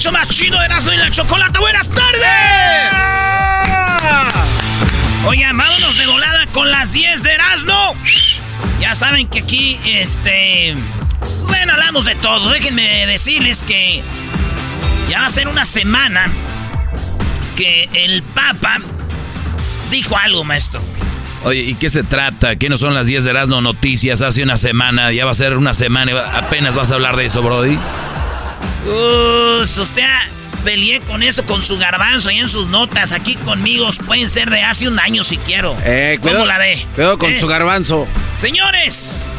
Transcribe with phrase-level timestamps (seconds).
[0.00, 1.60] Show más chido Erasmo y la Chocolata.
[1.60, 2.24] ¡Buenas tardes!
[5.26, 7.94] Oye, vámonos de volada con las 10 de Erasmo.
[8.80, 10.74] Ya saben que aquí, este...
[11.46, 12.50] Bueno, hablamos de todo.
[12.50, 14.02] Déjenme decirles que
[15.06, 16.28] ya va a ser una semana
[17.58, 18.78] que el Papa
[19.90, 20.80] dijo algo, maestro.
[21.44, 22.56] Oye, ¿y qué se trata?
[22.56, 25.12] ¿Qué no son las 10 de Erasmo Noticias hace una semana?
[25.12, 27.78] Ya va a ser una semana apenas vas a hablar de eso, Brody.
[28.86, 30.04] Uh, usted
[30.64, 33.12] peleé con eso, con su garbanzo ahí en sus notas.
[33.12, 35.76] Aquí conmigo pueden ser de hace un año si quiero.
[35.84, 36.86] Eh, ¿Cómo la ve?
[36.94, 37.38] Cuidado con Eh.
[37.38, 38.06] su garbanzo.
[38.36, 39.30] Señores,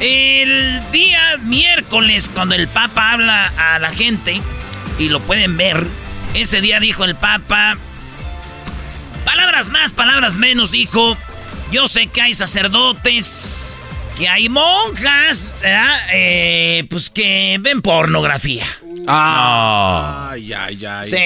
[0.00, 4.40] el día miércoles, cuando el Papa habla a la gente,
[4.98, 5.86] y lo pueden ver,
[6.34, 7.76] ese día dijo el Papa,
[9.24, 11.16] palabras más, palabras menos, dijo,
[11.72, 13.73] yo sé que hay sacerdotes,
[14.18, 15.96] que hay monjas, ¿verdad?
[16.12, 18.64] Eh, pues que ven pornografía.
[19.06, 20.30] Ah.
[20.32, 21.10] Ay, ay, ay.
[21.10, 21.16] Sí.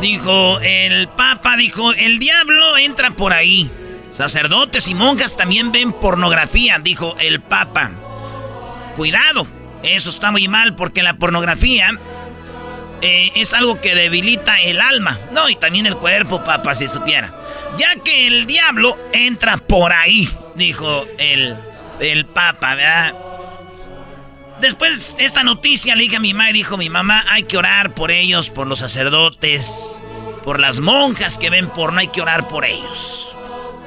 [0.00, 3.70] Dijo el Papa, dijo, el diablo entra por ahí.
[4.10, 7.90] Sacerdotes y monjas también ven pornografía, dijo el Papa.
[8.96, 9.46] Cuidado,
[9.82, 11.98] eso está muy mal porque la pornografía
[13.02, 17.32] eh, es algo que debilita el alma, no, y también el cuerpo, Papa, si supiera.
[17.78, 21.56] Ya que el diablo entra por ahí, dijo el,
[22.00, 23.14] el Papa, ¿verdad?
[24.60, 27.94] Después esta noticia le dije a mi mamá y dijo mi mamá, hay que orar
[27.94, 29.98] por ellos, por los sacerdotes,
[30.44, 33.34] por las monjas que ven porno, hay que orar por ellos.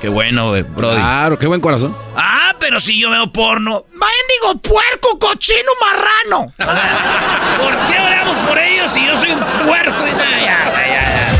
[0.03, 0.97] Qué bueno, eh, Brody.
[0.97, 1.96] Claro, qué buen corazón.
[2.18, 3.86] Ah, pero si yo veo porno,
[4.28, 6.53] digo puerco, cochino, marrano.
[6.58, 10.06] ¿Por qué oramos por ellos si yo soy un puerco?
[10.06, 11.40] Ya, ya, ya.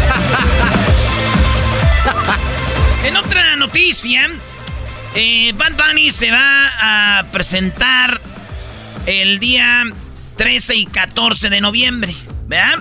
[3.06, 4.30] En otra noticia,
[5.14, 8.22] eh, Bad Bunny se va a presentar
[9.06, 9.84] el día
[10.38, 12.16] 13 y 14 de noviembre,
[12.48, 12.80] ¿verdad?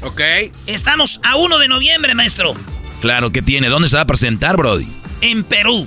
[0.00, 0.22] Ok.
[0.66, 2.54] Estamos a 1 de noviembre, maestro.
[3.02, 3.68] Claro, ¿qué tiene?
[3.68, 4.99] ¿Dónde se va a presentar, Brody?
[5.20, 5.86] En Perú.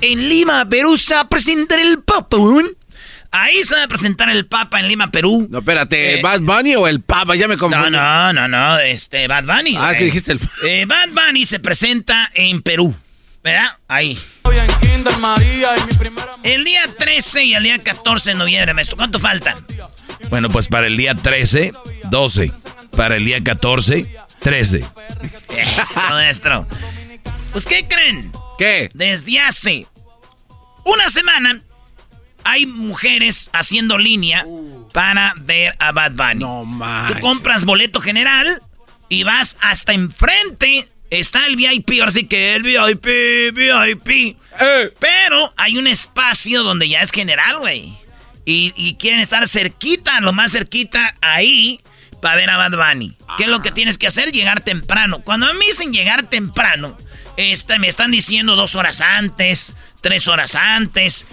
[0.00, 2.36] En Lima, Perú, se va a presentar el Papa.
[2.38, 2.74] ¿eh?
[3.32, 5.46] Ahí se va a presentar el Papa en Lima, Perú.
[5.50, 7.36] No, espérate, Eh, ¿Bad Bunny o el Papa?
[7.36, 7.90] Ya me No, confundí.
[7.90, 9.76] no, no, no, este, Bad Bunny.
[9.78, 10.10] Ah, es que güey.
[10.10, 10.40] dijiste el...
[10.64, 12.94] Eh, Bad Bunny se presenta en Perú,
[13.44, 13.76] ¿verdad?
[13.88, 14.18] Ahí.
[16.42, 18.96] El día 13 y el día 14 de noviembre, maestro.
[18.96, 19.56] ¿Cuánto falta?
[20.28, 21.72] Bueno, pues para el día 13,
[22.10, 22.52] 12.
[22.96, 24.06] Para el día 14,
[24.40, 24.84] 13.
[25.56, 26.66] Eso, maestro.
[27.52, 28.32] Pues, ¿qué creen?
[28.60, 28.90] ¿Qué?
[28.92, 29.86] Desde hace
[30.84, 31.62] una semana
[32.44, 34.44] hay mujeres haciendo línea
[34.92, 36.40] para ver a Bad Bunny.
[36.40, 37.10] No más.
[37.10, 38.62] Tú compras boleto general
[39.08, 40.86] y vas hasta enfrente.
[41.08, 43.06] Está el VIP, ahora sí que el VIP,
[43.54, 44.36] VIP.
[44.60, 44.94] Eh.
[44.98, 47.94] Pero hay un espacio donde ya es general, güey.
[48.44, 51.80] Y, y quieren estar cerquita, lo más cerquita, ahí,
[52.20, 53.16] para ver a Bad Bunny.
[53.38, 54.32] ¿Qué es lo que tienes que hacer?
[54.32, 55.22] Llegar temprano.
[55.22, 56.98] Cuando a mí dicen llegar temprano,
[57.36, 61.26] este, me están diciendo dos horas antes, tres horas antes,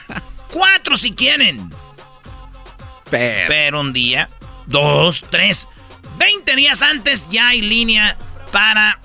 [0.52, 1.70] cuatro si quieren.
[3.10, 3.48] Pero.
[3.48, 4.28] Pero un día,
[4.66, 5.68] dos, tres,
[6.18, 8.16] 20 días antes ya hay línea
[8.52, 8.98] para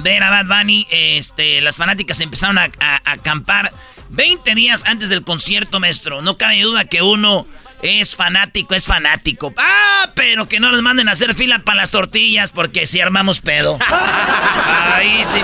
[0.00, 0.86] ver a Bad Bunny.
[0.90, 3.72] Este, las fanáticas empezaron a, a- a acampar
[4.10, 6.22] 20 días antes del concierto, maestro.
[6.22, 7.46] No cabe duda que uno
[7.84, 9.52] es fanático, es fanático.
[9.58, 13.40] Ah, pero que no nos manden a hacer fila para las tortillas porque si armamos
[13.40, 13.78] pedo.
[14.94, 15.40] Ahí sí.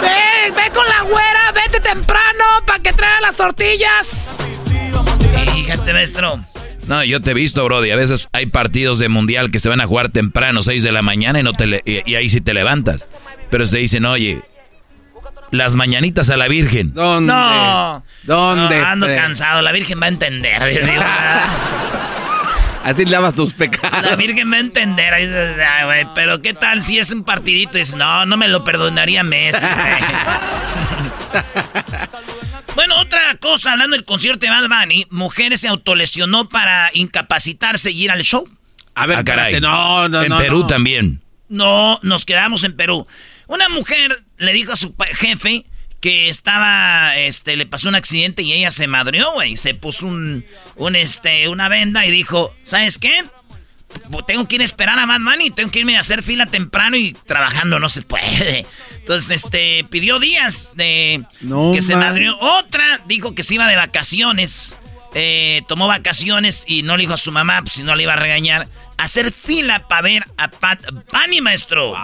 [0.00, 4.28] Ve, ve con la güera, vete temprano para que traiga las tortillas.
[5.54, 6.40] Fíjate, maestro.
[6.86, 7.90] No, yo te he visto, Brody.
[7.90, 11.02] A veces hay partidos de mundial que se van a jugar temprano, 6 de la
[11.02, 13.08] mañana, y, no te le- y, y ahí sí te levantas.
[13.50, 14.40] Pero se dicen, oye,
[15.50, 16.92] las mañanitas a la Virgen.
[16.94, 17.32] ¿Dónde?
[17.32, 18.04] No.
[18.24, 18.80] ¿Dónde?
[18.80, 20.62] No, ando cansado, la Virgen va a entender.
[20.64, 21.02] digo,
[22.84, 24.02] Así lavas tus pecados.
[24.02, 25.12] La Virgen va a entender.
[25.12, 25.26] Ay,
[25.86, 29.24] güey, Pero qué tal si es un partidito y dices, no, no me lo perdonaría
[29.24, 29.58] Messi.
[29.58, 30.02] güey".
[32.76, 38.04] bueno, otra cosa, hablando del concierto de Bad Bunny, mujeres se autolesionó para incapacitarse y
[38.04, 38.48] ir al show.
[38.94, 39.54] A ver, Ah, caray.
[39.54, 40.38] espérate, no, no, en no.
[40.38, 40.66] Perú no.
[40.66, 41.22] también.
[41.48, 43.06] No, nos quedamos en Perú.
[43.48, 45.64] Una mujer le dijo a su jefe
[46.00, 49.56] que estaba, este, le pasó un accidente y ella se madrió, güey.
[49.56, 50.44] Se puso un,
[50.76, 53.24] un, este, una venda y dijo, ¿sabes qué?
[54.26, 56.96] Tengo que ir a esperar a Bad Bunny, tengo que irme a hacer fila temprano
[56.96, 58.66] y trabajando no se puede.
[58.98, 62.36] Entonces, este, pidió días de No que se madrió.
[62.38, 64.76] Otra dijo que se iba de vacaciones.
[65.14, 68.12] eh, tomó vacaciones y no le dijo a su mamá, pues si no le iba
[68.12, 68.68] a regañar,
[68.98, 70.80] hacer fila para ver a Pat
[71.10, 71.94] Bunny, maestro.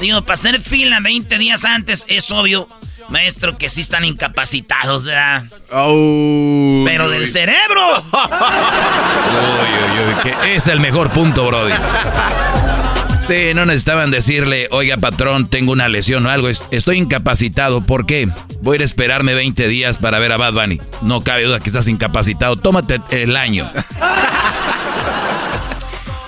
[0.00, 2.68] Digo, para hacer fila 20 días antes, es obvio,
[3.08, 5.44] maestro, que sí están incapacitados, ¿verdad?
[5.72, 7.12] Oh, Pero uy.
[7.12, 8.04] del cerebro.
[9.28, 11.72] Uy, uy, uy, que es el mejor punto, Brody.
[13.26, 18.06] Sí, no necesitaban decirle, oiga patrón, tengo una lesión o algo, es- estoy incapacitado, ¿por
[18.06, 18.28] qué?
[18.62, 20.80] Voy a ir a esperarme 20 días para ver a Bad Bunny.
[21.02, 23.70] No cabe duda que estás incapacitado, tómate el año.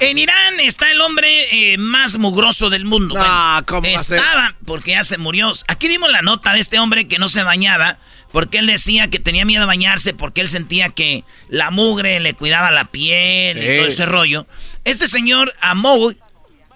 [0.00, 3.14] En Irán está el hombre eh, más mugroso del mundo.
[3.14, 3.87] No, Bueno, ¿cómo?
[4.17, 5.52] Estaba, porque ya se murió.
[5.69, 7.99] Aquí dimos la nota de este hombre que no se bañaba,
[8.32, 12.32] porque él decía que tenía miedo a bañarse, porque él sentía que la mugre le
[12.35, 14.47] cuidaba la piel y todo ese rollo.
[14.85, 16.11] Este señor Amo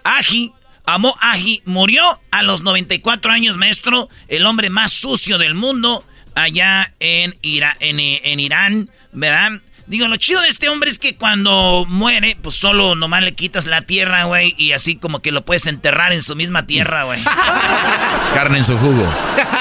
[0.05, 0.53] Aji,
[0.85, 6.05] Aji, murió a los 94 años, maestro, el hombre más sucio del mundo,
[6.35, 9.63] allá en, Ira- en, en Irán, ¿verdad?
[9.87, 13.67] Digo, lo chido de este hombre es que cuando muere, pues solo nomás le quitas
[13.67, 17.21] la tierra, güey, y así como que lo puedes enterrar en su misma tierra, güey.
[18.35, 19.07] Carne en su jugo.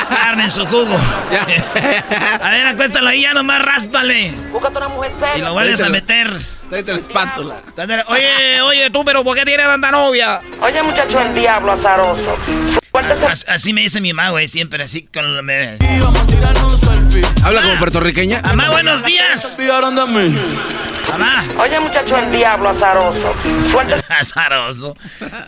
[0.10, 0.98] Carne en su jugo.
[2.42, 4.34] a ver, acuéstalo ahí, ya nomás ráspale.
[5.36, 6.40] Y lo vuelves a meter.
[6.70, 7.56] Tráete la espátula.
[8.08, 10.40] Oye, oye, tú, pero ¿por qué tienes tanta novia?
[10.62, 12.38] Oye, muchacho, el diablo azaroso.
[13.48, 15.44] Así me dice mi mamá, güey, siempre así con...
[15.44, 15.80] Me...
[17.44, 18.42] ¿Habla como puertorriqueña?
[18.44, 19.58] Mamá, buenos días.
[21.10, 21.44] Mamá.
[21.58, 23.34] Oye, muchacho, el diablo azaroso.
[23.72, 24.96] Suéltate Azaroso.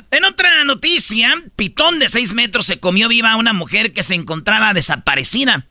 [0.10, 4.16] En otra noticia, pitón de 6 metros se comió viva a una mujer que se
[4.16, 5.68] encontraba desaparecida.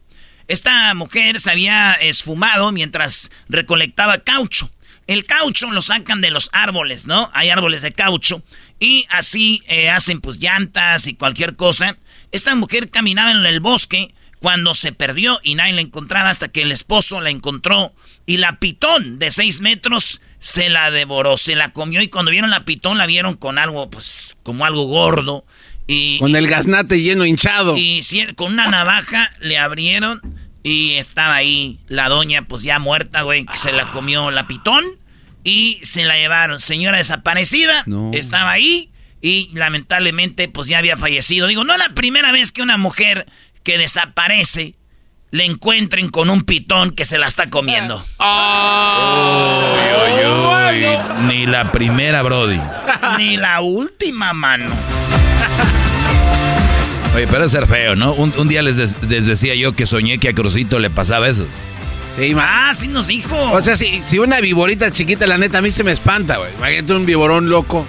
[0.47, 4.71] Esta mujer se había esfumado mientras recolectaba caucho.
[5.07, 7.31] El caucho lo sacan de los árboles, ¿no?
[7.35, 8.43] Hay árboles de caucho.
[8.81, 11.99] Y así eh, hacen pues llantas y cualquier cosa.
[12.33, 16.63] Esta mujer caminaba en el bosque cuando se perdió y nadie la encontraba hasta que
[16.63, 17.95] el esposo la encontró.
[18.27, 22.03] Y la pitón de 6 metros se la devoró, se la comió.
[22.03, 25.45] Y cuando vieron la pitón la vieron con algo, pues, como algo gordo.
[25.87, 27.77] Y, Con el gaznate lleno hinchado.
[27.77, 28.01] y
[28.37, 30.21] con una navaja le abrieron
[30.65, 34.83] y estaba ahí la doña, pues ya muerta, güey, que se la comió la pitón
[35.45, 36.59] y se la llevaron.
[36.59, 38.11] Señora desaparecida, No.
[38.15, 38.91] estaba ahí
[39.21, 41.47] y lamentablemente, pues ya había fallecido.
[41.47, 43.27] Digo, no es la primera vez que una mujer
[43.63, 44.75] que desaparece
[45.31, 48.05] le encuentren con un pitón que se la está comiendo.
[48.19, 48.27] Uy,
[50.27, 51.27] uy, uy.
[51.27, 52.61] Ni la primera, Brody.
[53.19, 54.73] Ni la última mano.
[57.15, 58.13] Oye, pero es ser feo, ¿no?
[58.13, 61.29] Un, un día les, des- les decía yo que soñé que a Crucito le pasaba
[61.29, 61.47] eso.
[62.19, 63.37] Sí, Ah, sí nos dijo.
[63.53, 66.51] O sea, si, si una viborita chiquita, la neta, a mí se me espanta, güey.
[66.59, 67.87] Imagínate un viborón loco.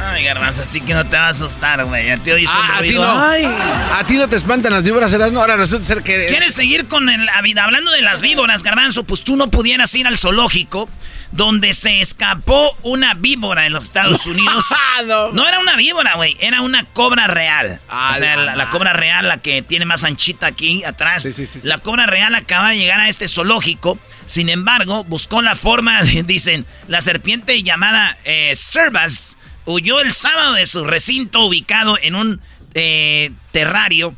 [0.00, 2.10] Ay, garbanzo, a ti que no te va a asustar, güey.
[2.10, 3.02] A ti hoy ah, a ti no.
[3.04, 5.40] A ti no te espantan las víboras, no.
[5.40, 6.26] Ahora resulta ser que.
[6.26, 9.02] ¿Quieres seguir con el, hablando de las víboras, garbanzo?
[9.04, 10.88] Pues tú no pudieras ir al zoológico
[11.32, 14.64] donde se escapó una víbora en los Estados Unidos.
[15.06, 15.32] no.
[15.32, 15.48] no.
[15.48, 16.36] era una víbora, güey.
[16.40, 17.80] Era una cobra real.
[17.88, 21.22] o sea, la, cobra real, la que tiene más anchita aquí atrás.
[21.22, 23.98] Sí, sí, sí, la cobra real acaba de llegar a este zoológico.
[24.26, 29.36] Sin embargo, buscó la forma, dicen, la serpiente llamada eh, Servas
[29.68, 32.40] huyó el sábado de su recinto ubicado en un
[32.74, 34.14] eh, terrario.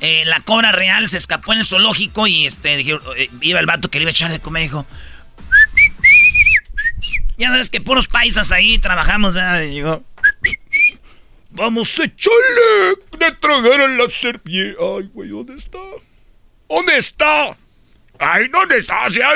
[0.00, 3.88] Eh, la cobra real se escapó en el zoológico y este eh, iba el vato
[3.88, 4.86] que le iba a echar de comer dijo...
[7.38, 9.62] Ya sabes que puros paisas ahí trabajamos, ¿verdad?
[9.62, 10.02] Y llegó...
[11.50, 14.76] Vamos a echarle de tragar a la serpiente.
[14.78, 15.78] Ay, güey, ¿dónde está?
[16.68, 17.56] ¿Dónde está?
[18.18, 19.10] Ay, ¿dónde está?
[19.10, 19.32] Se ha,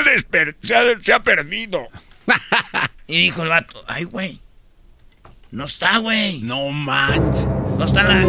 [0.61, 1.87] se ha, se ha perdido.
[3.07, 4.39] y dijo el vato, ay, güey.
[5.51, 6.39] No está, güey.
[6.39, 7.45] No manches.
[7.77, 8.25] No está la.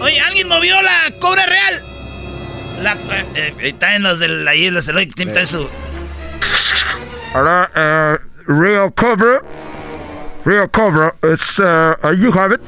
[0.00, 1.82] Oye, ¿alguien movió la cobra real?
[2.82, 2.92] La.
[2.94, 5.68] Eh, eh está en los de la isla, se lo que eso.
[7.34, 9.44] Ahora, uh, real cobra.
[10.44, 11.16] Real cobra.
[11.22, 12.60] It's, uh, you have it?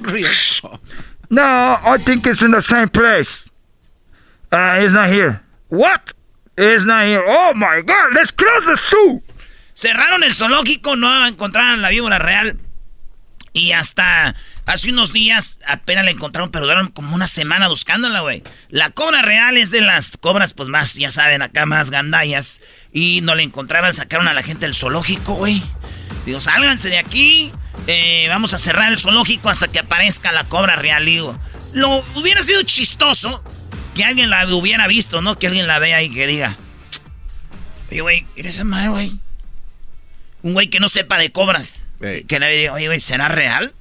[0.00, 0.32] Real
[1.30, 3.48] No, I think it's in the same place.
[4.50, 5.42] Uh, it's not here.
[5.68, 6.12] What?
[6.56, 7.22] It's not here.
[7.26, 9.22] Oh my god, let's close the zoo.
[9.74, 12.58] Cerraron el zoológico, no encontraron la víbora real.
[13.52, 14.34] Y hasta
[14.68, 18.42] hace unos días apenas la encontraron, pero duraron como una semana buscándola, güey.
[18.68, 22.60] La cobra real es de las cobras, pues más, ya saben, acá más gandallas.
[22.92, 25.62] Y no la encontraban, sacaron a la gente del zoológico, güey.
[26.26, 27.50] Digo, sálganse de aquí.
[27.86, 31.06] Eh, vamos a cerrar el zoológico hasta que aparezca la cobra real.
[31.06, 31.38] Digo,
[31.72, 33.42] lo hubiera sido chistoso
[33.94, 35.36] que alguien la hubiera visto, ¿no?
[35.36, 36.58] Que alguien la vea y que diga,
[37.90, 39.18] oye, güey, eres mal, güey.
[40.42, 41.86] Un güey que no sepa de cobras.
[42.00, 43.72] Que le diga, oye, güey, ¿será real?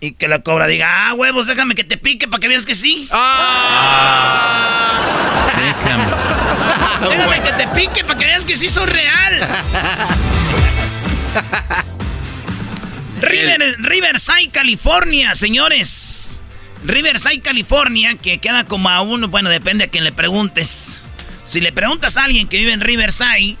[0.00, 2.74] Y que la cobra diga, ah, huevos, déjame que te pique para que veas que
[2.74, 3.06] sí.
[3.10, 4.96] ¡Ah!
[5.60, 6.06] Déjame.
[7.10, 9.40] déjame que te pique para que veas que sí soy real.
[13.20, 16.40] River, Riverside, California, señores.
[16.84, 21.02] Riverside, California, que queda como a uno, bueno, depende a quien le preguntes.
[21.44, 23.58] Si le preguntas a alguien que vive en Riverside,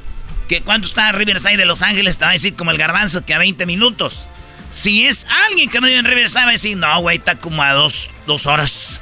[0.48, 3.34] que cuánto está Riverside de Los Ángeles, te va a decir como el garbanzo que
[3.34, 4.26] a 20 minutos.
[4.72, 7.62] Si es alguien que no vive en Riverside, va a decir, no, güey, está como
[7.62, 8.10] a dos,
[8.46, 9.00] horas.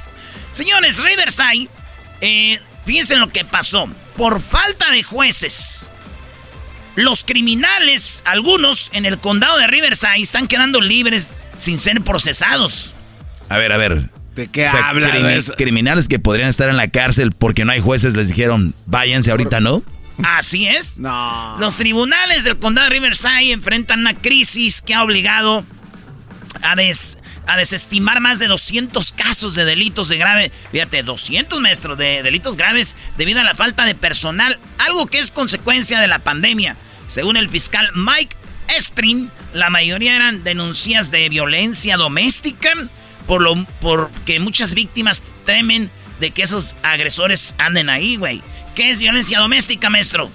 [0.51, 1.69] Señores, Riverside,
[2.21, 3.87] eh, fíjense en lo que pasó.
[4.17, 5.89] Por falta de jueces,
[6.95, 12.93] los criminales, algunos en el condado de Riverside, están quedando libres sin ser procesados.
[13.47, 14.09] A ver, a ver.
[14.35, 15.51] ¿De qué hablas?
[15.57, 19.59] criminales que podrían estar en la cárcel porque no hay jueces les dijeron, váyanse ahorita,
[19.59, 19.83] ¿no?
[20.23, 20.97] Así es.
[20.97, 21.55] No.
[21.59, 25.63] Los tribunales del condado de Riverside enfrentan una crisis que ha obligado
[26.61, 26.75] a,
[27.47, 30.51] a desestimar más de 200 casos de delitos de grave.
[30.71, 35.31] Fíjate, 200 maestros de delitos graves debido a la falta de personal, algo que es
[35.31, 36.75] consecuencia de la pandemia.
[37.07, 38.35] Según el fiscal Mike
[38.67, 42.71] Estrin, la mayoría eran denuncias de violencia doméstica,
[43.25, 48.43] por lo porque muchas víctimas temen de que esos agresores anden ahí, güey.
[48.79, 50.29] ¿Qué es violencia doméstica, maestro?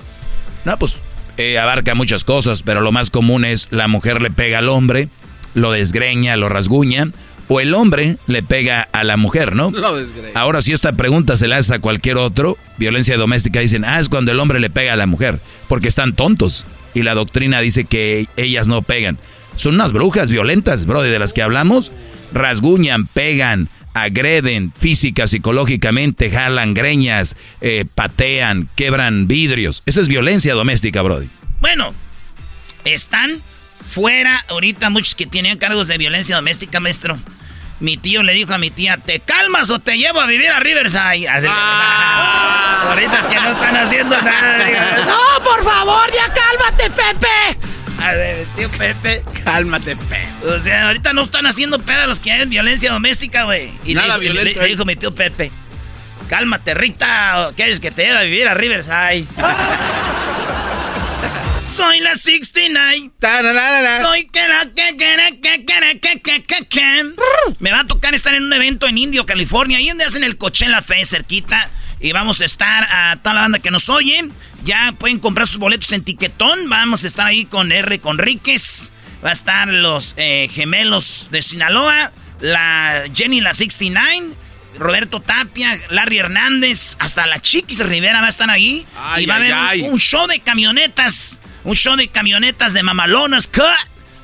[0.66, 0.98] No, pues
[1.38, 5.08] eh, abarca muchas cosas, pero lo más común es la mujer le pega al hombre,
[5.54, 7.10] lo desgreña, lo rasguña,
[7.48, 9.70] o el hombre le pega a la mujer, ¿no?
[9.70, 10.38] Lo desgreña.
[10.38, 14.10] Ahora, si esta pregunta se la hace a cualquier otro, violencia doméstica, dicen, ah, es
[14.10, 16.66] cuando el hombre le pega a la mujer, porque están tontos.
[16.92, 19.16] Y la doctrina dice que ellas no pegan.
[19.56, 21.92] Son unas brujas violentas, bro, de las que hablamos.
[22.34, 29.82] Rasguñan, pegan, agreden física, psicológicamente, jalan greñas, eh, patean, quebran vidrios.
[29.86, 31.28] Esa es violencia doméstica, Brody.
[31.60, 31.94] Bueno,
[32.84, 33.42] están
[33.80, 37.18] fuera ahorita muchos que tienen cargos de violencia doméstica, maestro.
[37.80, 40.60] Mi tío le dijo a mi tía, ¿te calmas o te llevo a vivir a
[40.60, 41.26] Riverside?
[41.48, 42.86] Ah.
[42.88, 45.06] ahorita que no están haciendo nada.
[45.06, 47.73] no, por favor, ya cálmate, Pepe.
[48.00, 49.24] A ver, tío Pepe.
[49.44, 50.28] Cálmate, Pepe.
[50.46, 53.70] O sea, ahorita no están haciendo pedo los que hay violencia doméstica, güey.
[53.84, 55.50] Y Nada le, violento, le, dijo mi tío Pepe.
[56.28, 57.50] Cálmate, Rita.
[57.56, 59.26] ¿Quieres que te lleve a vivir a Riverside?
[61.64, 63.10] Soy la 69.
[64.02, 67.14] Soy que la que que que que que que que
[67.58, 70.36] Me va a tocar estar en un evento en Indio, California, ahí donde hacen el
[70.36, 71.70] Coachella Fe cerquita.
[72.04, 74.28] Y vamos a estar a toda la banda que nos oye.
[74.62, 76.68] Ya pueden comprar sus boletos en Tiquetón.
[76.68, 77.98] Vamos a estar ahí con R.
[77.98, 78.90] Conríquez.
[79.24, 82.12] Va a estar los eh, gemelos de Sinaloa.
[82.40, 84.34] La Jenny la 69.
[84.76, 88.84] Roberto Tapia, Larry Hernández, hasta la Chiquis Rivera va a estar ahí.
[89.16, 91.40] y va a haber Un, show de camionetas.
[91.64, 93.48] Un show de camionetas de mamalonas.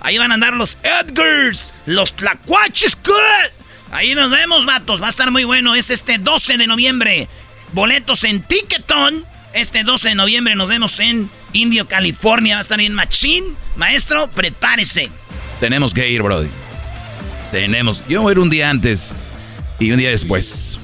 [0.02, 2.98] Ahí van a andar los Edgars, los Tlacuaches.
[3.90, 5.00] Ahí nos vemos, vatos.
[5.00, 5.74] Va a estar muy bueno.
[5.74, 7.28] Es este 12 de noviembre.
[7.72, 9.24] Boletos en Ticketon.
[9.52, 12.56] Este 12 de noviembre nos vemos en Indio, California.
[12.56, 13.44] Va a estar en Machín.
[13.76, 15.10] Maestro, prepárese.
[15.60, 16.48] Tenemos que ir, Brody.
[17.50, 18.02] Tenemos.
[18.08, 19.12] Yo voy a ir un día antes
[19.78, 20.78] y un día después.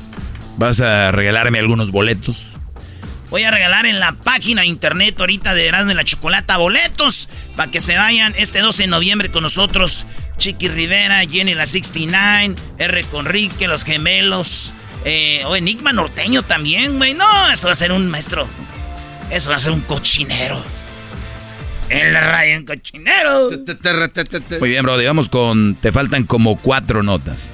[0.58, 2.52] ¿Vas a regalarme algunos boletos?
[3.30, 7.70] Voy a regalar en la página internet ahorita de Erasmo de la Chocolata boletos para
[7.70, 10.06] que se vayan este 12 de noviembre con nosotros.
[10.38, 13.04] Chiqui Rivera, Jenny la 69, R.
[13.04, 14.72] Conrique, Los Gemelos,
[15.06, 17.14] eh, o Enigma Norteño también, güey.
[17.14, 18.48] No, eso va a ser un maestro.
[19.30, 20.60] Eso va a ser un cochinero.
[21.88, 23.48] En la radio, un cochinero.
[24.58, 24.98] Muy bien, bro.
[24.98, 25.76] Digamos con.
[25.76, 27.52] Te faltan como cuatro notas.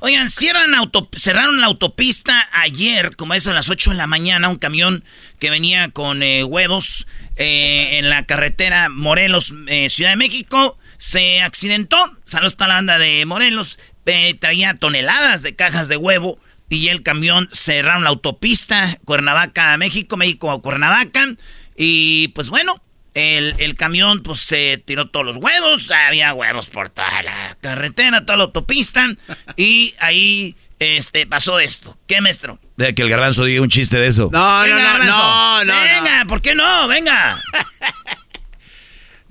[0.00, 4.48] Oigan, cierran auto, cerraron la autopista ayer, como es a las 8 de la mañana,
[4.48, 5.04] un camión
[5.38, 11.40] que venía con eh, huevos eh, en la carretera Morelos, eh, Ciudad de México, se
[11.40, 12.12] accidentó.
[12.24, 17.48] Saludos a la banda de Morelos, traía toneladas de cajas de huevo y el camión
[17.52, 21.34] cerraron la autopista Cuernavaca, México, México, Cuernavaca.
[21.76, 22.82] Y pues bueno,
[23.14, 28.38] el, camión pues se tiró todos los huevos, había huevos por toda la carretera, toda
[28.38, 29.08] la autopista
[29.56, 31.96] y ahí este pasó esto.
[32.06, 32.58] ¿Qué maestro?
[32.76, 34.30] De que el garbanzo diga un chiste de eso.
[34.32, 36.88] No, no, no, no, no, Venga, ¿por qué no?
[36.88, 37.38] Venga.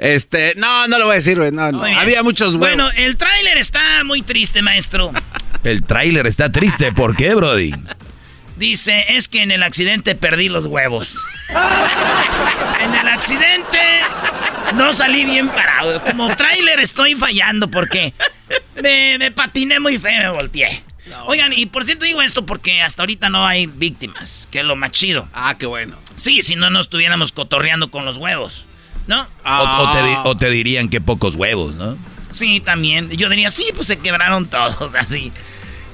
[0.02, 1.52] este, no, no lo voy a decir, güey.
[1.52, 1.84] No, no.
[1.84, 2.68] Había muchos huevos.
[2.68, 5.12] Bueno, el tráiler está muy triste, maestro.
[5.64, 7.72] el tráiler está triste, ¿por qué, Brody?
[8.58, 11.14] Dice, es que en el accidente perdí los huevos.
[12.84, 13.78] en el accidente
[14.74, 16.04] no salí bien parado.
[16.04, 18.12] Como tráiler estoy fallando porque
[18.82, 20.84] me, patiné muy feo, me volteé.
[21.28, 24.76] Oigan, y por cierto digo esto porque hasta ahorita no hay víctimas, que es lo
[24.76, 25.30] más chido.
[25.32, 25.96] Ah, qué bueno.
[26.16, 28.66] Sí, si no nos estuviéramos cotorreando con los huevos,
[29.08, 29.28] ¿no?
[29.46, 31.98] O, te, te, dirían que pocos huevos, ¿no?
[32.32, 33.10] Sí, también.
[33.10, 35.32] Yo diría, sí, pues se quebraron todos, así.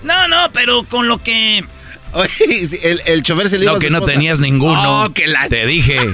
[0.03, 1.63] No, no, pero con lo que
[2.13, 5.03] Oye, el, chofer se le dijo No, que no tenías ninguno.
[5.03, 5.47] Oh, que la...
[5.49, 5.99] Te dije.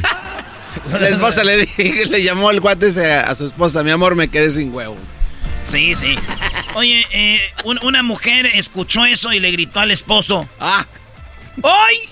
[0.92, 4.50] la esposa le, dije, le llamó al guate a su esposa, mi amor, me quedé
[4.52, 5.00] sin huevos.
[5.64, 6.16] Sí, sí.
[6.76, 10.48] Oye, eh, una mujer escuchó eso y le gritó al esposo.
[10.60, 10.86] ¡Ah!
[11.62, 12.10] ¡Hoy!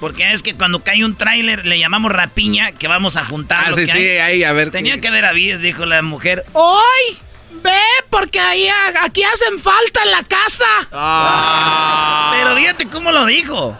[0.00, 3.64] Porque es que cuando cae un tráiler le llamamos rapiña, que vamos a juntar.
[3.66, 4.70] Ah, sí, sí, ahí, a ver.
[4.70, 6.44] Tenía que ver a Vides, dijo la mujer.
[6.52, 7.18] ¡Hoy!
[7.62, 8.68] Ve, porque ahí
[9.02, 10.88] aquí hacen falta en la casa.
[10.92, 12.32] Ah.
[12.36, 13.76] Pero fíjate cómo lo dijo.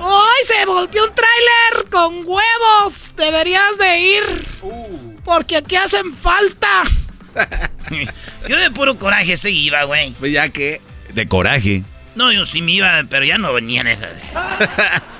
[0.00, 3.16] ¡Ay, se volteó un tráiler con huevos!
[3.16, 4.46] Deberías de ir.
[5.24, 6.84] Porque aquí hacen falta.
[8.48, 10.12] yo de puro coraje se iba, güey.
[10.12, 10.80] Pues ya que.
[11.12, 11.82] De coraje.
[12.14, 14.12] No, yo sí me iba, pero ya no venían esas.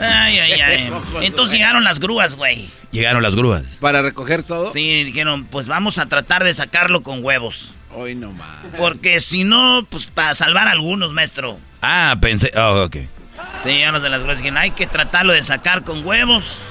[0.00, 0.92] Ay, ay, ay.
[1.22, 2.68] Entonces llegaron las grúas, güey.
[2.90, 3.62] Llegaron las grúas.
[3.80, 4.72] ¿Para recoger todo?
[4.72, 7.72] Sí, dijeron, pues vamos a tratar de sacarlo con huevos.
[7.94, 8.48] Hoy no más.
[8.76, 11.58] Porque si no, pues para salvar a algunos, maestro.
[11.82, 12.52] Ah, pensé.
[12.56, 12.96] Oh, ok.
[13.62, 16.62] Sí, ya los de las grúas dijeron, hay que tratarlo de sacar con huevos.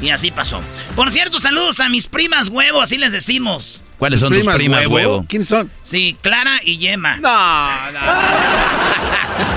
[0.00, 0.62] Y así pasó.
[0.96, 3.82] Por cierto, saludos a mis primas huevo, así les decimos.
[3.98, 5.26] ¿Cuáles son tus primas huevo?
[5.28, 5.70] ¿Quiénes son?
[5.82, 7.18] Sí, Clara y Yema.
[7.18, 8.00] No, no.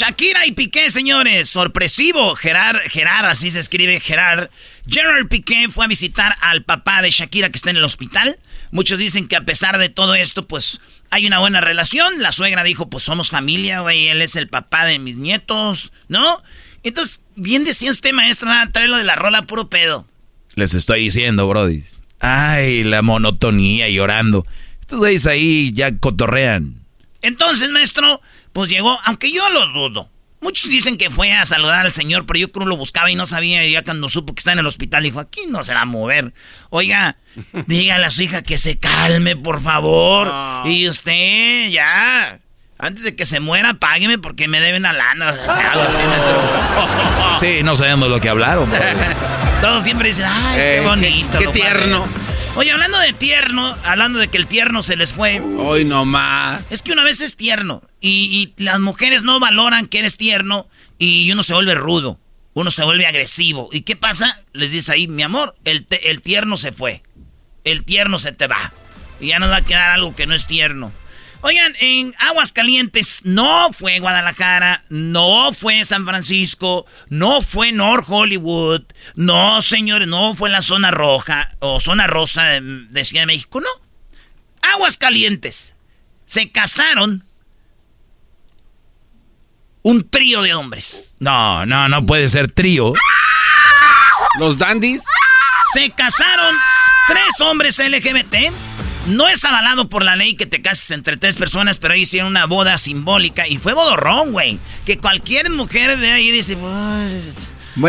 [0.00, 1.50] Shakira y Piqué, señores.
[1.50, 2.34] Sorpresivo.
[2.34, 4.48] Gerard, Gerard, así se escribe Gerard.
[4.88, 8.38] Gerard Piqué fue a visitar al papá de Shakira que está en el hospital.
[8.70, 12.22] Muchos dicen que a pesar de todo esto, pues hay una buena relación.
[12.22, 14.08] La suegra dijo, pues somos familia, güey.
[14.08, 16.42] Él es el papá de mis nietos, ¿no?
[16.82, 20.06] Entonces, bien decía este maestro, trae lo de la rola puro pedo.
[20.54, 21.84] Les estoy diciendo, Brody.
[22.20, 24.46] Ay, la monotonía llorando.
[24.80, 26.80] Estos güeyes ahí ya cotorrean.
[27.22, 30.10] Entonces, maestro, pues llegó, aunque yo lo dudo.
[30.40, 33.26] Muchos dicen que fue a saludar al señor, pero yo creo lo buscaba y no
[33.26, 33.64] sabía.
[33.66, 35.84] Y ya cuando supo que está en el hospital, dijo, aquí no se va a
[35.84, 36.32] mover.
[36.70, 37.16] Oiga,
[37.66, 40.32] dígale a su hija que se calme, por favor.
[40.64, 42.40] Y usted, ya.
[42.78, 45.30] Antes de que se muera, págueme porque me deben a lana.
[45.30, 48.70] O sea, algo así, Sí, no sabemos lo que hablaron.
[49.60, 51.38] Todos siempre dicen, ay, qué eh, bonito.
[51.38, 52.06] Qué, tierno.
[52.56, 55.40] Oye, hablando de tierno, hablando de que el tierno se les fue.
[55.40, 56.70] Hoy no más.
[56.70, 61.30] Es que una vez es tierno y, las mujeres no valoran que eres tierno y
[61.30, 62.18] uno se vuelve rudo,
[62.54, 63.68] uno se vuelve agresivo.
[63.72, 64.40] ¿Y qué pasa?
[64.52, 67.02] Les dice ahí, mi amor, el, el tierno se fue,
[67.64, 68.72] el tierno se te va
[69.20, 70.92] y ya nos va a quedar algo que no es tierno.
[71.42, 78.82] Oigan, en Aguascalientes no fue Guadalajara, no fue San Francisco, no fue North Hollywood,
[79.14, 83.60] no, señores, no fue la zona roja o zona rosa de, de Ciudad de México,
[83.60, 83.68] no.
[84.60, 85.74] Aguascalientes.
[86.26, 87.24] Se casaron
[89.82, 91.16] un trío de hombres.
[91.18, 92.92] No, no, no puede ser trío.
[94.38, 95.04] ¿Los dandies?
[95.72, 96.54] Se casaron
[97.08, 98.52] tres hombres LGBT.
[99.06, 102.28] No es avalado por la ley que te cases entre tres personas, pero ahí hicieron
[102.28, 104.58] una boda simbólica y fue bodorrón, güey.
[104.84, 106.56] Que cualquier mujer de ahí dice,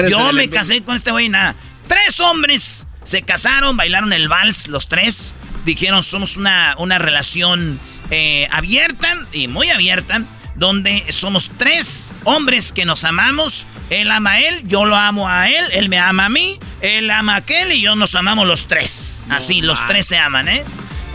[0.09, 1.55] yo me casé con este güey, nada.
[1.87, 5.33] Tres hombres se casaron, bailaron el vals, los tres.
[5.65, 10.21] Dijeron, somos una, una relación eh, abierta y muy abierta
[10.55, 13.65] donde somos tres hombres que nos amamos.
[13.89, 17.09] Él ama a él, yo lo amo a él, él me ama a mí, él
[17.09, 19.23] ama a aquel y yo nos amamos los tres.
[19.29, 20.63] Así, los tres se aman, ¿eh?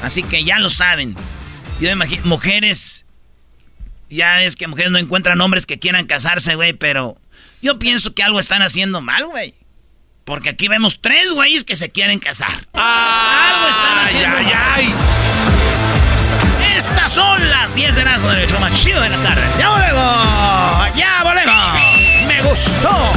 [0.02, 1.16] Así que ya lo saben.
[1.80, 3.06] Yo imagino, mujeres,
[4.08, 7.16] ya es que mujeres no encuentran hombres que quieran casarse, güey, pero
[7.60, 9.54] yo pienso que algo están haciendo mal, güey.
[10.24, 12.66] Porque aquí vemos tres güeyes que se quieren casar.
[12.72, 14.82] algo están haciendo mal.
[16.76, 19.56] Estas son las 10 de las de show más chido de las tardes.
[19.58, 20.96] ¡Ya volvemos!
[20.96, 22.26] ¡Ya volvemos!
[22.26, 23.12] ¡Me gustó!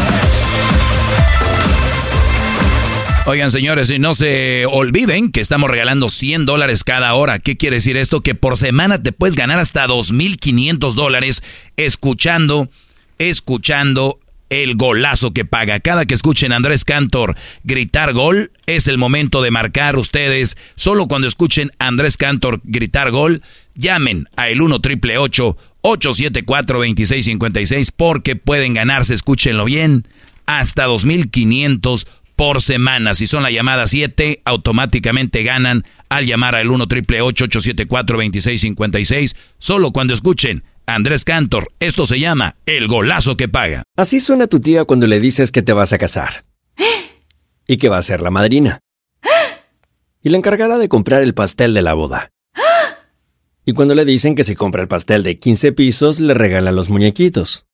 [3.29, 7.37] Oigan, señores, y no se olviden que estamos regalando 100 dólares cada hora.
[7.37, 8.21] ¿Qué quiere decir esto?
[8.21, 11.43] Que por semana te puedes ganar hasta 2.500 dólares
[11.77, 12.71] escuchando,
[13.19, 15.79] escuchando el golazo que paga.
[15.79, 20.57] Cada que escuchen a Andrés Cantor gritar gol, es el momento de marcar ustedes.
[20.75, 23.43] Solo cuando escuchen a Andrés Cantor gritar gol,
[23.75, 30.07] llamen a el 1 triple 874 2656 porque pueden ganarse, escúchenlo bien,
[30.47, 32.07] hasta 2500
[32.39, 33.15] por semana.
[33.15, 39.91] Si son la llamada 7, automáticamente ganan al llamar al 1 triple 874 2656 solo
[39.91, 43.83] cuando escuchen Andrés Cantor, esto se llama el golazo que paga.
[43.97, 46.45] Así suena tu tía cuando le dices que te vas a casar.
[47.67, 48.79] y que va a ser la madrina.
[50.23, 52.31] y la encargada de comprar el pastel de la boda.
[53.65, 56.89] y cuando le dicen que si compra el pastel de 15 pisos, le regalan los
[56.89, 57.65] muñequitos.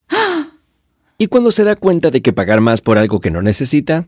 [1.20, 4.08] y cuando se da cuenta de que pagar más por algo que no necesita,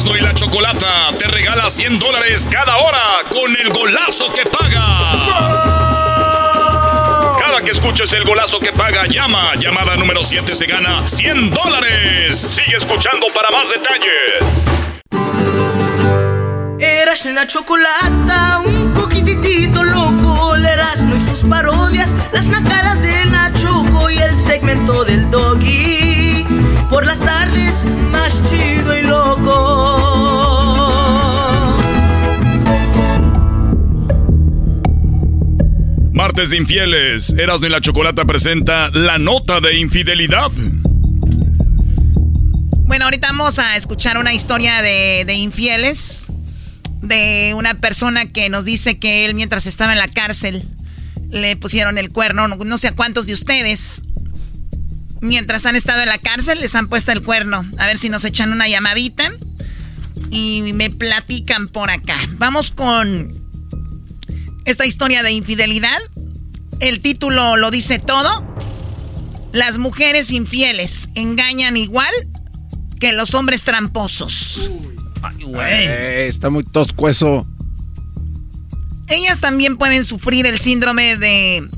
[0.00, 4.86] Erasmo y la Chocolata te regala 100 dólares cada hora con el golazo que paga.
[7.38, 9.54] Cada que escuches el golazo que paga, llama.
[9.56, 12.40] Llamada número 7 se gana 100 dólares.
[12.40, 14.42] Sigue escuchando para más detalles.
[16.78, 20.54] Erasmo y la Chocolata, un poquitito loco.
[20.54, 26.46] El Erasmo y sus parodias, las nacadas de Nachoco y el segmento del doggy
[26.90, 29.39] por las tardes más chido y loco.
[36.12, 40.50] Martes de infieles, Erasmo y la Chocolata presenta la nota de infidelidad.
[42.84, 46.26] Bueno, ahorita vamos a escuchar una historia de, de infieles.
[47.00, 50.68] De una persona que nos dice que él mientras estaba en la cárcel
[51.30, 52.48] le pusieron el cuerno.
[52.48, 54.02] No sé a cuántos de ustedes
[55.20, 57.64] mientras han estado en la cárcel, les han puesto el cuerno.
[57.78, 59.32] A ver si nos echan una llamadita
[60.30, 62.16] y me platican por acá.
[62.38, 63.32] Vamos con
[64.64, 65.98] esta historia de infidelidad.
[66.78, 68.46] El título lo dice todo.
[69.52, 72.12] Las mujeres infieles engañan igual
[73.00, 74.70] que los hombres tramposos.
[75.22, 75.86] Ay, güey.
[76.28, 77.46] está muy tosco eso.
[79.08, 81.68] Ellas también pueden sufrir el síndrome de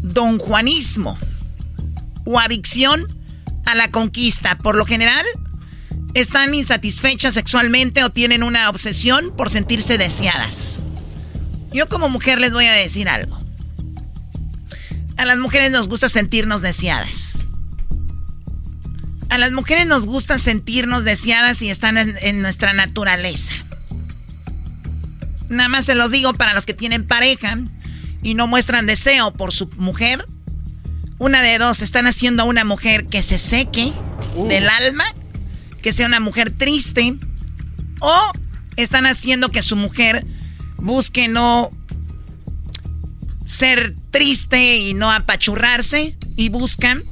[0.00, 1.18] don Juanismo
[2.24, 3.06] o adicción
[3.66, 4.56] a la conquista.
[4.56, 5.26] Por lo general,
[6.14, 10.82] están insatisfechas sexualmente o tienen una obsesión por sentirse deseadas.
[11.72, 13.38] Yo como mujer les voy a decir algo.
[15.16, 17.44] A las mujeres nos gusta sentirnos deseadas.
[19.30, 23.54] A las mujeres nos gusta sentirnos deseadas y están en, nuestra naturaleza.
[25.48, 27.58] Nada más se los digo para los que tienen pareja
[28.22, 30.26] y no muestran deseo por su mujer.
[31.18, 33.92] Una de dos, están haciendo a una mujer que se seque
[34.36, 34.48] uh.
[34.48, 35.04] del alma,
[35.82, 37.16] que sea una mujer triste,
[38.00, 38.32] o
[38.76, 40.24] están haciendo que su mujer
[40.78, 41.70] busque no
[43.44, 47.04] ser triste y no apachurrarse y buscan,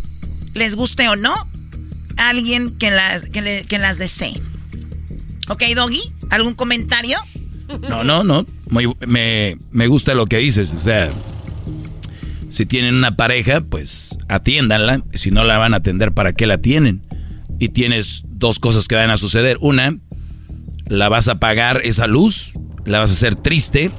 [0.54, 1.48] les guste o no,
[2.16, 4.40] alguien que las, que, las desee.
[5.48, 6.12] ¿Ok, Doggy?
[6.30, 7.18] ¿Algún comentario?
[7.88, 8.46] No, no, no.
[9.06, 10.74] me, me gusta lo que dices.
[10.74, 11.10] O sea,
[12.50, 15.02] si tienen una pareja, pues atiéndanla.
[15.14, 17.02] Si no la van a atender, ¿para qué la tienen?
[17.60, 19.58] Y tienes dos cosas que van a suceder.
[19.60, 19.96] Una,
[20.86, 23.92] la vas a apagar esa luz, la vas a hacer triste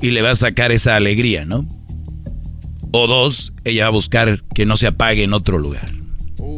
[0.00, 1.66] y le vas a sacar esa alegría, ¿no?
[2.92, 5.90] O dos, ella va a buscar que no se apague en otro lugar.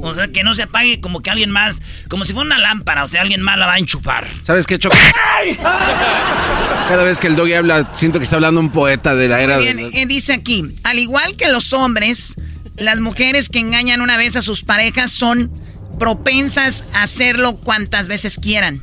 [0.04, 3.04] O sea, que no se apague como que alguien más, como si fuera una lámpara,
[3.04, 4.28] o sea, alguien más la va a enchufar.
[4.42, 4.96] ¿Sabes qué, Choco?
[5.62, 9.58] Cada vez que el doggy habla, siento que está hablando un poeta de la era.
[9.58, 12.34] Bien, eh, dice aquí, al igual que los hombres,
[12.76, 15.52] las mujeres que engañan una vez a sus parejas son
[15.98, 18.82] propensas a hacerlo cuantas veces quieran.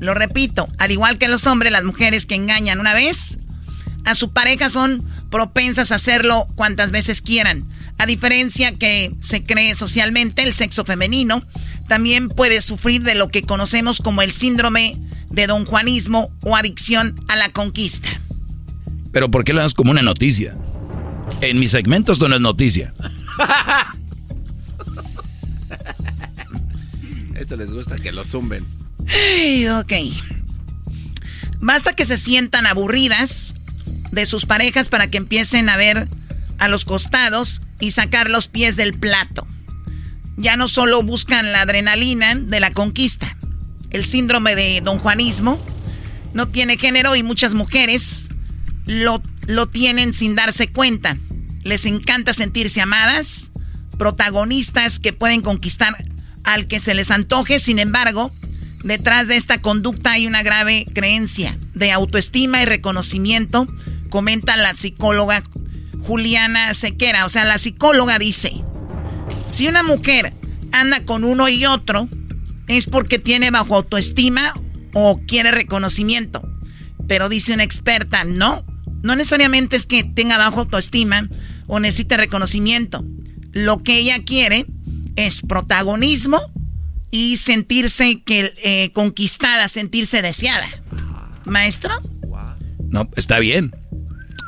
[0.00, 3.38] Lo repito, al igual que los hombres, las mujeres que engañan una vez
[4.04, 7.68] a su pareja son propensas a hacerlo cuantas veces quieran.
[7.98, 11.44] A diferencia que se cree socialmente, el sexo femenino
[11.88, 14.96] también puede sufrir de lo que conocemos como el síndrome
[15.30, 18.08] de don Juanismo o adicción a la conquista.
[19.12, 20.56] Pero ¿por qué lo das como una noticia?
[21.40, 22.94] En mis segmentos no es noticia.
[27.34, 28.66] Esto les gusta que lo zumben.
[29.80, 29.92] ok.
[31.60, 33.54] Basta que se sientan aburridas
[34.12, 36.08] de sus parejas para que empiecen a ver
[36.58, 39.46] a los costados y sacar los pies del plato.
[40.36, 43.36] Ya no solo buscan la adrenalina de la conquista,
[43.90, 45.64] el síndrome de don Juanismo
[46.32, 48.28] no tiene género y muchas mujeres
[48.86, 51.16] lo, lo tienen sin darse cuenta.
[51.62, 53.50] Les encanta sentirse amadas,
[53.96, 55.94] protagonistas que pueden conquistar
[56.44, 58.32] al que se les antoje, sin embargo,
[58.84, 63.66] detrás de esta conducta hay una grave creencia de autoestima y reconocimiento,
[64.10, 65.42] comenta la psicóloga
[66.06, 67.24] Juliana Sequera.
[67.24, 68.52] O sea, la psicóloga dice,
[69.48, 70.34] si una mujer
[70.72, 72.08] anda con uno y otro,
[72.68, 74.52] es porque tiene bajo autoestima
[74.92, 76.42] o quiere reconocimiento.
[77.08, 78.64] Pero dice una experta, no,
[79.02, 81.28] no necesariamente es que tenga bajo autoestima
[81.66, 83.04] o necesite reconocimiento.
[83.52, 84.66] Lo que ella quiere
[85.16, 86.40] es protagonismo
[87.10, 90.66] y sentirse que, eh, conquistada, sentirse deseada.
[91.44, 91.94] ¿Maestro?
[92.88, 93.74] No, está bien.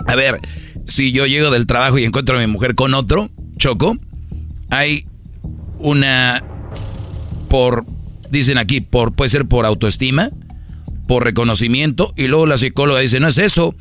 [0.06, 0.40] A ver,
[0.86, 3.96] si yo llego del trabajo y encuentro a mi mujer con otro, choco,
[4.70, 5.04] hay
[5.78, 6.42] una
[7.48, 7.84] por
[8.30, 10.30] dicen aquí, por puede ser por autoestima,
[11.06, 13.74] por reconocimiento y luego la psicóloga dice, "No es eso,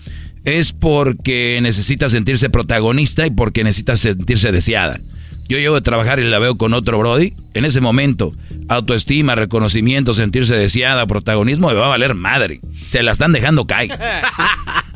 [0.43, 5.00] es porque necesita sentirse protagonista y porque necesita sentirse deseada."
[5.48, 7.34] Yo llego a trabajar y la veo con otro Brody.
[7.54, 8.32] En ese momento,
[8.68, 12.62] autoestima, reconocimiento, sentirse deseada, protagonismo, me va a valer madre.
[12.84, 13.90] Se la están dejando caer.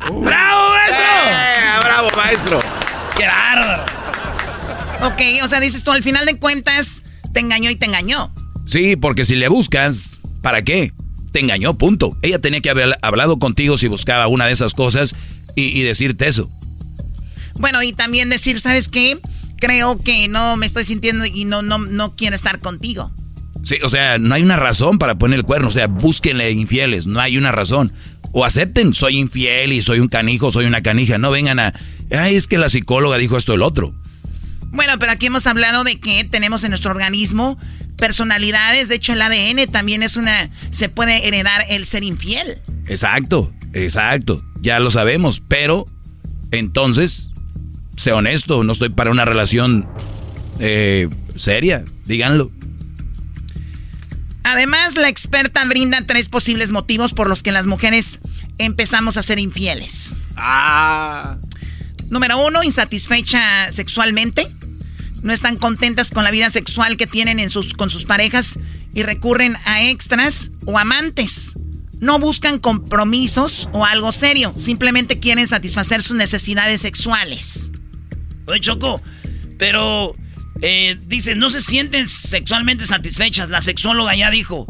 [0.12, 1.06] ¡Bravo, maestro!
[1.28, 2.60] Eh, ¡Bravo, maestro!
[3.16, 3.84] ¡Qué bárbaro!
[5.02, 8.32] Ok, o sea, dices tú, al final de cuentas, te engañó y te engañó.
[8.66, 10.92] Sí, porque si le buscas, ¿para qué?
[11.32, 12.16] Te engañó, punto.
[12.22, 15.14] Ella tenía que haber hablado contigo si buscaba una de esas cosas
[15.54, 16.50] y, y decirte eso.
[17.54, 19.20] Bueno, y también decir, ¿sabes qué?
[19.60, 23.12] Creo que no me estoy sintiendo y no, no, no quiero estar contigo.
[23.62, 25.68] Sí, o sea, no hay una razón para poner el cuerno.
[25.68, 27.92] O sea, búsquenle infieles, no hay una razón.
[28.32, 31.18] O acepten, soy infiel y soy un canijo, soy una canija.
[31.18, 31.74] No vengan a,
[32.10, 33.94] ay, es que la psicóloga dijo esto el otro.
[34.72, 37.58] Bueno, pero aquí hemos hablado de que tenemos en nuestro organismo
[37.96, 38.88] personalidades.
[38.88, 42.58] De hecho, el ADN también es una, se puede heredar el ser infiel.
[42.86, 44.42] Exacto, exacto.
[44.62, 45.86] Ya lo sabemos, pero
[46.52, 47.30] entonces
[48.00, 49.86] sé honesto, no estoy para una relación
[50.58, 52.50] eh, seria, díganlo.
[54.42, 58.20] Además, la experta brinda tres posibles motivos por los que las mujeres
[58.58, 60.12] empezamos a ser infieles.
[60.36, 61.36] Ah.
[62.08, 64.50] Número uno, insatisfecha sexualmente.
[65.22, 68.58] No están contentas con la vida sexual que tienen en sus, con sus parejas
[68.94, 71.52] y recurren a extras o amantes.
[72.00, 77.70] No buscan compromisos o algo serio, simplemente quieren satisfacer sus necesidades sexuales.
[78.50, 79.02] Oye, Choco,
[79.58, 80.14] pero
[80.62, 83.48] eh, dice, no se sienten sexualmente satisfechas.
[83.48, 84.66] La sexóloga ya dijo,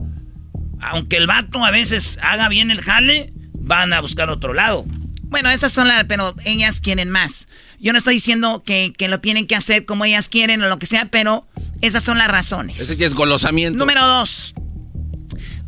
[0.81, 4.85] aunque el vato a veces haga bien el jale, van a buscar otro lado.
[5.31, 7.47] Bueno, esas son las, pero ellas quieren más.
[7.79, 10.87] Yo no estoy diciendo que, lo tienen que hacer como ellas quieren o lo que
[10.87, 11.47] sea, pero
[11.81, 12.81] esas son las razones.
[12.81, 13.79] Ese sí es golosamiento.
[13.79, 14.55] Número dos,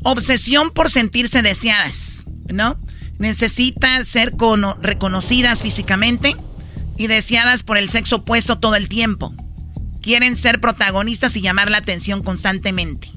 [0.03, 2.79] obsesión por sentirse deseadas, ¿no?
[3.18, 4.33] Necesitan ser
[4.83, 6.37] reconocidas físicamente
[6.96, 9.35] y deseadas por el sexo opuesto todo el tiempo.
[10.00, 13.11] Quieren ser protagonistas y llamar la atención constantemente.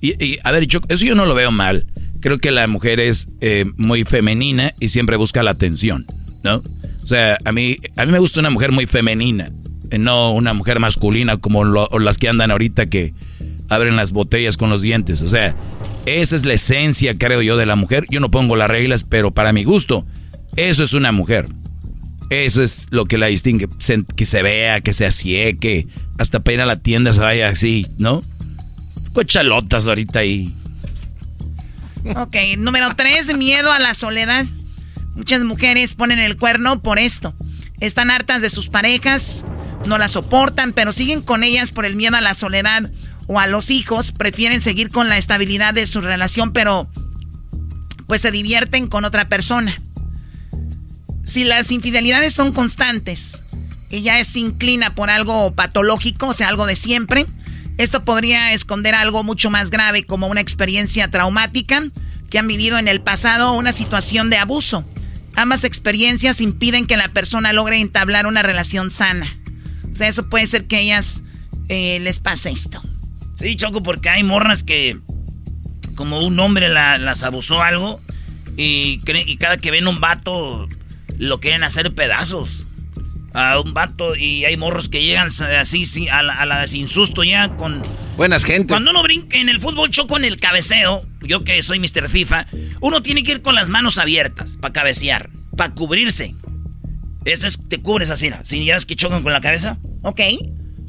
[0.00, 1.86] Y, a ver, eso yo no lo veo mal.
[2.20, 6.06] Creo que la mujer es eh, muy femenina y siempre busca la atención,
[6.42, 6.62] ¿no?
[7.02, 9.50] O sea, a mí, a mí me gusta una mujer muy femenina,
[9.90, 13.14] eh, no una mujer masculina como las que andan ahorita que
[13.68, 15.22] abren las botellas con los dientes.
[15.22, 15.54] O sea,
[16.06, 18.06] esa es la esencia, creo yo, de la mujer.
[18.10, 20.04] Yo no pongo las reglas, pero para mi gusto,
[20.56, 21.46] eso es una mujer.
[22.32, 23.68] Eso es lo que la distingue.
[24.16, 27.86] que se vea, que se asieque, hasta para ir a la tienda se vaya así,
[27.98, 28.22] ¿no?
[29.12, 30.54] Cochalotas ahorita ahí.
[32.16, 34.46] Ok, número tres, miedo a la soledad.
[35.14, 37.34] Muchas mujeres ponen el cuerno por esto.
[37.80, 39.44] Están hartas de sus parejas,
[39.84, 42.90] no las soportan, pero siguen con ellas por el miedo a la soledad
[43.26, 44.10] o a los hijos.
[44.10, 46.90] Prefieren seguir con la estabilidad de su relación, pero
[48.06, 49.78] pues se divierten con otra persona.
[51.24, 53.42] Si las infidelidades son constantes,
[53.90, 57.26] ella se inclina por algo patológico, o sea, algo de siempre,
[57.78, 61.82] esto podría esconder algo mucho más grave como una experiencia traumática
[62.30, 64.84] que han vivido en el pasado o una situación de abuso.
[65.34, 69.26] Ambas experiencias impiden que la persona logre entablar una relación sana.
[69.92, 71.22] O sea, eso puede ser que ellas
[71.68, 72.82] eh, les pase esto.
[73.34, 74.98] Sí, Choco, porque hay morras que
[75.94, 78.00] como un hombre las abusó algo
[78.56, 80.68] y, y cada que ven un vato
[81.22, 82.66] lo quieren hacer pedazos
[83.32, 87.22] a un vato y hay morros que llegan así a la, a la sin susto
[87.22, 87.80] ya con...
[88.16, 88.72] Buenas gente.
[88.72, 92.08] Cuando uno brinca en el fútbol choco en el cabeceo, yo que soy Mr.
[92.08, 92.46] FIFA,
[92.80, 96.34] uno tiene que ir con las manos abiertas para cabecear, para cubrirse.
[97.24, 98.44] Eso es, te cubres así, ¿no?
[98.44, 100.20] Si ya es que chocan con la cabeza, ok.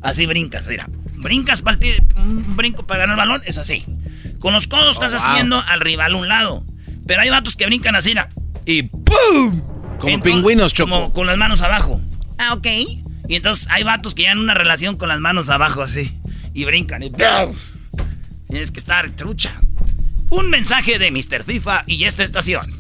[0.01, 0.89] Así brincas, mira.
[1.15, 1.77] Brincas para
[2.17, 3.85] un brinco para ganar el balón, es así.
[4.39, 6.65] Con los codos estás oh, haciendo al rival un lado.
[7.05, 8.27] Pero hay vatos que brincan así, ¿no?
[8.65, 9.72] Y ¡pum!
[10.03, 10.89] Como pingüinos, Choco.
[10.89, 12.01] Como con las manos abajo.
[12.37, 12.67] Ah, ok.
[13.29, 16.11] Y entonces hay vatos que en una relación con las manos abajo así.
[16.53, 17.11] Y brincan y...
[18.49, 19.59] Tienes que estar trucha.
[20.29, 21.43] Un mensaje de Mr.
[21.45, 22.71] FIFA y esta estación.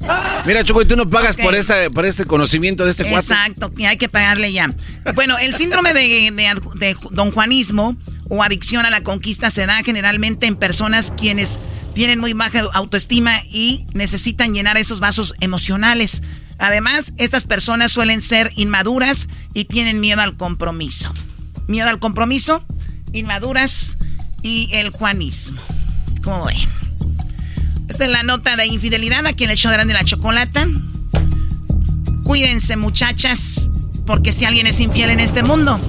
[0.45, 3.33] Mira, Choco, y tú no pagas por, este, por este conocimiento de este cuate.
[3.33, 4.73] Exacto, hay que pagarle ya.
[5.15, 7.95] Bueno, el síndrome de, de don Juanismo
[8.29, 11.59] o adicción a la conquista se da generalmente en personas quienes
[11.93, 16.21] tienen muy baja autoestima y necesitan llenar esos vasos emocionales.
[16.59, 21.13] Además, estas personas suelen ser inmaduras y tienen miedo al compromiso.
[21.67, 22.63] Miedo al compromiso,
[23.11, 23.97] inmaduras
[24.41, 25.61] y el juanismo.
[26.23, 26.57] ¿Cómo ven?
[27.89, 30.67] Esta es la nota de infidelidad aquí en el show de la chocolata.
[32.23, 33.69] Cuídense, muchachas,
[34.05, 35.79] porque si alguien es infiel en este mundo,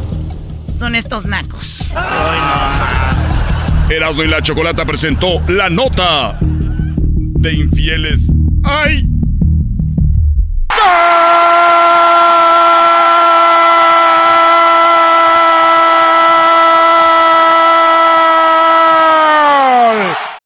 [0.77, 1.87] son estos nacos.
[3.89, 8.33] Erasmo y la chocolata presentó la nota de infieles.
[8.65, 9.07] ¡Ay!
[10.85, 12.14] Score!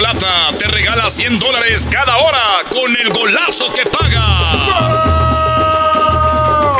[0.00, 4.24] Chocolata te regala 100 dólares cada hora con el golazo que paga.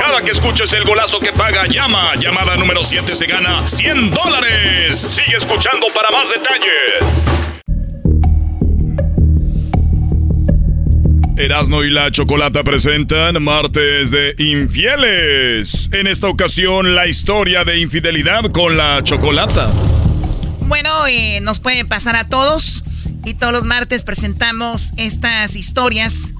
[0.00, 2.14] Cada que escuches el golazo que paga, llama.
[2.18, 4.98] Llamada número 7 se gana 100 dólares.
[4.98, 7.04] Sigue escuchando para más detalles.
[11.36, 15.90] Erasmo y la Chocolata presentan Martes de Infieles.
[15.92, 19.70] En esta ocasión, la historia de infidelidad con la Chocolata.
[20.62, 22.82] Bueno, eh, nos puede pasar a todos.
[23.24, 26.32] Y todos los martes presentamos estas historias,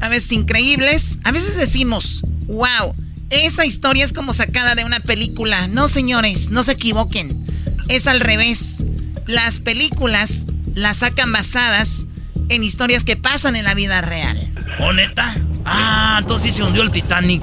[0.00, 2.94] a veces increíbles, a veces decimos, wow,
[3.30, 5.66] esa historia es como sacada de una película.
[5.68, 7.44] No, señores, no se equivoquen.
[7.88, 8.84] Es al revés.
[9.26, 12.06] Las películas las sacan basadas
[12.48, 14.38] en historias que pasan en la vida real.
[14.80, 15.36] ¿Oh, neta?
[15.64, 17.42] Ah, entonces se hundió el Titanic.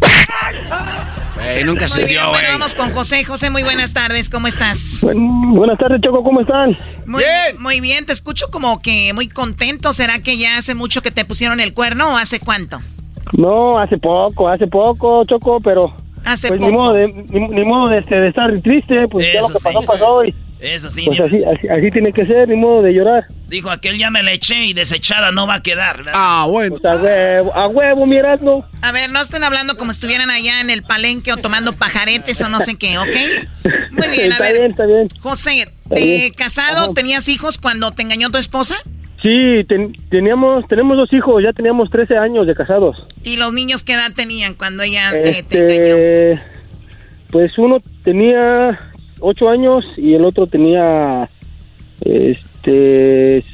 [1.64, 3.24] nunca se hundió, Bueno, vamos con José.
[3.24, 4.28] José, muy buenas tardes.
[4.28, 4.98] ¿Cómo estás?
[5.02, 6.22] buenas tardes, Choco.
[6.22, 6.76] ¿Cómo están?
[7.06, 7.62] Muy bien.
[7.62, 8.06] Muy bien.
[8.06, 9.92] Te escucho como que muy contento.
[9.92, 12.78] ¿Será que ya hace mucho que te pusieron el cuerno o hace cuánto?
[13.32, 15.92] No, hace poco, hace poco, Choco, pero...
[16.24, 16.70] Hace pues poco.
[16.70, 19.82] Ni modo, de, ni, modo de, este, de, estar triste, pues ya lo que pasó,
[19.82, 20.24] pasó.
[20.24, 21.04] Y, Eso sí.
[21.06, 23.26] Pues así, así, así, tiene que ser, ni modo de llorar.
[23.48, 25.98] Dijo aquel ya me la eché y desechada no va a quedar.
[25.98, 26.12] ¿verdad?
[26.14, 26.76] Ah, bueno.
[26.80, 28.64] Pues a huevo, a huevo, miradlo.
[28.82, 32.48] A ver, no estén hablando como estuvieran allá en el palenque o tomando pajaretes o
[32.48, 33.06] no sé qué, ¿ok?
[33.92, 34.58] Muy bien, a está ver.
[34.58, 35.08] Bien, está bien.
[35.20, 36.84] José, ¿te casado?
[36.84, 36.94] Ajá.
[36.94, 38.74] ¿Tenías hijos cuando te engañó tu esposa?
[39.22, 43.04] Sí, ten, teníamos, tenemos dos hijos, ya teníamos 13 años de casados.
[43.24, 46.42] ¿Y los niños qué edad tenían cuando ella este, eh, te engañó?
[47.30, 48.78] Pues uno tenía
[49.20, 51.28] 8 años y el otro tenía
[52.00, 53.44] este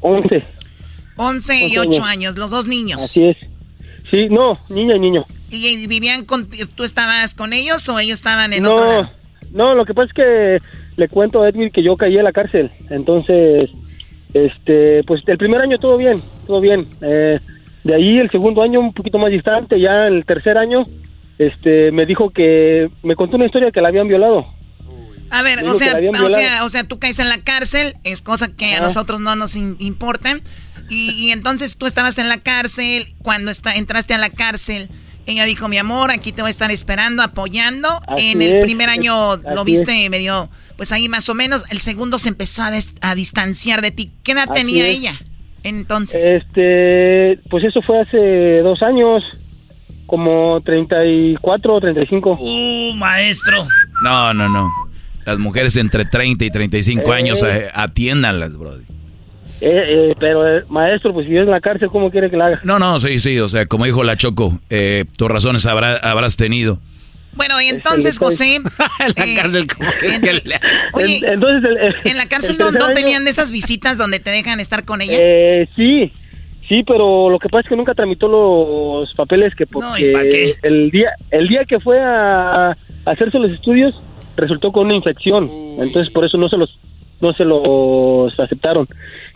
[0.00, 0.44] 11.
[1.16, 3.02] 11 y 8 años, los dos niños.
[3.02, 3.36] Así es.
[4.10, 5.26] Sí, no, niña y niño.
[5.50, 9.10] ¿Y vivían con, tú estabas con ellos o ellos estaban en no, otro lado?
[9.52, 10.58] No, lo que pasa es que
[10.96, 13.70] le cuento a Edwin que yo caí en la cárcel, entonces
[14.34, 16.16] este, pues el primer año todo bien,
[16.46, 16.86] todo bien.
[17.00, 17.38] Eh,
[17.84, 20.84] de ahí el segundo año un poquito más distante, ya el tercer año,
[21.38, 24.46] este, me dijo que me contó una historia que la habían violado.
[25.30, 28.48] A ver, o sea, o sea, o sea, tú caes en la cárcel, es cosa
[28.48, 28.78] que ah.
[28.78, 30.40] a nosotros no nos in importa.
[30.88, 34.88] Y, y, entonces tú estabas en la cárcel, cuando está, entraste a la cárcel,
[35.28, 38.00] ella dijo, mi amor, aquí te voy a estar esperando, apoyando.
[38.06, 40.10] Así en el es, primer año lo viste es.
[40.10, 41.64] medio, pues ahí más o menos.
[41.70, 42.70] El segundo se empezó a,
[43.02, 44.10] a distanciar de ti.
[44.22, 44.96] ¿Qué edad así tenía es.
[44.96, 45.12] ella
[45.64, 46.42] entonces?
[46.42, 49.22] Este, pues eso fue hace dos años,
[50.06, 52.38] como 34 o 35.
[52.40, 53.66] Uh, maestro.
[54.02, 54.70] No, no, no.
[55.28, 57.16] Las mujeres entre 30 y 35 Eh.
[57.16, 58.82] años eh, atiéndanlas, brody.
[59.60, 59.68] Eh,
[60.10, 62.60] eh, pero eh, maestro, pues si es en la cárcel, ¿cómo quiere que la haga?
[62.64, 66.38] No, no, sí, sí, o sea, como dijo la Choco, eh, tus razones habrá, habrás
[66.38, 66.80] tenido.
[67.34, 68.54] Bueno, y entonces, José...
[68.56, 70.60] en la eh, cárcel, como que, en- que le-
[70.94, 73.52] Oye, En- entonces, el- el- en la cárcel el no, no año- tenían de esas
[73.52, 75.18] visitas donde te dejan estar con ella.
[75.20, 76.10] Eh, sí,
[76.70, 80.10] sí, pero lo que pasa es que nunca tramitó los papeles que porque No, ¿y
[80.10, 80.54] pa' qué?
[80.62, 83.94] el día el día que fue a, a hacerse los estudios
[84.38, 86.78] resultó con una infección, entonces por eso no se los
[87.20, 88.86] no se los aceptaron.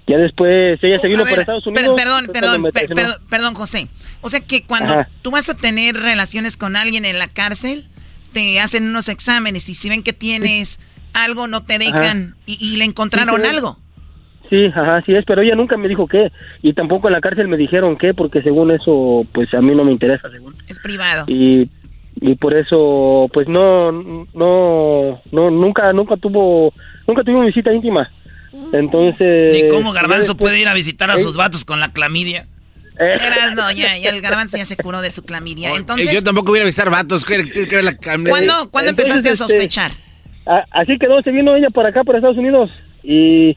[0.06, 1.94] Ya después ella se vino para Estados Unidos.
[1.96, 3.88] Perdón, perdón, perdón, perdón, José.
[4.20, 5.08] O sea que cuando Ajá.
[5.22, 7.86] tú vas a tener relaciones con alguien en la cárcel,
[8.32, 10.80] te hacen unos exámenes y si ven que tienes
[11.12, 13.46] algo, no te dejan y, y le encontraron sí.
[13.46, 13.78] algo.
[14.48, 16.30] Sí, ajá, sí es, pero ella nunca me dijo qué
[16.62, 19.82] y tampoco en la cárcel me dijeron qué porque según eso pues a mí no
[19.82, 20.54] me interesa según.
[20.68, 21.24] Es privado.
[21.26, 21.68] y
[22.20, 26.72] y por eso pues no no no nunca nunca tuvo
[27.06, 28.10] nunca tuvimos visita íntima
[28.72, 31.92] entonces Ni cómo Garbanzo después- puede ir a visitar a Eh, sus vatos con la
[31.92, 32.46] clamidia.
[33.00, 35.70] eh, Eras, no, ya, ya el garbanzo ya se curó de su clamidia.
[35.72, 37.24] Eh, Entonces, yo tampoco voy a visitar vatos.
[37.24, 38.28] ¿qué- tiene que ver la ¿cuándo,
[38.70, 39.92] ¿cuándo Entonces, empezaste a este, sospechar?
[40.46, 42.70] a- así quedó se vino ella para acá para Estados Unidos
[43.02, 43.56] y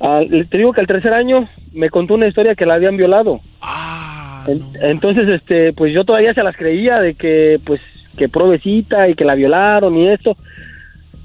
[0.00, 3.40] ah, te digo que al tercer año me contó una historia que la habían violado
[3.60, 7.80] Ah, En- entonces este pues yo todavía se las creía de que pues
[8.20, 10.36] que provecita y que la violaron y esto.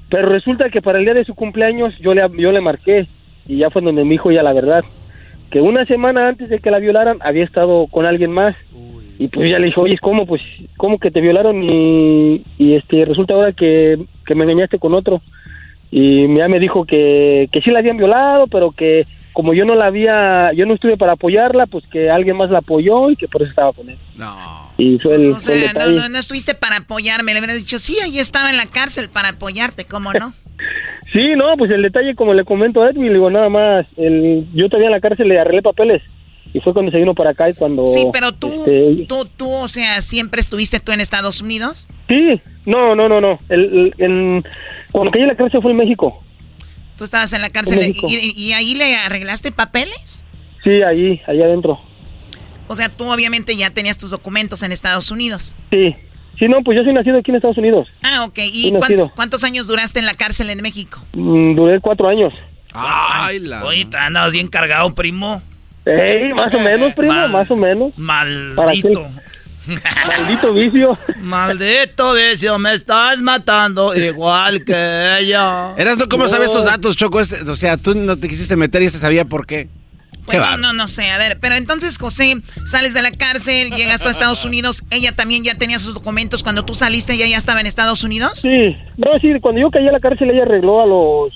[0.08, 3.06] Pero resulta que para el día de su cumpleaños yo le yo le marqué
[3.46, 4.82] y ya fue donde me dijo ya la verdad
[5.50, 8.56] que una semana antes de que la violaran había estado con alguien más.
[9.18, 10.42] Y pues ya le dijo oye cómo pues
[10.78, 15.20] cómo que te violaron y, y este resulta ahora que, que me engañaste con otro.
[15.90, 19.04] Y ya me dijo que, que sí la habían violado pero que
[19.36, 22.60] como yo no la había yo no estuve para apoyarla pues que alguien más la
[22.60, 24.34] apoyó y que por eso estaba con él no.
[24.78, 27.34] y fue el, O fue el sea, no, no, no estuviste para apoyarme.
[27.34, 30.32] Le hubieras dicho, sí, ahí estaba en la cárcel para apoyarte, ¿cómo no?
[31.12, 34.46] Sí, no, pues el detalle, como le comento a Edwin, le digo nada más, el,
[34.54, 36.02] yo todavía en la cárcel le arreglé papeles
[36.54, 37.84] y fue cuando se vino para acá y cuando...
[37.86, 41.86] Sí, pero tú, este, tú, tú, o sea, ¿siempre estuviste tú en Estados Unidos?
[42.08, 44.44] sí, no, no, no, no, el, el- en-
[44.90, 46.18] cuando caí en la cárcel fue en México,
[46.96, 50.24] Tú estabas en la cárcel En y, y ahí le arreglaste papeles.
[50.64, 51.80] sí, ahí, allá adentro,
[52.68, 55.54] O sea, tú obviamente ya tenías tus documentos en Estados Unidos.
[55.70, 55.94] sí,
[56.38, 58.38] sí, no, pues yo soy nacido aquí en Estados Unidos, Ah, ok.
[58.44, 61.00] ¿Y cuánto- cuántos años duraste en la cárcel en México?
[61.12, 62.32] Mm, duré cuatro años,
[62.78, 63.64] Ay, la...
[63.64, 65.40] Oye, te andabas bien cargado, primo.
[65.86, 68.54] Ey, más o menos, primo, Mal- más o menos, Maldito.
[69.04, 69.22] Para
[70.06, 70.98] Maldito vicio.
[71.20, 75.74] Maldito vicio, me estás matando igual que ella.
[75.76, 77.20] Eras no, ¿cómo sabes estos datos, Choco?
[77.20, 79.68] Este, o sea, tú no te quisiste meter y este sabía por qué.
[80.26, 82.34] Pues no, no, no sé, a ver, pero entonces José,
[82.66, 86.64] sales de la cárcel, llegas a Estados Unidos, ella también ya tenía sus documentos cuando
[86.64, 88.40] tú saliste, ella ya estaba en Estados Unidos.
[88.40, 91.32] Sí, no, sí, cuando yo caí a la cárcel ella arregló a los,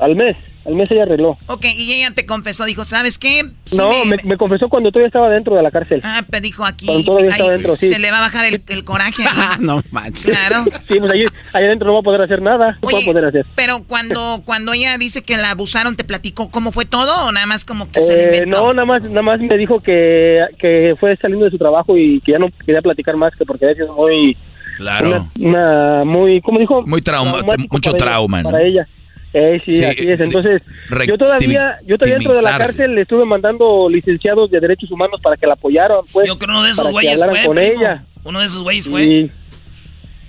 [0.00, 0.36] al mes.
[0.66, 1.36] Al mes ella arregló.
[1.46, 3.50] Ok, y ella te confesó, dijo, ¿sabes qué?
[3.76, 6.00] no, me, confesó cuando todavía estaba dentro de la cárcel.
[6.04, 9.24] Ah, pero dijo aquí, ahí, se le va a bajar el, coraje.
[9.44, 10.24] Ah, no manches.
[10.24, 10.64] Claro.
[10.88, 12.78] sí, pues ahí, ahí, adentro no va a poder hacer nada.
[12.80, 13.46] No va a poder hacer.
[13.56, 17.46] Pero cuando, cuando ella dice que la abusaron, ¿te platicó cómo fue todo o nada
[17.46, 18.58] más como que se le eh, inventó?
[18.58, 22.20] No, nada más, nada más me dijo que, que fue saliendo de su trabajo y
[22.20, 24.36] que ya no quería platicar más, que porque es muy...
[24.76, 25.28] Claro.
[25.38, 26.82] Una, muy, ¿cómo dijo?
[26.86, 28.50] Muy trauma, mucho trauma, ¿no?
[28.50, 28.86] Para ella.
[29.34, 30.20] Eh, sí, así es.
[30.20, 30.62] Entonces,
[31.06, 35.20] yo todavía, yo todavía dentro de la cárcel le estuve mandando licenciados de derechos humanos
[35.20, 36.28] para que la apoyaran, pues.
[36.28, 38.04] Yo creo uno de esos güeyes fue, con ella.
[38.24, 39.04] Uno de esos güeyes fue.
[39.04, 39.30] Y,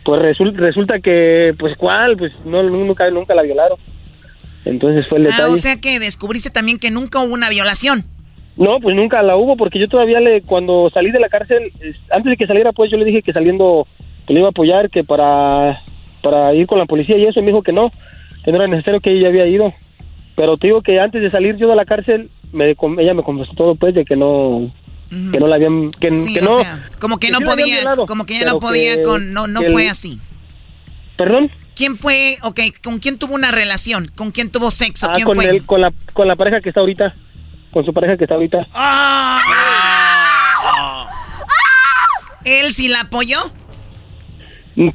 [0.06, 2.16] pues resulta, resulta que, pues, ¿cuál?
[2.16, 3.78] Pues no, nunca, nunca la violaron.
[4.66, 8.06] Entonces fue el ah, o sea que descubriste también que nunca hubo una violación.
[8.56, 11.74] No, pues nunca la hubo, porque yo todavía le, cuando salí de la cárcel,
[12.10, 13.86] antes de que saliera, pues yo le dije que saliendo,
[14.26, 15.82] que le iba a apoyar, que para,
[16.22, 19.00] para ir con la policía y eso, me dijo que no que no era necesario
[19.00, 19.74] que ella había ido.
[20.36, 23.54] Pero te digo que antes de salir yo de la cárcel, me, ella me confesó
[23.54, 24.72] todo, pues, de que no
[25.32, 26.58] que no la habían que, no
[27.00, 30.20] como que no podía como que ella no podía con no no fue así.
[31.18, 35.26] Perdón quién fue ok, con quién tuvo una relación con quién tuvo sexo ah, quién
[35.26, 37.14] con fue con la con la pareja que está ahorita
[37.72, 38.68] con su pareja que está ahorita.
[38.74, 39.40] Ah.
[42.46, 43.52] él sí la apoyó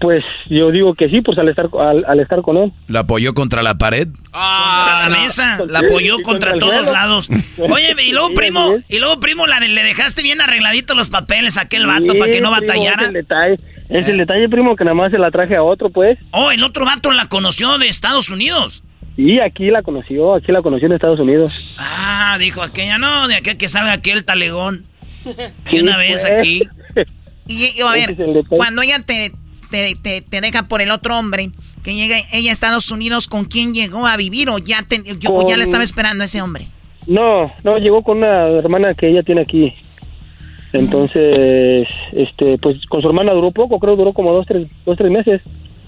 [0.00, 2.72] pues yo digo que sí, pues al estar al, estar con él.
[2.88, 4.08] ¿La apoyó contra la pared?
[4.32, 7.28] Ah, contra la mesa, la apoyó contra, todos lados.
[7.58, 11.62] Oye, y luego primo, y luego primo, la le dejaste bien arregladitos los papeles a
[11.62, 13.02] aquel vato para que no batallara.
[13.02, 13.54] es el detalle,
[13.88, 16.18] es el detalle, primo, que nada más se la traje a otro, pues.
[16.30, 18.82] Oh, el otro vato la conoció de Estados Unidos.
[19.16, 21.76] Sí, aquí la conoció, aquí la conoció en Estados Unidos.
[21.80, 24.84] Ah, dijo aquella, no, de aquí que salga aquel talegón.
[25.70, 26.32] Y una vez pues.
[26.32, 26.68] aquí.
[27.50, 28.14] Y, a ver,
[28.46, 29.32] cuando ella te,
[29.70, 31.50] te, te, deja por el otro hombre,
[31.82, 35.64] que llega ella a Estados Unidos, ¿con quién llegó a vivir o ya, ya le
[35.64, 36.66] estaba esperando a ese hombre?
[37.06, 39.74] No, no, llegó con una hermana que ella tiene aquí.
[40.72, 45.10] Entonces, este, pues con su hermana duró poco, creo duró como dos, tres, dos, tres
[45.10, 45.40] meses.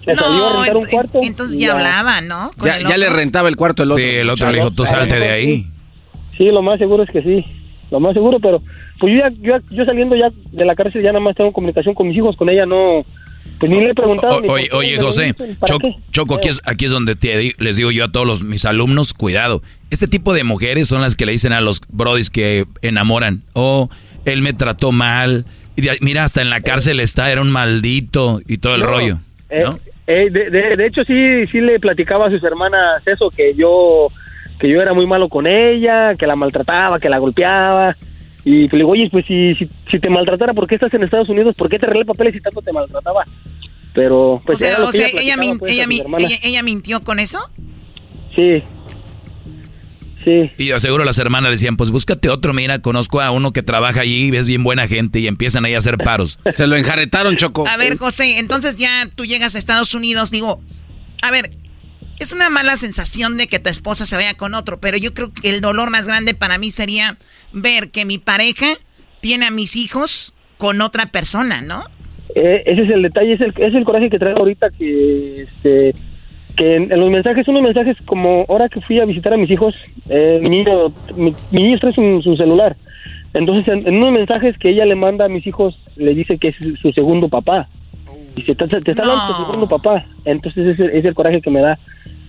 [0.06, 1.20] Le salió a rentar un cuarto.
[1.22, 2.50] Entonces ya, hablaba, ¿no?
[2.62, 4.02] Ya, le rentaba el cuarto el otro.
[4.02, 5.66] Sí, el otro le dijo, tú salte de ahí.
[6.38, 7.44] Sí, lo más seguro es que sí.
[7.90, 8.62] Lo más seguro, pero
[8.98, 11.94] pues yo, ya, yo, yo saliendo ya de la cárcel ya nada más tengo comunicación
[11.94, 13.04] con mis hijos, con ella no,
[13.60, 14.40] pues ni le he preguntado.
[14.72, 15.34] oye, José,
[16.10, 17.14] Choco, aquí es, aquí es donde
[17.58, 19.62] les digo yo a todos los, mis alumnos, cuidado.
[19.90, 23.42] Este tipo de mujeres son las que le dicen a los brodis que enamoran.
[23.52, 23.90] Oh,
[24.24, 25.44] él me trató mal.
[25.76, 29.18] Y mira, hasta en la cárcel está, era un maldito y todo el rollo.
[29.50, 29.64] Eh,
[30.06, 34.08] eh, de, hecho, sí, sí le platicaba a sus hermanas eso, que yo,
[34.58, 37.94] que yo era muy malo con ella, que la maltrataba, que la golpeaba.
[38.44, 41.54] Y le digo, oye, pues si, si, te maltratara, ¿por qué estás en Estados Unidos?
[41.56, 43.24] ¿Por qué te arreglé papeles si tanto te maltrataba?
[43.92, 47.38] Pero, pues, o sea, ella, pues, ella, mintió con eso?
[48.34, 48.62] Sí.
[50.24, 50.50] Sí.
[50.58, 54.02] Y yo aseguro las hermanas decían, pues búscate otro, mira, conozco a uno que trabaja
[54.02, 56.38] allí, ves bien buena gente y empiezan ahí a hacer paros.
[56.52, 57.66] Se lo enjaretaron, Choco.
[57.66, 60.60] A ver, José, entonces ya tú llegas a Estados Unidos, digo,
[61.22, 61.52] a ver,
[62.20, 65.32] es una mala sensación de que tu esposa se vaya con otro, pero yo creo
[65.32, 67.16] que el dolor más grande para mí sería
[67.52, 68.76] ver que mi pareja
[69.20, 71.82] tiene a mis hijos con otra persona, ¿no?
[72.34, 75.94] Eh, ese es el detalle, es el, es el coraje que traigo ahorita que, este,
[76.56, 79.74] que en, los mensajes, unos mensajes como ahora que fui a visitar a mis hijos,
[80.10, 82.76] eh, mi niño, mi, niño trae su, celular.
[83.32, 86.56] Entonces, en, unos mensajes que ella le manda a mis hijos, le dice que es
[86.80, 87.66] su segundo papá.
[88.36, 89.04] Y se te, te está
[89.36, 90.04] segundo papá.
[90.24, 91.78] Entonces, ese es el coraje que me da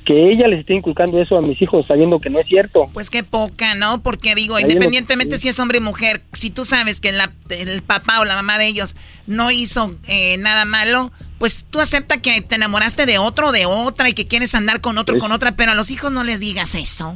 [0.05, 2.89] que ella les esté inculcando eso a mis hijos sabiendo que no es cierto.
[2.93, 4.01] Pues qué poca, ¿no?
[4.01, 7.13] Porque digo, independientemente si es hombre o mujer, si tú sabes que
[7.49, 8.95] el papá o la mamá de ellos
[9.27, 13.65] no hizo eh, nada malo, pues tú acepta que te enamoraste de otro o de
[13.65, 16.39] otra y que quieres andar con otro con otra, pero a los hijos no les
[16.39, 17.15] digas eso.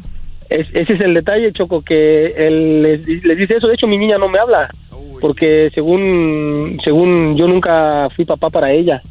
[0.50, 3.68] Ese es el detalle, Choco, que él les, les, dice eso.
[3.68, 4.70] De hecho, mi niña no me habla,
[5.20, 9.02] porque según, según yo nunca fui papá para ella.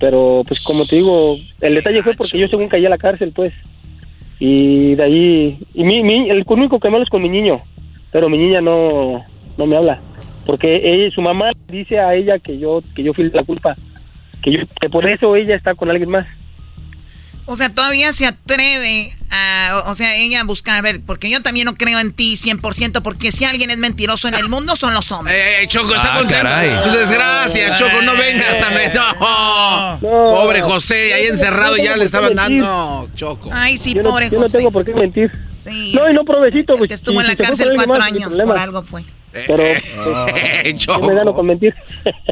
[0.00, 3.32] Pero pues como te digo, el detalle fue porque yo según caí a la cárcel,
[3.34, 3.52] pues.
[4.40, 7.58] Y de ahí, y mi, mi, el único que me habla es con mi niño,
[8.10, 9.24] pero mi niña no,
[9.56, 10.00] no me habla.
[10.44, 13.74] Porque ella, su mamá dice a ella que yo, que yo fui la culpa,
[14.42, 16.26] que, yo, que por eso ella está con alguien más.
[17.46, 21.42] O sea, todavía se atreve a, o sea, ella a buscar, a ver, porque yo
[21.42, 24.94] también no creo en ti 100%, porque si alguien es mentiroso en el mundo son
[24.94, 25.36] los hombres.
[25.36, 26.42] Eh, Choco, está Ah, contento.
[26.42, 26.82] caray.
[26.82, 29.00] Su desgracia, Choco, no vengas a meter.
[29.20, 29.98] No.
[30.00, 33.08] Pobre José, ahí encerrado ya le estaban dando.
[33.14, 33.50] Choco.
[33.52, 34.58] Ay, sí, yo no, pobre yo no José.
[34.58, 35.30] tengo por qué mentir.
[35.58, 35.92] Sí.
[35.94, 36.74] No, y no, provechito.
[36.76, 38.52] Pues, que estuvo en la cárcel cuatro años, problema.
[38.54, 39.04] por algo fue.
[39.32, 39.82] Pero, Eh,
[40.62, 41.00] pues, Choco.
[41.02, 41.74] yo me gano con mentir.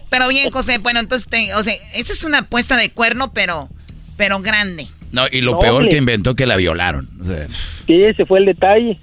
[0.08, 3.68] Pero bien, José, bueno, entonces, te- o sea, esa es una puesta de cuerno, pero,
[4.16, 4.86] pero grande.
[5.12, 5.90] No, y lo No, peor hombre.
[5.90, 7.06] que inventó que la violaron.
[7.20, 7.46] O sea,
[7.86, 8.98] Sí, ese fue el detalle.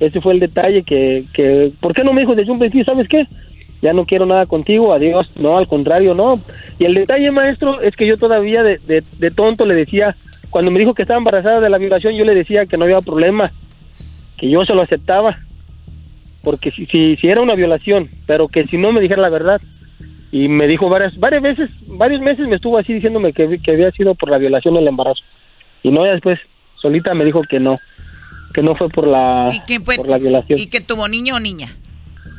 [0.00, 1.72] Ese fue el detalle que, que...
[1.80, 3.26] ¿Por qué no me dijo desde un principio, sabes qué?
[3.80, 5.30] Ya no quiero nada contigo, adiós.
[5.36, 6.40] No, al contrario, no.
[6.78, 10.16] Y el detalle, maestro, es que yo todavía de, de, de tonto le decía...
[10.50, 13.00] Cuando me dijo que estaba embarazada de la violación, yo le decía que no había
[13.00, 13.50] problema.
[14.36, 15.38] Que yo se lo aceptaba.
[16.44, 19.60] Porque si, si, si era una violación, pero que si no me dijera la verdad.
[20.30, 23.90] Y me dijo varias, varias veces, varios meses me estuvo así diciéndome que, que había
[23.92, 25.22] sido por la violación el embarazo.
[25.84, 26.40] Y no, ya después,
[26.80, 27.78] solita me dijo que no,
[28.52, 29.96] que no fue por la, ¿Y qué fue?
[29.96, 30.58] por la violación.
[30.58, 31.76] ¿Y que tuvo niño o niña?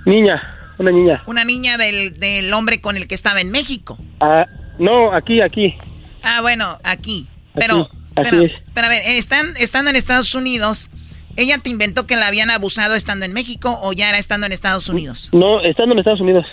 [0.06, 0.42] Niña,
[0.78, 1.24] una niña.
[1.28, 3.98] Una niña del, del hombre con el que estaba en México.
[4.20, 4.46] Ah,
[4.80, 5.76] no, aquí, aquí.
[6.24, 7.28] Ah, bueno, aquí.
[7.54, 8.52] Pero, así pero, es.
[8.74, 10.90] pero a ver, están, estando en Estados Unidos,
[11.36, 14.54] ¿ella te inventó que la habían abusado estando en México o ya era estando en
[14.54, 15.30] Estados Unidos?
[15.34, 16.46] No, estando en Estados Unidos.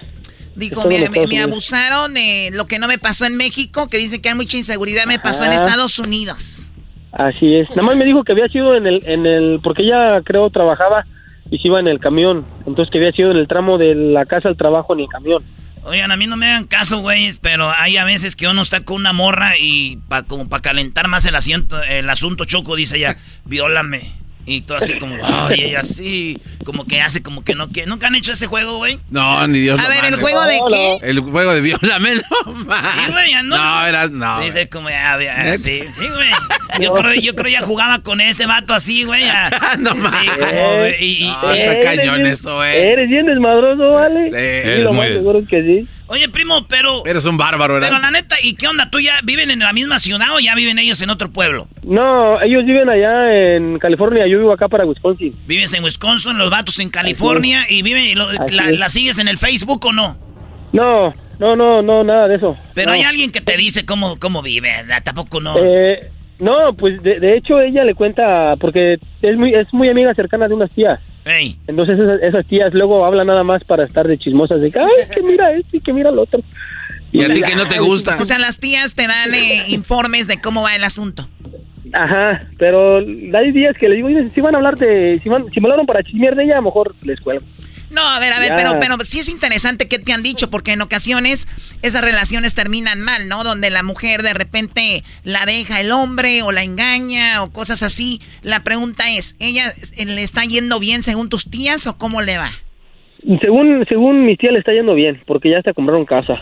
[0.54, 4.34] Dijo, me, abusaron de lo que no me pasó en México, que dice que hay
[4.34, 5.64] mucha inseguridad, me pasó en Ajá.
[5.64, 6.68] Estados Unidos.
[7.12, 7.68] Así es.
[7.70, 11.04] Nada más me dijo que había sido en el, en el, porque ella creo trabajaba
[11.50, 12.46] y se iba en el camión.
[12.66, 15.42] Entonces que había sido en el tramo de la casa al trabajo en el camión.
[15.84, 18.84] Oigan, a mí no me hagan caso, güeyes, pero hay a veces que uno está
[18.84, 22.98] con una morra y pa, como para calentar más el, asiento, el asunto, Choco, dice
[22.98, 24.21] ella, viólame.
[24.44, 27.88] Y todo así como, ay, ella así, como que hace como que no quiere.
[27.88, 28.98] ¿Nunca han hecho ese juego, güey?
[29.10, 30.98] No, ni Dios A lo ver, ¿el juego de qué?
[31.02, 32.10] El juego de violame,
[32.46, 32.84] no más.
[33.06, 33.56] Sí, güey, ya no.
[33.56, 34.40] No, eras, no.
[34.40, 36.30] Dice como, ya, ya, sí, sí, güey.
[36.80, 39.22] Yo creo, yo creo ya jugaba con ese vato así, güey.
[39.78, 40.36] No Sí, mames.
[40.38, 42.92] como, güey, y- No, está cañón bien- eso, eh.
[42.92, 44.28] Eres bien desmadroso, ¿vale?
[44.30, 44.34] Sí.
[44.36, 45.88] Eres lo muy- más seguro es que sí.
[46.12, 47.06] Oye, primo, pero...
[47.06, 48.00] Eres un bárbaro, Pero ¿verdad?
[48.02, 48.90] la neta, ¿y qué onda?
[48.90, 51.68] ¿Tú ya viven en la misma ciudad o ya viven ellos en otro pueblo?
[51.84, 55.34] No, ellos viven allá en California, yo vivo acá para Wisconsin.
[55.46, 58.78] Vives en Wisconsin, los vatos en California y viven, y lo- la, es.
[58.78, 60.18] la sigues en el Facebook o no?
[60.74, 62.58] No, no, no, no, nada de eso.
[62.74, 62.92] Pero No.
[62.94, 65.02] hay alguien que te dice cómo, cómo vive, ¿verdad?
[65.02, 65.56] tampoco no.
[65.56, 66.10] Eh,
[66.40, 70.46] no, pues de, de hecho ella le cuenta, porque es muy, es muy amiga cercana
[70.46, 71.00] de unas tías.
[71.66, 75.08] Entonces esas, esas tías luego hablan nada más para estar de chismosas de que, ay,
[75.14, 76.40] que mira esto y que mira lo otro.
[77.12, 78.16] Y a ti que no te gusta.
[78.20, 81.28] O sea, las tías te dan eh, informes de cómo va el asunto.
[81.92, 85.44] Ajá, pero hay días que le digo, "Oye, si van a hablar de, si, van,
[85.52, 87.44] si me hablaron para chismear de ella, a lo mejor les cuelgo.
[87.92, 88.56] No, a ver, a ver, Ya.
[88.56, 91.46] pero, pero sí es interesante que te han dicho, porque en ocasiones
[91.82, 93.44] esas relaciones terminan mal, ¿no?
[93.44, 98.20] Donde la mujer de repente la deja el hombre o la engaña o cosas así.
[98.42, 99.72] La pregunta es, ¿ella
[100.04, 102.50] le está yendo bien según tus tías o cómo le va?
[103.40, 106.34] Según, según mi tía le está yendo bien, porque ya hasta compraron casa.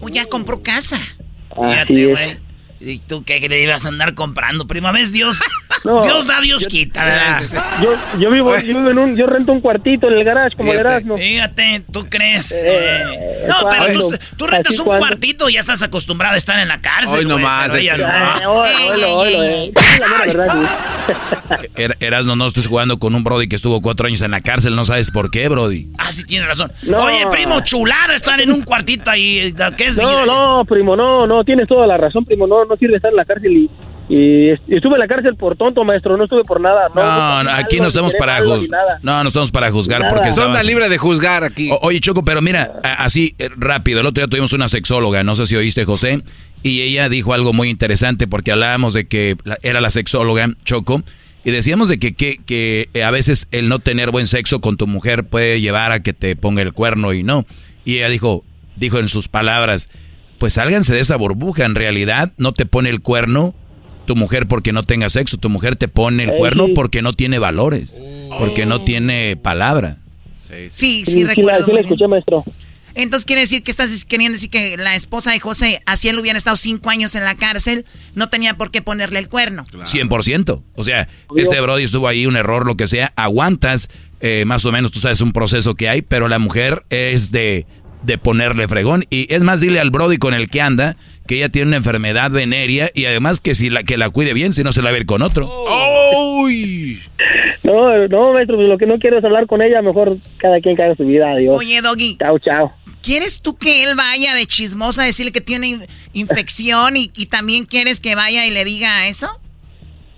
[0.00, 0.96] O ya compró casa.
[0.96, 2.08] Así fíjate, es.
[2.10, 2.36] güey.
[2.84, 4.66] ¿Y tú qué le ibas a andar comprando?
[4.66, 5.12] Prima, ¿ves?
[5.12, 5.40] Dios,
[5.84, 7.42] No, Dios da, Dios quita, ¿verdad?
[7.82, 10.70] Yo, yo vivo, yo vivo en un, yo rento un cuartito en el garage como
[10.72, 10.94] el Fíjate.
[10.94, 11.18] Erasmo.
[11.18, 12.52] Fíjate, ¿tú crees?
[12.52, 13.46] Eh, eh?
[13.48, 16.80] No, pero tú, rentas ¿Así un cuartito y ya estás acostumbrado a estar en la
[16.80, 17.18] cárcel.
[17.20, 18.64] Hoy nomás, este- no.
[18.64, 19.72] Eh.
[20.26, 20.56] verdad,
[21.06, 21.72] sí.
[21.82, 24.84] Er- no estés jugando con un Brody que estuvo cuatro años en la cárcel, no
[24.84, 25.88] sabes por qué, Brody.
[25.98, 26.72] Ah, sí, tienes razón.
[26.82, 26.98] No.
[26.98, 29.52] Oye, primo, chulada estar en un cuartito ahí.
[29.76, 29.96] ¿Qué es?
[29.96, 33.10] No, mi- no, primo, no, no, tienes toda la razón, primo, no, no sirve estar
[33.10, 33.70] en la cárcel y,
[34.08, 36.88] y est- estuve en la cárcel por tonto, maestro, no estuve por nada.
[36.94, 38.98] No, No, no, aquí no estamos para juzgar.
[39.02, 40.14] No, no estamos para juzgar Nada.
[40.14, 41.70] porque Son tan libres de juzgar aquí.
[41.70, 44.00] O- oye, Choco, pero mira, a- así eh, rápido.
[44.00, 46.22] El otro día tuvimos una sexóloga, no sé si oíste, José,
[46.62, 51.02] y ella dijo algo muy interesante porque hablábamos de que la- era la sexóloga, Choco,
[51.44, 54.76] y decíamos de que, que, que eh, a veces el no tener buen sexo con
[54.76, 57.46] tu mujer puede llevar a que te ponga el cuerno y no.
[57.84, 58.44] Y ella dijo,
[58.76, 59.88] dijo en sus palabras,
[60.42, 63.54] pues sálganse de esa burbuja, en realidad no te pone el cuerno
[64.06, 67.12] tu mujer porque no tenga sexo, tu mujer te pone el Ey, cuerno porque no
[67.12, 68.02] tiene valores,
[68.40, 69.98] porque no tiene palabra.
[70.48, 71.66] Sí, Sí, sí, recuerdo.
[71.66, 72.42] sí la escuché, maestro.
[72.96, 76.36] Entonces quiere decir que estás queriendo decir que la esposa de José, así él hubiera
[76.36, 77.86] estado cinco años en la cárcel,
[78.16, 79.64] no tenía por qué ponerle el cuerno.
[79.72, 80.60] 100%.
[80.74, 83.12] O sea, este Brody estuvo ahí, un error, lo que sea.
[83.14, 83.90] Aguantas,
[84.20, 87.64] eh, más o menos, tú sabes, un proceso que hay, pero la mujer es de,
[88.02, 89.04] de ponerle fregón.
[89.10, 90.96] Y es más, dile al Brody con el que anda
[91.26, 94.52] que ella tiene una enfermedad venérea y además que si la, que la cuide bien,
[94.54, 95.48] si no se la va a ir con otro.
[96.36, 97.00] ¡Uy!
[97.62, 100.80] No, no, maestro, pues lo que no quiero es hablar con ella, mejor cada quien
[100.80, 101.56] haga su vida, adiós.
[101.56, 102.74] Oye, Doggy, Chao, chao.
[103.02, 105.82] ¿quieres tú que él vaya de chismosa a decirle que tiene in-
[106.12, 109.28] infección y, y también quieres que vaya y le diga eso?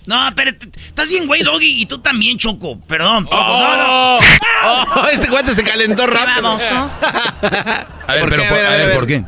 [0.07, 2.79] No, pero estás bien, güey, Doggy, y tú también, Choco.
[2.81, 3.39] Perdón, Choco.
[3.39, 4.21] Oh,
[4.65, 6.43] oh, este guante se calentó rápido.
[6.43, 9.25] Vamos, A ver, pero, a, ver, ¿por qué?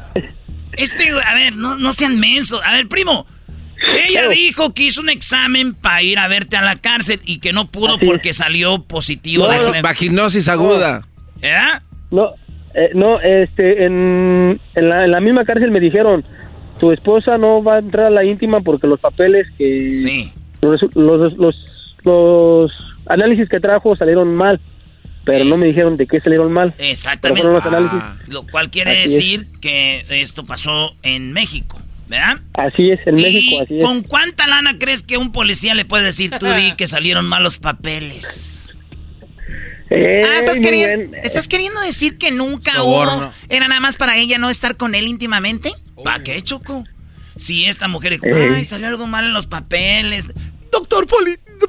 [0.73, 2.61] Este, a ver, no, no sean mensos.
[2.65, 3.27] A ver, primo,
[4.09, 7.53] ella dijo que hizo un examen para ir a verte a la cárcel y que
[7.53, 9.49] no pudo porque salió positivo.
[9.49, 11.07] de vaginosis aguda.
[11.43, 11.57] ¿Eh?
[12.11, 12.35] No,
[12.75, 16.25] eh, no, este, en, en, la, en la misma cárcel me dijeron,
[16.79, 19.93] tu esposa no va a entrar a la íntima porque los papeles que...
[19.95, 20.33] Sí.
[20.67, 21.57] Los, los,
[22.05, 22.73] los,
[23.07, 24.61] análisis que trajo salieron mal
[25.25, 26.73] pero no me dijeron de qué salieron mal.
[26.79, 27.43] Exactamente.
[27.43, 27.99] Los análisis.
[28.29, 31.83] lo cual quiere decir que esto pasó en México.
[32.09, 32.41] ¿verdad?
[32.55, 33.85] Así es, en México, así es.
[33.85, 37.59] ¿Con cuánta lana crees que un policía le puede decir, tú di que salieron malos
[37.59, 38.73] papeles?
[39.91, 44.39] Eh, ah, ¿estás, queriendo, ¿estás queriendo decir que nunca hubo, era nada más para ella
[44.39, 45.73] no estar con él íntimamente?
[46.03, 46.85] ¿Para qué, Choco?
[47.37, 48.55] Si esta mujer dijo, eh.
[48.57, 50.33] ay, salió algo mal en los papeles.
[50.81, 51.07] Doctor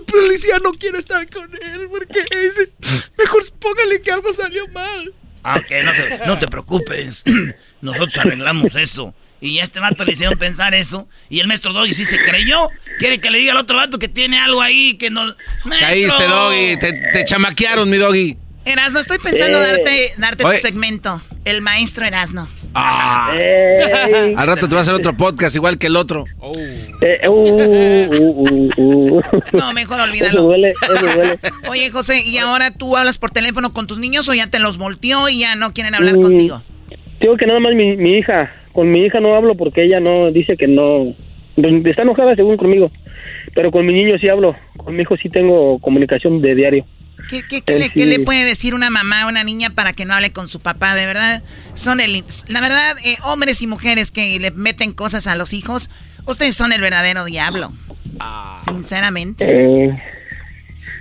[0.05, 2.25] policía no quiere estar con él porque
[3.17, 5.13] mejor póngale que algo salió mal.
[5.43, 7.23] Ah, ok, no, no te preocupes.
[7.81, 9.13] Nosotros arreglamos esto.
[9.39, 11.07] Y a este vato le hicieron pensar eso.
[11.29, 12.69] Y el maestro Doggy sí se creyó.
[12.99, 15.35] Quiere que le diga al otro vato que tiene algo ahí que no.
[15.79, 16.77] Caíste, Doggy.
[16.77, 18.37] Te, chamaquearon, mi Doggy.
[18.65, 21.21] Erasno, estoy pensando darte, darte tu segmento.
[21.45, 22.49] El maestro Erasno.
[22.73, 23.31] Ah.
[24.35, 26.25] Al rato te va a hacer otro podcast igual que el otro.
[27.01, 29.21] Eh, uh, uh, uh,
[29.53, 30.39] no, mejor olvídalo.
[30.39, 31.39] Eso duele, eso duele.
[31.69, 34.77] Oye, José, ¿y ahora tú hablas por teléfono con tus niños o ya te los
[34.77, 36.61] volteó y ya no quieren hablar mm, contigo?
[37.19, 40.31] Digo que nada más mi, mi hija con mi hija no hablo porque ella no
[40.31, 41.15] dice que no
[41.89, 42.91] está enojada según conmigo
[43.55, 46.85] pero con mi niño sí hablo con mi hijo sí tengo comunicación de diario
[47.29, 50.47] ¿Qué, qué, le, puede decir una mamá a una niña para que no hable con
[50.47, 50.95] su papá?
[50.95, 52.23] De verdad, son el...
[52.47, 55.89] La verdad, eh, hombres y mujeres que le meten cosas a los hijos,
[56.25, 57.73] ustedes son el verdadero diablo.
[58.19, 58.59] Ah.
[58.63, 59.45] Sinceramente.
[59.47, 60.03] Eh,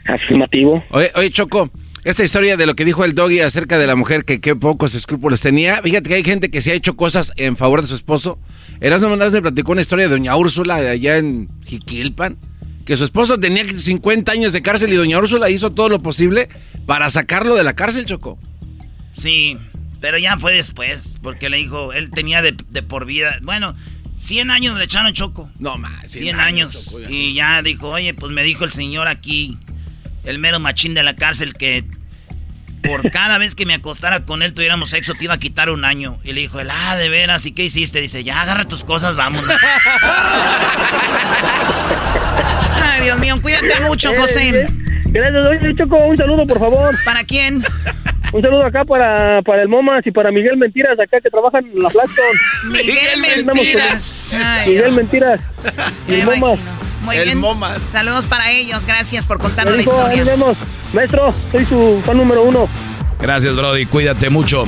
[0.07, 0.85] afirmativo.
[0.91, 1.71] Oye, oye, Choco,
[2.05, 4.95] esta historia de lo que dijo el doggy acerca de la mujer que qué pocos
[4.95, 5.83] escrúpulos tenía.
[5.83, 8.39] Fíjate que hay gente que se ha hecho cosas en favor de su esposo.
[8.81, 12.37] Erasmo Mandás me platicó una historia de doña Úrsula allá en Jiquilpan.
[12.87, 16.49] Que su esposo tenía 50 años de cárcel y doña Úrsula hizo todo lo posible
[16.87, 18.39] para sacarlo de la cárcel, Choco.
[19.13, 19.59] Sí,
[20.01, 23.75] pero ya fue después, porque le dijo, él tenía de, por vida, bueno,
[24.19, 25.51] 100 años le echaron Choco.
[25.59, 26.97] No más, 100, años.
[27.09, 29.59] y ya dijo, oye, pues me dijo el señor aquí,
[30.23, 31.85] el mero machín de la cárcel que
[32.87, 35.85] por cada vez que me acostara con él tuviéramos sexo te iba a quitar un
[35.85, 36.19] año.
[36.23, 38.01] Y le dijo él, ah, de veras, ¿y qué hiciste?
[38.01, 39.51] Dice, ya agarra tus cosas, vámonos.
[42.97, 44.67] Ay, Dios mío, cuídate mucho, José.
[45.07, 46.97] Gracias, oye, Choco, un saludo, por favor.
[47.05, 47.65] ¿Para quién?
[48.33, 51.79] Un saludo acá para, para el Momas y para Miguel Mentiras, acá que trabajan en
[51.79, 52.25] la Flaxton.
[52.71, 54.35] Miguel Mentiras.
[54.67, 55.41] Miguel Mentiras.
[56.09, 56.61] Y el Momas.
[57.03, 57.41] Muy bien.
[57.89, 58.85] Saludos para ellos.
[58.85, 60.25] Gracias por contarnos la historia.
[60.93, 62.69] Maestro, soy su fan número uno.
[63.21, 63.87] Gracias, Brody.
[63.87, 64.65] Cuídate mucho.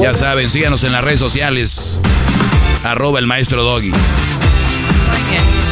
[0.00, 2.00] Ya saben, síganos en las redes sociales.
[2.84, 3.90] Arroba el maestro Doggy.
[3.90, 4.00] Muy
[5.30, 5.71] bien.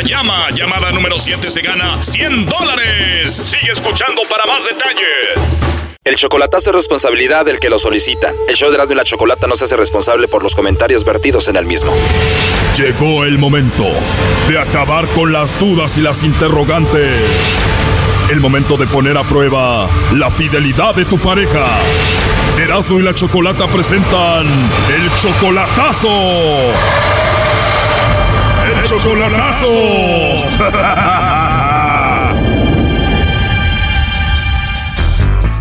[0.00, 0.50] Llama.
[0.50, 3.32] Llamada número 7 se gana 100 dólares.
[3.34, 5.62] Sigue escuchando para más detalles.
[6.04, 8.32] El chocolatazo es responsabilidad del que lo solicita.
[8.48, 11.46] El show de Erasmo y la Chocolata no se hace responsable por los comentarios vertidos
[11.48, 11.92] en el mismo.
[12.76, 13.86] Llegó el momento
[14.48, 17.20] de acabar con las dudas y las interrogantes
[18.32, 21.66] el momento de poner a prueba la fidelidad de tu pareja.
[22.58, 26.08] Erasmo y la Chocolata presentan el chocolatazo.
[29.00, 29.66] Chocolatazo.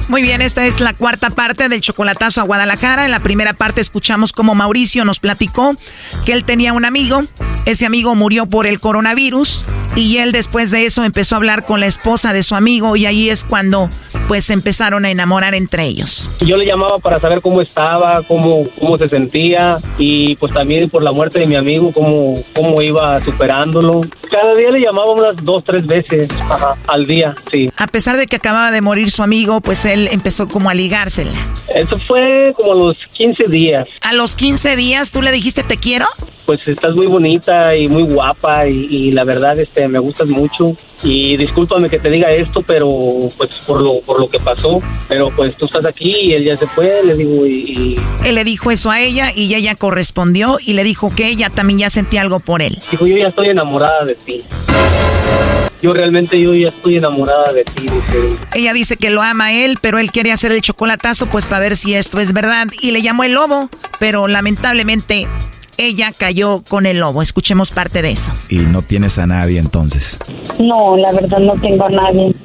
[0.09, 3.05] Muy bien, esta es la cuarta parte del chocolatazo a Guadalajara.
[3.05, 5.77] En la primera parte escuchamos cómo Mauricio nos platicó
[6.25, 7.23] que él tenía un amigo.
[7.65, 9.63] Ese amigo murió por el coronavirus
[9.95, 13.05] y él después de eso empezó a hablar con la esposa de su amigo y
[13.05, 13.89] ahí es cuando
[14.31, 16.29] pues empezaron a enamorar entre ellos.
[16.39, 21.03] Yo le llamaba para saber cómo estaba, cómo, cómo se sentía y pues también por
[21.03, 23.99] la muerte de mi amigo, cómo, cómo iba superándolo.
[24.31, 26.29] Cada día le llamaba unas dos, tres veces
[26.87, 27.69] al día, sí.
[27.75, 31.37] A pesar de que acababa de morir su amigo, pues él empezó como a ligársela.
[31.75, 33.89] Eso fue como a los 15 días.
[33.99, 36.05] ¿A los 15 días tú le dijiste te quiero?
[36.45, 41.35] Pues estás muy bonita y muy guapa y, la verdad este me gustas mucho y
[41.37, 45.57] discúlpame que te diga esto, pero pues por lo por lo que pasó, pero pues
[45.57, 48.91] tú estás aquí y él ya se fue, le digo y, Él le dijo eso
[48.91, 52.61] a ella y ella correspondió y le dijo que ella también ya sentía algo por
[52.61, 52.77] él.
[52.91, 54.43] Dijo, yo ya estoy enamorada de ti
[55.81, 57.87] yo realmente yo ya estoy enamorada de ti.
[58.53, 61.61] Ella dice que lo ama a él, pero él quiere hacer el chocolatazo pues para
[61.61, 63.69] ver si esto es verdad y le llamó el lobo,
[63.99, 65.27] pero lamentablemente
[65.77, 67.21] ella cayó con el lobo.
[67.21, 68.31] Escuchemos parte de eso.
[68.49, 70.19] ¿Y no tienes a nadie entonces?
[70.59, 72.35] No, la verdad no tengo a nadie.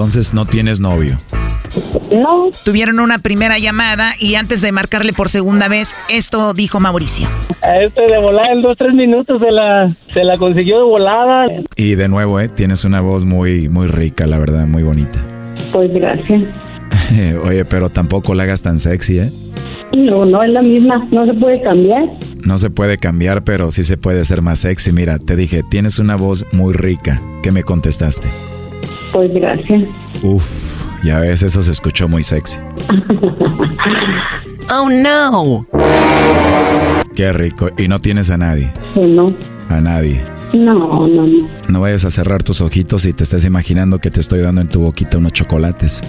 [0.00, 1.18] Entonces no tienes novio.
[2.10, 2.50] No.
[2.64, 7.28] Tuvieron una primera llamada y antes de marcarle por segunda vez, esto dijo Mauricio.
[7.60, 11.48] A este de volada en dos, tres minutos se la, se la consiguió de volada.
[11.76, 12.48] Y de nuevo, ¿eh?
[12.48, 15.18] Tienes una voz muy, muy rica, la verdad, muy bonita.
[15.70, 16.44] Pues gracias.
[17.44, 19.30] Oye, pero tampoco la hagas tan sexy, ¿eh?
[19.94, 22.04] No, no es la misma, no se puede cambiar.
[22.42, 24.92] No se puede cambiar, pero sí se puede ser más sexy.
[24.92, 27.20] Mira, te dije, tienes una voz muy rica.
[27.42, 28.28] ¿Qué me contestaste?
[29.12, 29.82] Pues gracias.
[30.22, 32.58] Uf, ya ves, eso se escuchó muy sexy.
[34.72, 35.66] oh no.
[37.14, 37.68] Qué rico.
[37.76, 38.72] ¿Y no tienes a nadie?
[38.96, 39.34] no.
[39.68, 40.22] A nadie.
[40.52, 41.48] No, no, no.
[41.68, 44.68] No vayas a cerrar tus ojitos y te estés imaginando que te estoy dando en
[44.68, 46.02] tu boquita unos chocolates.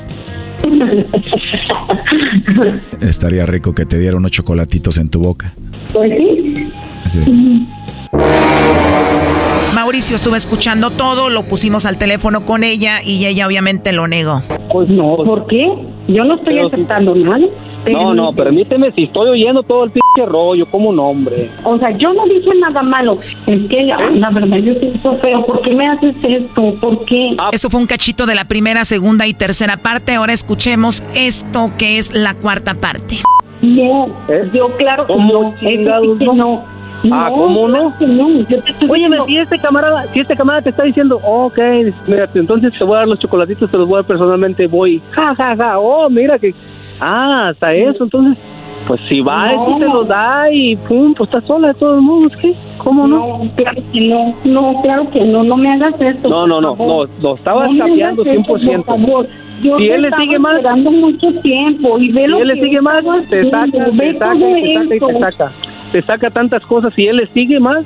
[3.01, 5.53] Estaría rico que te diera unos chocolatitos en tu boca.
[5.93, 6.11] Pues
[7.11, 7.67] sí.
[9.73, 14.41] Mauricio estuvo escuchando todo, lo pusimos al teléfono con ella y ella obviamente lo negó.
[14.71, 15.65] Pues no, ¿por qué?
[16.09, 17.45] Yo no estoy aceptando nada.
[17.89, 21.49] No, no, permíteme, si estoy oyendo todo el pinche rollo, como un hombre.
[21.63, 23.17] O sea, yo no dije nada malo.
[23.47, 25.45] Es que, la verdad, yo siento feo.
[25.45, 26.75] ¿Por qué me haces esto?
[26.81, 27.35] ¿Por qué?
[27.37, 27.49] Ah.
[27.53, 30.15] Eso fue un cachito de la primera, segunda y tercera parte.
[30.15, 33.17] Ahora escuchemos esto que es la cuarta parte.
[33.61, 34.09] No,
[34.53, 36.33] yo claro que no.
[36.33, 36.80] no.
[37.11, 37.93] Ah, ¿cómo no?
[38.89, 41.59] Oye, si este camarada, si este camarada te está diciendo, ok,
[42.07, 45.01] mira, entonces te voy a dar los chocolatitos, te los voy a dar personalmente, voy,
[45.11, 46.53] ja, ja, ja, oh, mira que
[47.03, 48.37] Ah, hasta eso, entonces,
[48.87, 49.77] pues si va, no.
[49.79, 52.53] te lo da y pum, pues está sola de todos modos, ¿qué?
[52.77, 53.39] ¿Cómo no?
[53.39, 56.29] No, claro que no, no, claro que no, no me hagas esto.
[56.29, 58.45] No, no, no, no, lo estabas no cambiando 100%.
[58.45, 59.27] Por favor.
[59.63, 62.63] Yo si él le sigue más, esperando mucho tiempo y ve si lo él le
[62.63, 65.51] sigue más, te saca, te saca, te saca y te saca.
[65.91, 67.83] Te saca tantas cosas, si él le sigue más,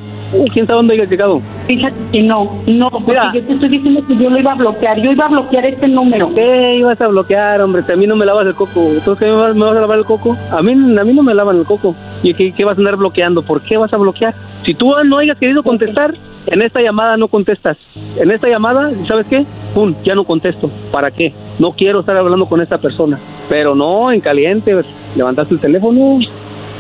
[0.53, 1.41] quién sabe dónde haya llegado.
[1.67, 4.55] Fíjate que no, no, porque Mira, yo te estoy diciendo que yo lo iba a
[4.55, 6.33] bloquear, yo iba a bloquear este número.
[6.35, 7.83] ¿Qué ibas a bloquear, hombre?
[7.83, 10.05] Si a mí no me lavas el coco, ¿entonces qué me vas, a lavar el
[10.05, 10.37] coco?
[10.51, 11.95] A mí, a mí no me lavan el coco.
[12.21, 13.41] ¿Y qué, qué vas a andar bloqueando?
[13.41, 14.35] ¿Por qué vas a bloquear?
[14.65, 16.15] Si tú no hayas querido contestar,
[16.47, 17.77] en esta llamada no contestas.
[18.17, 19.45] En esta llamada, ¿sabes qué?
[19.73, 20.69] Pum, ya no contesto.
[20.91, 21.33] ¿Para qué?
[21.59, 23.19] No quiero estar hablando con esta persona.
[23.49, 24.75] Pero no, en caliente,
[25.15, 26.19] levantaste el teléfono.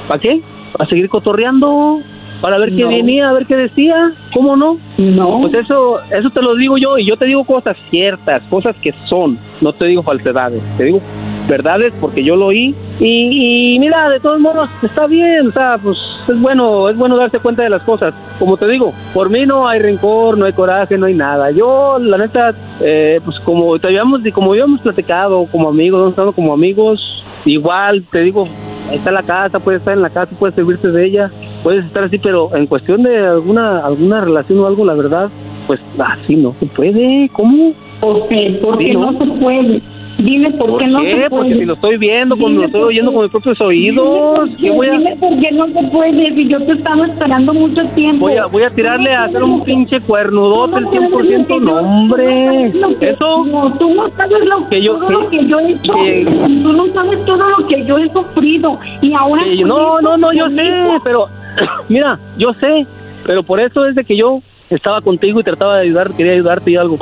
[0.07, 0.41] ¿Para qué?
[0.75, 2.01] ¿Para seguir cotorreando?
[2.41, 4.77] para ver qué venía, a ver qué decía, ¿cómo no?
[4.97, 5.41] No.
[5.41, 8.93] Pues eso, eso te lo digo yo y yo te digo cosas ciertas, cosas que
[9.09, 11.01] son, no te digo falsedades, te digo
[11.47, 15.79] verdades porque yo lo oí y, y, mira, de todos modos está bien, o sea,
[15.81, 15.97] pues
[16.27, 18.13] es bueno, es bueno darse cuenta de las cosas.
[18.39, 21.51] Como te digo, por mí no hay rencor, no hay coraje, no hay nada.
[21.51, 27.01] Yo, la neta, eh, pues como te habíamos, como habíamos platicado como amigos, como amigos,
[27.45, 28.47] igual te digo,
[28.89, 31.31] ahí está la casa, puedes estar en la casa, puedes servirte de ella,
[31.63, 35.29] puedes estar así, pero en cuestión de alguna alguna relación o algo, la verdad,
[35.67, 37.29] pues así no se puede.
[37.33, 37.73] ¿Cómo?
[37.99, 38.59] ¿Por qué?
[38.61, 39.11] Porque no?
[39.11, 39.81] no se puede.
[40.17, 41.29] Dime por, ¿Por qué no se puede.
[41.29, 44.57] Porque si lo estoy viendo, cuando lo estoy oyendo con mis propios oídos.
[44.57, 44.91] Dime, voy a...
[44.91, 46.35] dime por qué no se puede.
[46.35, 48.25] Si yo te estaba esperando mucho tiempo.
[48.25, 51.61] Voy a, voy a tirarle a hacer un pinche cuernudote el 100%.
[51.61, 52.67] No, hombre.
[53.01, 53.45] Eso.
[53.45, 55.93] No, tú no sabes lo que, yo, todo lo que yo he hecho.
[55.93, 58.79] Tú no sabes todo lo que yo he sufrido.
[59.01, 59.43] Y ahora.
[59.65, 60.71] No, no, no, yo sé,
[61.03, 61.27] pero.
[61.89, 62.85] Mira, yo sé.
[63.25, 66.71] Pero por eso es de que yo estaba contigo y trataba de ayudar, quería ayudarte
[66.71, 66.97] y algo.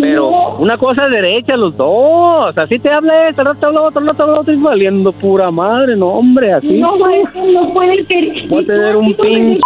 [0.00, 2.56] Pero una cosa es derecha, los dos.
[2.56, 6.08] Así te habla este, rato habla otro, rato habla otro, y valiendo pura madre, no,
[6.08, 6.78] hombre, así.
[6.78, 8.48] No, no puede ser.
[8.48, 9.60] Voy a tener un pinche.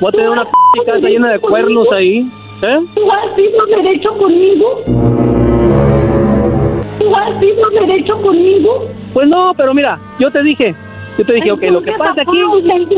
[0.00, 2.28] Voy a tener una pinche casa llena de cuernos ahí.
[2.62, 2.78] ¿Eh?
[2.94, 4.80] ¿Tú has sido derecho conmigo?
[6.98, 8.88] ¿Tú has sido derecho conmigo?
[9.14, 10.74] Pues no, pero mira, yo te dije,
[11.18, 12.40] Yo te dije, ok, lo que pasa aquí,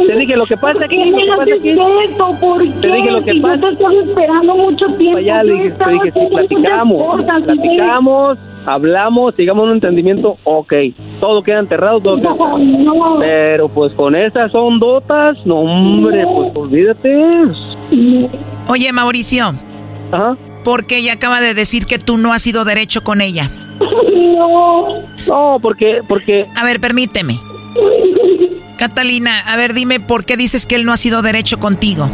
[0.06, 2.80] te dije lo que pasa aquí, lo que pasa aquí.
[2.82, 3.70] Te dije lo que pasa.
[3.70, 5.16] Yo te esperando mucho tiempo.
[5.16, 10.72] Allá le dije, te dije, sí, platicamos, platicamos, hablamos, llegamos a un entendimiento, ok,
[11.18, 13.18] todo queda enterrado, todo queda enterrado.
[13.20, 17.30] Pero pues con esas ondotas, no hombre, pues olvídate.
[18.68, 19.54] Oye, Mauricio.
[20.12, 20.36] Ajá.
[20.62, 23.50] Porque ella acaba de decir que tú no has sido derecho con ella.
[23.80, 24.88] No.
[25.26, 26.44] No, porque, porque.
[26.54, 27.38] A ver, permíteme.
[28.76, 32.10] Catalina, a ver, dime por qué dices que él no ha sido derecho contigo.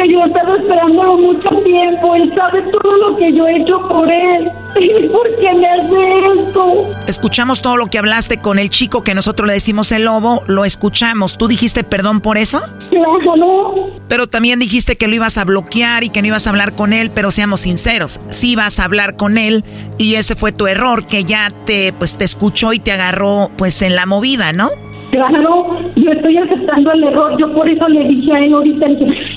[0.00, 2.14] Porque yo he estado esperando mucho tiempo.
[2.14, 4.50] Él sabe todo lo que yo he hecho por él.
[5.12, 6.86] ¿Por qué me hace esto?
[7.06, 10.42] Escuchamos todo lo que hablaste con el chico que nosotros le decimos el lobo.
[10.46, 11.36] Lo escuchamos.
[11.36, 12.62] ¿Tú dijiste perdón por eso?
[12.88, 13.74] Claro, no.
[14.08, 16.94] Pero también dijiste que lo ibas a bloquear y que no ibas a hablar con
[16.94, 17.10] él.
[17.10, 18.20] Pero seamos sinceros.
[18.30, 19.64] Sí ibas a hablar con él
[19.98, 21.06] y ese fue tu error.
[21.06, 24.70] Que ya te, pues, te escuchó y te agarró pues en la movida, ¿no?
[25.10, 27.36] Claro, yo estoy aceptando el error.
[27.38, 28.86] Yo por eso le dije a él ahorita,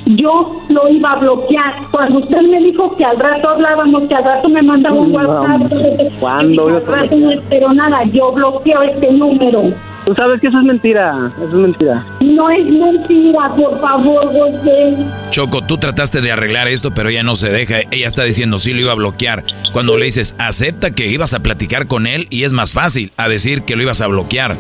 [0.05, 1.73] yo lo iba a bloquear.
[1.91, 5.73] Cuando usted me dijo que al rato hablábamos, que al rato me mandaba un WhatsApp.
[6.19, 6.67] ¿Cuándo?
[6.67, 8.03] Al rato no espero nada.
[8.05, 9.63] Yo bloqueo este número.
[10.05, 11.31] Tú sabes que eso es mentira.
[11.37, 12.05] Eso es mentira.
[12.21, 14.97] No es mentira, por favor, José.
[15.29, 17.77] Choco, tú trataste de arreglar esto, pero ella no se deja.
[17.91, 19.43] Ella está diciendo sí lo iba a bloquear.
[19.71, 23.29] Cuando le dices, acepta que ibas a platicar con él y es más fácil a
[23.29, 24.57] decir que lo ibas a bloquear.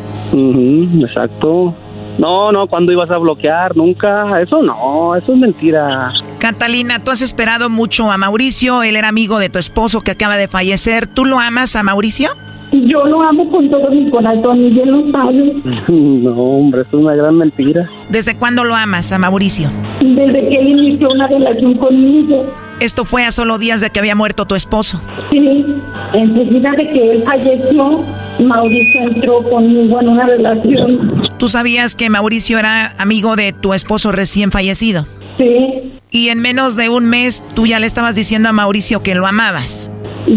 [1.01, 1.75] exacto.
[2.17, 3.75] No, no, cuando ibas a bloquear?
[3.75, 4.39] Nunca.
[4.41, 6.11] Eso no, eso es mentira.
[6.39, 8.83] Catalina, tú has esperado mucho a Mauricio.
[8.83, 11.07] Él era amigo de tu esposo que acaba de fallecer.
[11.07, 12.29] ¿Tú lo amas a Mauricio?
[12.73, 15.53] Yo lo amo con todo mi corazón y él lo sabe.
[15.87, 17.87] No, hombre, es una gran mentira.
[18.09, 19.69] ¿Desde cuándo lo amas a Mauricio?
[19.99, 22.45] Desde que él inició una relación conmigo.
[22.79, 24.99] Esto fue a solo días de que había muerto tu esposo.
[25.29, 25.65] Sí,
[26.13, 28.01] enseguida de que él falleció,
[28.39, 31.23] Mauricio entró conmigo en una relación.
[31.37, 35.05] ¿Tú sabías que Mauricio era amigo de tu esposo recién fallecido?
[35.37, 35.93] Sí.
[36.09, 39.27] Y en menos de un mes tú ya le estabas diciendo a Mauricio que lo
[39.27, 39.91] amabas.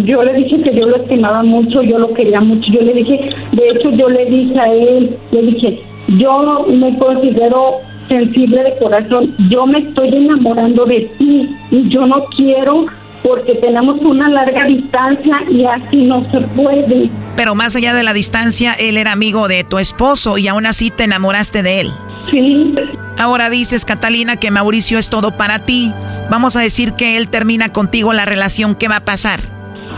[0.04, 2.70] Yo le dije que yo lo estimaba mucho, yo lo quería mucho.
[2.72, 5.80] Yo le dije, de hecho yo le dije a él, le dije,
[6.18, 7.74] yo me considero
[8.08, 12.86] sensible de corazón, yo me estoy enamorando de ti y yo no quiero
[13.22, 17.10] porque tenemos una larga distancia y así no se puede.
[17.34, 20.90] Pero más allá de la distancia, él era amigo de tu esposo y aún así
[20.90, 21.90] te enamoraste de él.
[22.30, 22.74] Sí.
[23.18, 25.92] Ahora dices, Catalina, que Mauricio es todo para ti.
[26.30, 29.40] Vamos a decir que él termina contigo la relación, ¿qué va a pasar?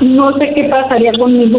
[0.00, 1.58] No sé qué pasaría conmigo.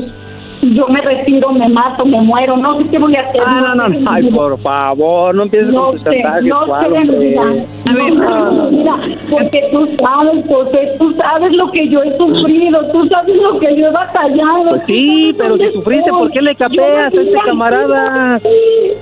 [0.62, 3.42] Yo me retiro, me mato, me muero, no sé qué voy a hacer.
[3.46, 7.18] Ah, no, no, ay, por favor, no empieces no con tus chantajes, no ¿cuál, sé,
[7.18, 7.44] mira,
[7.86, 8.96] no, mira,
[9.30, 13.76] porque tú sabes, José, tú sabes lo que yo he sufrido, tú sabes lo que
[13.78, 14.70] yo he batallado.
[14.70, 18.40] Pues sí, pero si sufriste, ¿por qué le capeas a este camarada?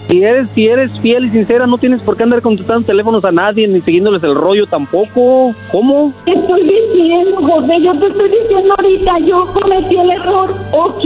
[0.07, 3.31] Si eres, si eres fiel y sincera, no tienes por qué andar contestando teléfonos a
[3.31, 5.53] nadie ni siguiéndoles el rollo tampoco.
[5.71, 6.13] ¿Cómo?
[6.25, 11.03] Te estoy diciendo, José, yo te estoy diciendo ahorita, yo cometí el error, ok,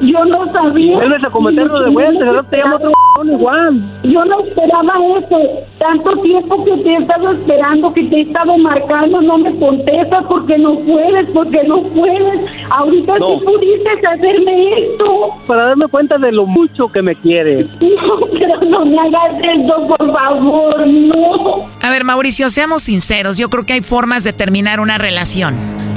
[0.00, 0.96] yo no sabía.
[0.96, 2.44] Vuelves a cometerlo de vuelta, ¿verdad?
[2.50, 2.92] Te llamo otro
[3.24, 3.80] igual.
[4.02, 5.38] Yo no esperaba eso.
[5.78, 10.24] Tanto tiempo que te he estado esperando, que te he estado marcando, no me contestas
[10.28, 12.40] porque no puedes, porque no puedes.
[12.70, 13.38] Ahorita No.
[13.38, 15.28] sí pudiste hacerme esto.
[15.46, 17.66] Para darme cuenta de lo mucho que me quieres.
[18.04, 21.64] No, pero no me hagas esto, por favor, no.
[21.80, 23.38] A ver, Mauricio, seamos sinceros.
[23.38, 25.54] Yo creo que hay formas de terminar una relación.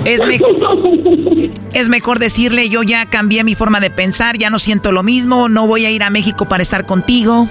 [0.08, 0.56] Es mejor,
[1.74, 5.50] es mejor decirle, yo ya cambié mi forma de pensar, ya no siento lo mismo,
[5.50, 7.48] no voy a ir a México para estar contigo.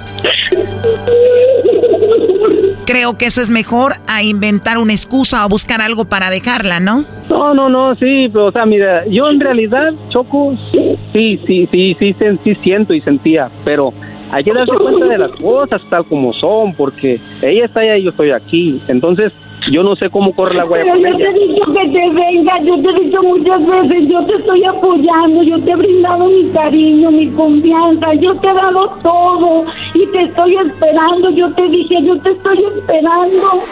[2.87, 7.05] Creo que eso es mejor a inventar una excusa o buscar algo para dejarla, ¿no?
[7.29, 11.69] No, no, no, sí, pero o sea, mira, yo en realidad, Choco, sí, sí, sí,
[11.71, 13.93] sí, sí, sí, sí siento y sentía, pero
[14.31, 18.05] hay que darse cuenta de las cosas tal como son, porque ella está allá y
[18.05, 19.33] yo estoy aquí, entonces
[19.71, 22.61] yo no sé cómo corre la guaya Pero yo te he dicho que te vengas,
[22.65, 26.49] yo te he dicho muchas veces, yo te estoy apoyando, yo te he brindado mi
[26.51, 29.65] cariño, mi confianza, yo te he dado todo
[29.95, 33.63] y te estoy esperando, yo te dije, yo te estoy esperando.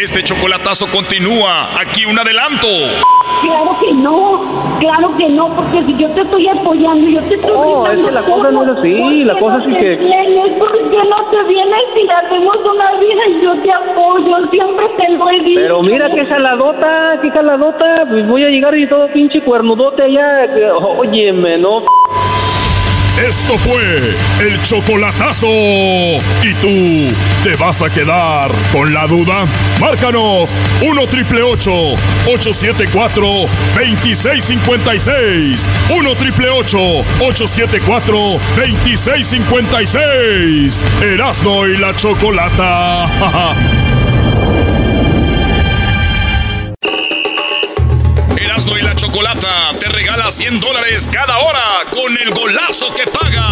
[0.00, 1.70] Este chocolatazo continúa.
[1.80, 2.68] Aquí un adelanto.
[3.42, 4.40] Claro que no,
[4.80, 8.08] claro que no, porque si yo te estoy apoyando, yo te estoy No, es brindando
[8.08, 10.52] que la cosa no es así, ¿por la cosa no sí te que- vienes?
[10.58, 14.50] ¿Por qué no te vienes si hacemos una vida y yo te apoyo?
[14.50, 14.87] Siempre
[15.54, 20.46] Pero mira qué jaladota, qué jaladota, pues voy a llegar y todo pinche cuernudote allá,
[20.80, 21.82] óyeme, no.
[23.26, 25.48] Esto fue el chocolatazo.
[25.48, 27.08] ¿Y tú
[27.42, 29.44] te vas a quedar con la duda?
[29.80, 33.26] Márcanos 1 triple 874
[33.74, 35.68] 2656.
[35.90, 38.16] 1 triple 874
[38.56, 40.84] 2656.
[41.02, 43.06] Erasno y la chocolata.
[49.28, 53.44] chocolata te regala 100 dólares cada hora con el golazo que paga.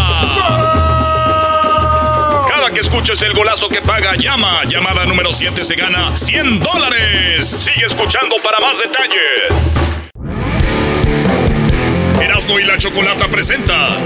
[2.49, 4.65] Cada que escuches el golazo que paga, llama.
[4.65, 7.47] Llamada número 7 se gana 100 dólares.
[7.49, 9.53] Sigue escuchando para más detalles.
[12.21, 13.99] Erasno y la chocolata presenta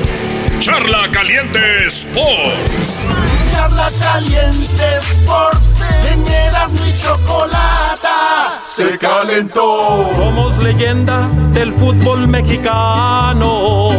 [0.59, 3.05] Charla Caliente Sports.
[3.53, 5.75] Charla Caliente Sports.
[6.13, 10.09] En Erasmo y chocolata se calentó.
[10.17, 13.91] Somos leyenda del fútbol mexicano.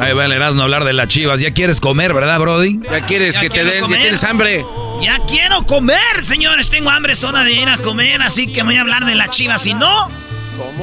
[0.00, 1.40] Ahí va el Erasmo a hablar de las chivas.
[1.40, 2.80] ¿Ya quieres comer, verdad, Brody?
[2.90, 4.64] Ya quieres que te den, ya tienes hambre.
[5.02, 6.70] Ya quiero comer, señores.
[6.70, 9.30] Tengo hambre, es hora de ir a comer, así que voy a hablar de las
[9.30, 9.60] chivas.
[9.60, 10.08] Si no,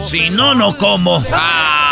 [0.03, 1.23] si no, no como.
[1.31, 1.90] Ah.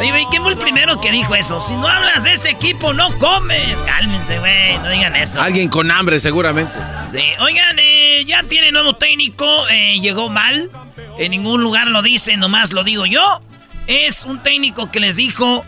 [0.00, 1.60] Oye, ¿quién fue el primero que dijo eso?
[1.60, 3.82] Si no hablas de este equipo, no comes.
[3.82, 5.40] Cálmense, güey, no digan eso.
[5.40, 6.72] Alguien con hambre, seguramente.
[7.12, 10.70] Sí, oigan, eh, ya tiene nuevo técnico, eh, llegó mal.
[11.18, 13.42] En ningún lugar lo dice, nomás lo digo yo.
[13.86, 15.64] Es un técnico que les dijo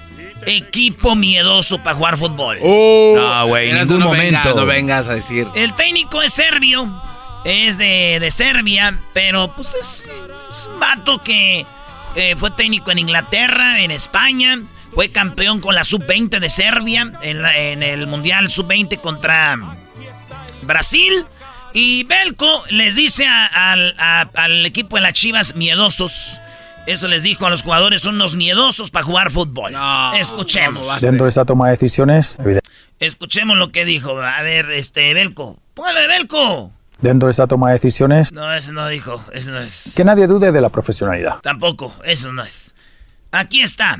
[0.46, 2.58] equipo miedoso para jugar fútbol.
[2.62, 4.38] Oh, no, güey, en ningún no momento.
[4.38, 5.46] vengas, no vengas a decir.
[5.54, 7.02] El técnico es serbio,
[7.44, 10.10] es de, de Serbia, pero pues es,
[10.56, 11.66] es un vato que
[12.16, 14.62] eh, fue técnico en Inglaterra, en España,
[14.94, 19.56] fue campeón con la sub-20 de Serbia en, la- en el Mundial sub-20 contra
[20.62, 21.26] Brasil.
[21.74, 26.38] Y Belko les dice a- al, a- al equipo de las Chivas miedosos.
[26.86, 29.72] Eso les dijo a los jugadores, son unos miedosos para jugar fútbol.
[30.18, 31.00] Escuchemos.
[31.00, 32.38] Dentro de esa toma de decisiones,
[32.98, 34.20] Escuchemos lo que dijo.
[34.20, 35.58] A ver, este, Belko.
[35.74, 36.72] ¡Póngale, Belko!
[37.02, 39.22] Dentro de esa toma de decisiones, No, eso no dijo.
[39.32, 39.92] Eso no es.
[39.94, 41.40] que nadie dude de la profesionalidad.
[41.42, 42.72] Tampoco, eso no es.
[43.32, 43.98] Aquí está.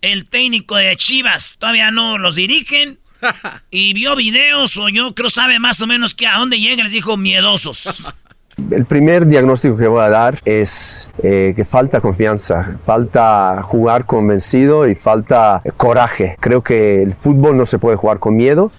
[0.00, 1.56] El técnico de Chivas.
[1.58, 2.98] Todavía no los dirigen.
[3.70, 6.84] Y vio videos o yo creo sabe más o menos que a dónde llegan.
[6.84, 8.04] Les dijo miedosos.
[8.70, 14.86] El primer diagnóstico que voy a dar es eh, que falta confianza, falta jugar convencido
[14.86, 16.36] y falta coraje.
[16.38, 18.70] Creo que el fútbol no se puede jugar con miedo.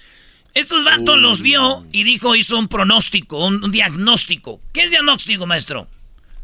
[0.55, 4.61] Estos vatos los vio y dijo, hizo un pronóstico, un, un diagnóstico.
[4.71, 5.87] ¿Qué es diagnóstico, maestro?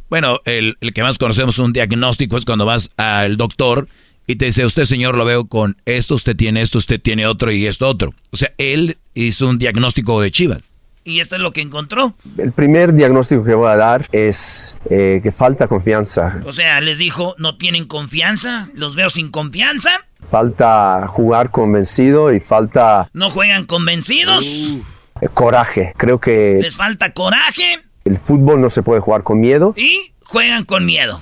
[0.09, 3.87] Bueno, el, el que más conocemos un diagnóstico es cuando vas al doctor
[4.27, 7.53] y te dice, usted señor lo veo con esto, usted tiene esto, usted tiene otro
[7.53, 8.13] y esto otro.
[8.31, 10.73] O sea, él hizo un diagnóstico de Chivas.
[11.05, 12.13] Y esto es lo que encontró.
[12.37, 16.97] El primer diagnóstico que voy a dar es eh, que falta confianza, O sea, les
[16.97, 23.65] dijo, no tienen confianza, los veo sin confianza, falta jugar convencido y falta no juegan
[23.65, 24.77] convencidos,
[25.21, 25.93] eh, coraje.
[25.97, 29.73] Creo que les falta coraje el fútbol no se puede jugar con miedo.
[29.77, 31.21] y juegan con miedo.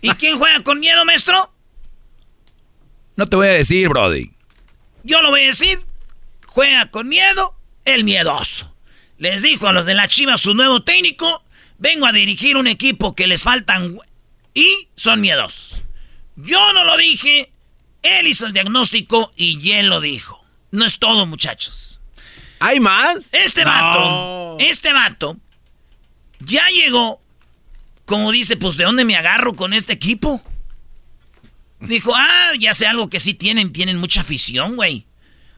[0.00, 1.52] ¿Y quién juega con miedo, maestro?
[3.16, 4.32] No te voy a decir, Brody.
[5.02, 5.84] Yo lo voy a decir.
[6.46, 8.74] Juega con miedo el miedoso.
[9.18, 11.42] Les dijo a los de la Chivas su nuevo técnico,
[11.78, 13.96] vengo a dirigir un equipo que les faltan
[14.54, 15.82] y son miedosos.
[16.36, 17.52] Yo no lo dije,
[18.02, 20.44] él hizo el diagnóstico y él lo dijo.
[20.70, 22.00] No es todo, muchachos.
[22.60, 23.28] ¿Hay más?
[23.32, 23.70] Este No.
[23.70, 25.36] vato, este vato,
[26.40, 27.20] ya llegó,
[28.04, 30.42] como dice, pues ¿de dónde me agarro con este equipo?
[31.80, 35.06] Dijo, ah, ya sé algo que sí tienen, tienen mucha afición, güey.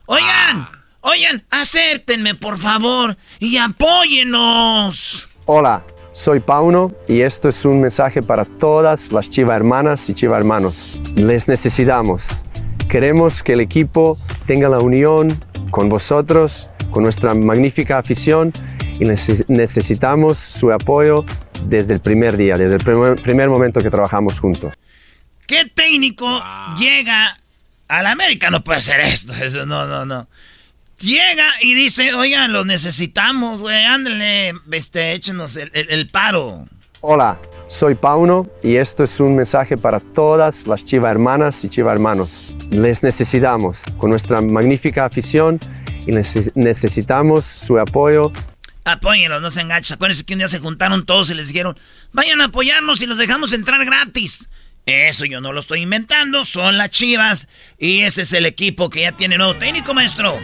[0.05, 0.69] Oigan,
[1.01, 5.27] oigan, acéptenme, por favor, y apóyenos.
[5.45, 10.37] Hola, soy Pauno y esto es un mensaje para todas las chiva hermanas y chiva
[10.37, 11.01] hermanos.
[11.15, 12.27] Les necesitamos.
[12.89, 15.29] Queremos que el equipo tenga la unión
[15.69, 18.51] con vosotros, con nuestra magnífica afición
[18.99, 21.23] y neces- necesitamos su apoyo
[21.65, 24.73] desde el primer día, desde el primer, primer momento que trabajamos juntos.
[25.47, 26.41] ¿Qué técnico
[26.77, 27.37] llega
[27.87, 28.49] a la América?
[28.49, 29.33] No puede ser esto,
[29.65, 30.27] no, no, no.
[31.01, 36.67] Llega y dice, oigan, los necesitamos, güey, ándale, este, échenos el, el- el paro.
[37.01, 41.91] Hola, soy Pauno y esto es un mensaje para todas las chiva hermanas y chiva
[41.91, 42.55] hermanos.
[42.69, 45.59] Les necesitamos con nuestra magnífica afición
[46.05, 48.31] y neces- necesitamos su apoyo
[48.83, 49.93] Apóyenlos, no se enganchen.
[49.95, 51.77] Acuérdense que un día se juntaron todos y les dijeron,
[52.13, 54.49] vayan a apoyarnos y los dejamos entrar gratis.
[54.87, 57.47] Eso yo no lo estoy inventando, son las chivas.
[57.77, 60.35] Y ese es el equipo que ya tiene nuevo técnico, maestro.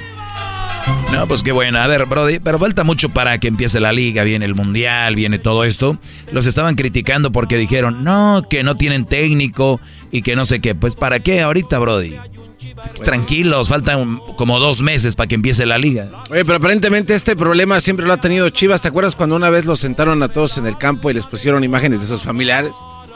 [1.11, 1.80] No, pues qué bueno.
[1.80, 5.39] A ver, Brody, pero falta mucho para que empiece la liga, viene el mundial, viene
[5.39, 5.97] todo esto.
[6.31, 9.80] Los estaban criticando porque dijeron, no, que no tienen técnico
[10.11, 10.76] y que no sé qué.
[10.76, 12.15] Pues ¿para qué ahorita, Brody?
[13.03, 16.09] tranquilos, faltan como dos meses para que empiece la liga.
[16.30, 18.81] Oye, pero aparentemente este problema siempre lo ha tenido Chivas.
[18.81, 21.64] ¿Te acuerdas cuando una vez los sentaron a todos en el campo y les pusieron
[21.64, 22.73] imágenes de sus familiares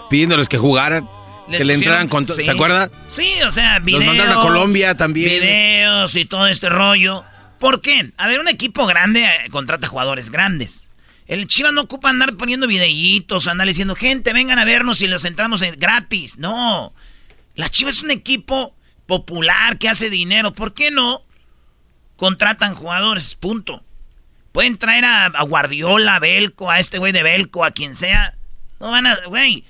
[0.09, 1.07] pidiéndoles que jugaran?
[1.49, 2.25] que le entraran con...
[2.25, 2.91] ¿Te acuerdas?
[3.09, 4.05] Sí, o sea, videos.
[4.05, 5.41] Los mandaron a Colombia también.
[5.41, 7.25] Videos y todo este rollo.
[7.61, 8.11] ¿Por qué?
[8.17, 10.89] A ver, un equipo grande eh, contrata jugadores grandes.
[11.27, 15.25] El Chivas no ocupa andar poniendo videitos, andar diciendo, gente, vengan a vernos y los
[15.25, 16.39] entramos gratis.
[16.39, 16.91] No.
[17.53, 18.75] La Chivas es un equipo
[19.05, 20.55] popular que hace dinero.
[20.55, 21.21] ¿Por qué no?
[22.15, 23.83] Contratan jugadores, punto.
[24.53, 28.33] Pueden traer a, Guardiola, a Belco, a este güey de Belco, a quien sea.
[28.79, 29.65] No van a, güey.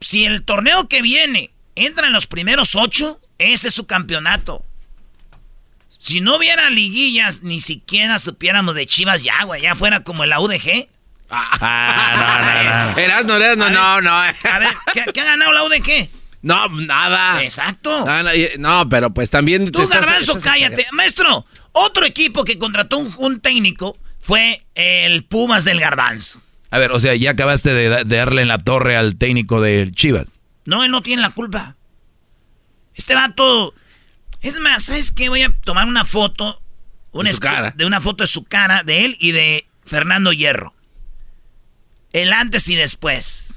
[0.00, 4.64] Si el torneo que viene entra en los primeros ocho, ese es su campeonato.
[6.04, 9.62] Si no hubiera liguillas, ni siquiera supiéramos de Chivas ya, güey.
[9.62, 10.86] Ya fuera como la UDG.
[11.30, 12.98] Ah, no, no, no.
[13.00, 14.10] Erasno, Erasno, no, no.
[14.10, 14.68] A ver,
[15.14, 16.10] ¿qué, ha ganado la UDG?
[16.42, 17.42] No, nada.
[17.42, 18.04] Exacto.
[18.58, 19.72] No, pero pues también...
[19.72, 20.86] Tú, Garbanzo, cállate.
[20.92, 26.38] Maestro, otro equipo que contrató un, técnico fue el Pumas del Garbanzo.
[26.70, 30.38] A ver, o sea, ya acabaste de, darle en la torre al técnico del Chivas.
[30.66, 31.76] No, él no tiene la culpa.
[32.94, 33.72] Este vato...
[34.44, 35.30] Es más, ¿sabes qué?
[35.30, 36.60] Voy a tomar una foto...
[37.12, 37.72] Una de, cara.
[37.74, 40.74] de una foto de su cara, de él y de Fernando Hierro.
[42.12, 43.56] El antes y después.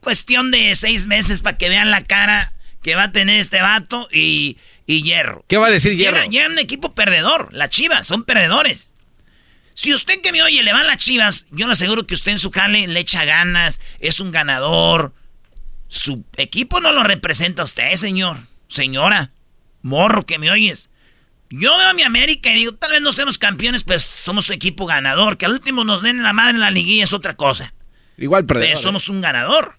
[0.00, 4.08] Cuestión de seis meses para que vean la cara que va a tener este vato
[4.10, 4.56] y,
[4.86, 5.44] Hierro.
[5.48, 6.24] ¿Qué va a decir Hierro?
[6.30, 7.48] Ya un equipo perdedor.
[7.52, 8.94] Las chivas son perdedores.
[9.74, 12.38] Si usted que me oye le van las chivas, yo le aseguro que usted en
[12.38, 15.12] su jale le echa ganas, es un ganador.
[15.88, 18.38] Su equipo no lo representa a usted, señor.
[18.68, 19.32] Señora,
[19.82, 20.90] morro que me oyes.
[21.50, 24.86] Yo veo a mi América y digo, tal vez no seamos campeones, pues somos equipo
[24.86, 25.36] ganador.
[25.36, 27.74] Que al último nos den la madre en la liguilla es otra cosa.
[28.16, 28.76] Igual perdedor.
[28.76, 29.76] somos un ganador.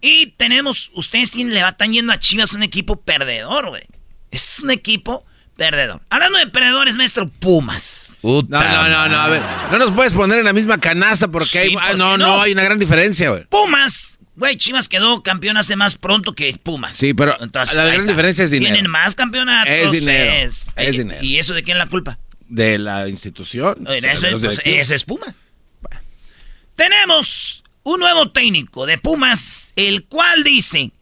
[0.00, 3.82] Y tenemos, ustedes le están yendo a Chivas un equipo perdedor, güey.
[4.30, 5.24] Es un equipo
[5.56, 6.00] perdedor.
[6.08, 8.14] Hablando de perdedores, maestro, Pumas.
[8.22, 9.42] no, no, no, no, a ver.
[9.70, 12.62] No nos puedes poner en la misma canasta porque hay, ah, no, no, hay una
[12.62, 13.44] gran diferencia, güey.
[13.44, 14.18] Pumas.
[14.34, 16.96] Güey, Chivas quedó campeón hace más pronto que Pumas.
[16.96, 18.72] Sí, pero la gran diferencia es dinero.
[18.72, 19.72] Tienen más campeonatos.
[19.72, 20.32] Es dinero.
[20.76, 21.22] Es, dinero.
[21.22, 22.18] ¿Y eso de quién es la culpa?
[22.48, 23.86] De la institución.
[23.88, 25.34] Eso, pues, ese es Puma.
[26.76, 30.92] Tenemos un nuevo técnico de Pumas, el cual dice,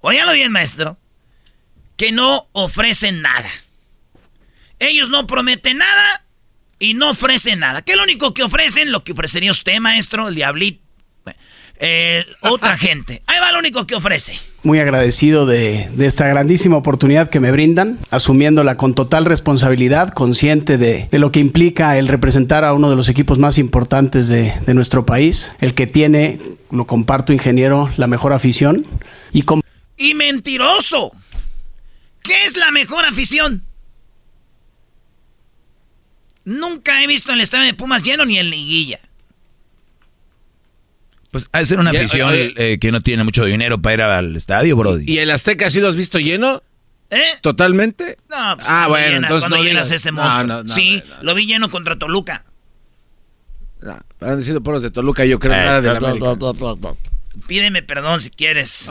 [0.00, 0.98] óyalo bien maestro,
[1.96, 3.50] que no ofrecen nada.
[4.78, 6.24] Ellos no prometen nada
[6.78, 7.80] y no ofrecen nada.
[7.82, 8.92] ¿Qué es lo único que ofrecen?
[8.92, 10.84] Lo que ofrecería usted, maestro, el diablito.
[11.78, 13.22] Eh, otra gente.
[13.26, 14.38] Ahí va lo único que ofrece.
[14.62, 21.08] Muy agradecido de, esta grandísima oportunidad que me brindan, asumiéndola con total responsabilidad, consciente de,
[21.12, 25.52] lo que implica el representar a uno de los equipos más importantes de, nuestro país,
[25.60, 26.40] el que tiene,
[26.70, 28.86] lo comparto ingeniero, la mejor afición.
[29.32, 29.44] Y,
[29.96, 31.12] y mentiroso.
[32.22, 33.62] ¿Qué es la mejor afición?
[36.44, 39.00] Nunca he visto el estadio de Pumas lleno ni en liguilla.
[41.34, 44.36] Pues ha de ser una afición eh, que no tiene mucho dinero para ir al
[44.36, 45.02] estadio, Brody.
[45.04, 46.62] ¿Y el Azteca sí lo has visto lleno?
[47.10, 47.24] ¿Eh?
[47.40, 48.18] ¿Totalmente?
[48.30, 50.62] No, pues ah, bueno, entonces no llenas ese monstruo.
[50.68, 52.44] sí, lo vi lleno contra Toluca.
[53.80, 56.94] No, han sido poros de Toluca, yo creo eh, nada de la
[57.48, 58.88] Pídeme perdón si quieres.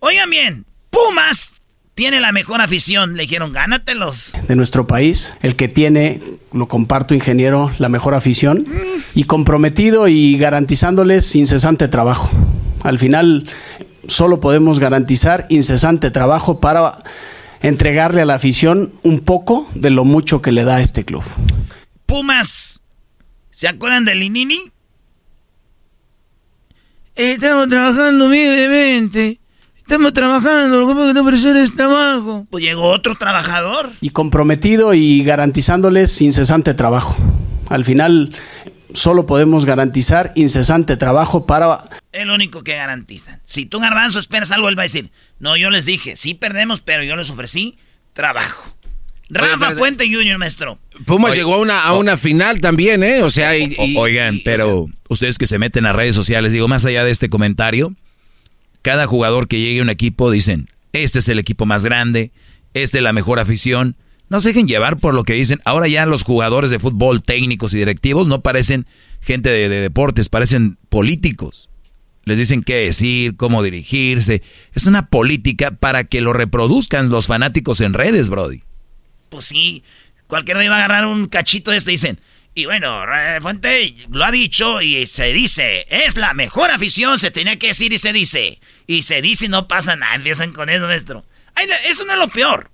[0.00, 1.52] Oigan bien, Pumas
[2.00, 3.14] tiene la mejor afición.
[3.14, 4.32] Le dijeron, gánatelos.
[4.48, 8.64] De nuestro país, el que tiene, lo comparto, ingeniero, la mejor afición
[9.14, 12.30] y comprometido y garantizándoles incesante trabajo.
[12.82, 13.46] Al final,
[14.08, 17.04] solo podemos garantizar incesante trabajo para
[17.60, 21.22] entregarle a la afición un poco de lo mucho que le da a este club.
[22.06, 22.80] Pumas,
[23.50, 24.72] ¿se acuerdan del Linini?
[27.14, 29.39] Estamos trabajando humildemente
[29.90, 32.46] Estamos trabajando, lo que no ofrecer es trabajo.
[32.48, 33.90] Pues llegó otro trabajador.
[34.00, 37.16] Y comprometido y garantizándoles incesante trabajo.
[37.68, 38.32] Al final,
[38.94, 41.90] solo podemos garantizar incesante trabajo para...
[42.12, 43.40] El único que garantizan.
[43.44, 45.10] Si tú, Garbanzo, esperas algo, él va a decir,
[45.40, 47.76] no, yo les dije, sí perdemos, pero yo les ofrecí
[48.12, 48.62] trabajo.
[49.28, 50.78] Rafa Puente Junior, maestro.
[51.04, 53.24] Pumas llegó a una, a una final también, ¿eh?
[53.24, 53.50] O sea,
[53.96, 57.96] oigan, pero ustedes que se meten a redes sociales, digo, más allá de este comentario,
[58.82, 62.32] cada jugador que llegue a un equipo dicen, este es el equipo más grande,
[62.74, 63.96] este es la mejor afición.
[64.28, 65.58] No se dejen llevar por lo que dicen.
[65.64, 68.86] Ahora ya los jugadores de fútbol, técnicos y directivos, no parecen
[69.20, 71.68] gente de, deportes, parecen políticos.
[72.24, 74.42] Les dicen qué decir, cómo dirigirse.
[74.72, 78.62] Es una política para que lo reproduzcan los fanáticos en redes, Brody.
[79.30, 79.82] Pues sí,
[80.26, 82.20] cualquiera iba a agarrar un cachito de este dicen,
[82.54, 83.02] y bueno,
[83.40, 87.92] Fuente lo ha dicho y se dice, es la mejor afición, se tenía que decir
[87.92, 88.60] y se dice.
[88.86, 91.24] Y se dice y no pasa nada, empiezan con eso, maestro.
[91.86, 92.70] Eso no es lo peor.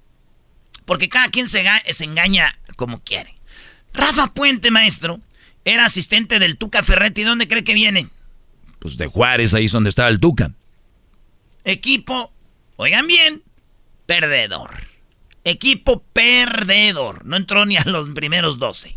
[0.87, 3.35] porque cada quien se, se engaña como quiere.
[3.93, 5.21] Rafa Puente, maestro,
[5.65, 7.23] era asistente del Tuca Ferretti.
[7.23, 8.09] ¿Dónde cree que viene?
[8.79, 10.53] Pues de Juárez, ahí es donde estaba el Tuca.
[11.65, 12.33] Equipo,
[12.77, 13.43] oigan bien,
[14.07, 14.71] perdedor.
[15.45, 17.25] Equipo perdedor.
[17.25, 18.97] No entró ni a los primeros 12.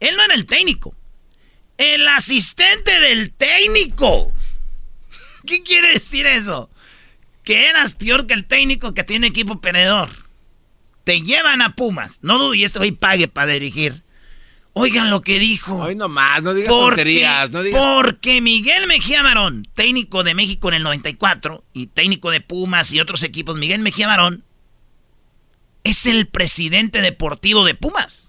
[0.00, 0.94] Él no era el técnico.
[1.76, 4.32] El asistente del técnico.
[5.46, 6.70] ¿Qué quiere decir eso?
[7.44, 10.10] Que eras peor que el técnico que tiene equipo perdedor.
[11.04, 12.18] Te llevan a Pumas.
[12.22, 14.02] No dudo y este güey pague para dirigir.
[14.80, 15.76] Oigan lo que dijo.
[15.76, 17.50] Hoy nomás, no digas tonterías.
[17.50, 17.80] No digas...
[17.80, 23.00] Porque Miguel Mejía Barón, técnico de México en el 94 y técnico de Pumas y
[23.00, 24.44] otros equipos, Miguel Mejía Barón
[25.82, 28.27] es el presidente deportivo de Pumas.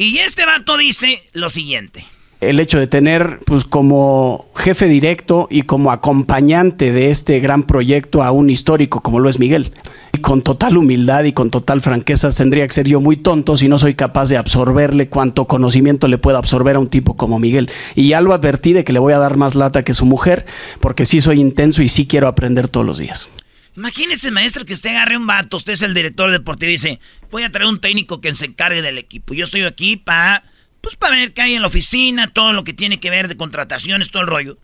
[0.00, 2.06] Y este vato dice lo siguiente
[2.40, 8.22] el hecho de tener pues como jefe directo y como acompañante de este gran proyecto
[8.22, 9.74] a un histórico como lo es Miguel.
[10.14, 13.68] Y con total humildad y con total franqueza tendría que ser yo muy tonto si
[13.68, 17.70] no soy capaz de absorberle cuanto conocimiento le pueda absorber a un tipo como Miguel.
[17.94, 20.46] Y ya lo advertí de que le voy a dar más lata que su mujer,
[20.80, 23.28] porque sí soy intenso y sí quiero aprender todos los días.
[23.76, 27.44] Imagínese, maestro, que usted agarre un vato, usted es el director deportivo y dice, voy
[27.44, 29.34] a traer un técnico que se encargue del equipo.
[29.34, 30.44] Yo estoy aquí para
[30.80, 33.36] pues para ver qué hay en la oficina, todo lo que tiene que ver de
[33.36, 34.58] contrataciones, todo el rollo.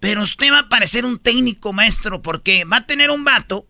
[0.00, 3.66] Pero usted va a parecer un técnico maestro porque va a tener un vato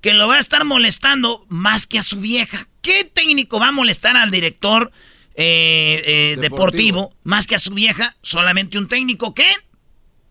[0.00, 2.66] que lo va a estar molestando más que a su vieja.
[2.80, 4.90] ¿Qué técnico va a molestar al director
[5.34, 7.14] eh, eh, deportivo.
[7.24, 8.16] más que a su vieja?
[8.22, 9.48] Solamente un técnico ¿qué?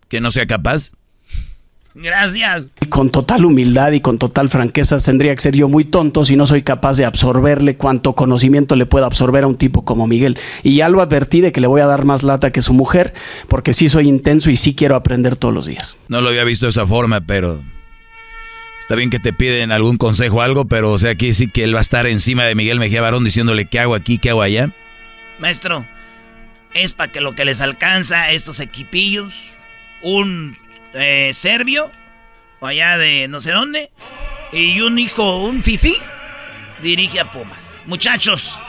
[0.08, 0.92] que no sea capaz.
[1.98, 2.66] Gracias.
[2.90, 6.44] Con total humildad y con total franqueza tendría que ser yo muy tonto si no
[6.44, 10.38] soy capaz de absorberle cuanto conocimiento le pueda absorber a un tipo como Miguel.
[10.62, 13.14] Y ya lo advertí de que le voy a dar más lata que su mujer,
[13.48, 15.96] porque sí soy intenso y sí quiero aprender todos los días.
[16.08, 17.62] No lo había visto de esa forma, pero
[18.78, 21.64] está bien que te piden algún consejo o algo, pero o sea, aquí sí que
[21.64, 24.42] él va a estar encima de Miguel Mejía Barón diciéndole qué hago aquí, qué hago
[24.42, 24.70] allá.
[25.38, 25.86] Maestro,
[26.74, 29.54] es para que lo que les alcanza a estos equipillos,
[30.02, 30.58] un
[30.94, 31.90] eh, serbio,
[32.60, 33.90] o allá de no sé dónde,
[34.52, 35.96] y un hijo, un fifi,
[36.82, 37.82] dirige a Pumas.
[37.86, 38.60] Muchachos,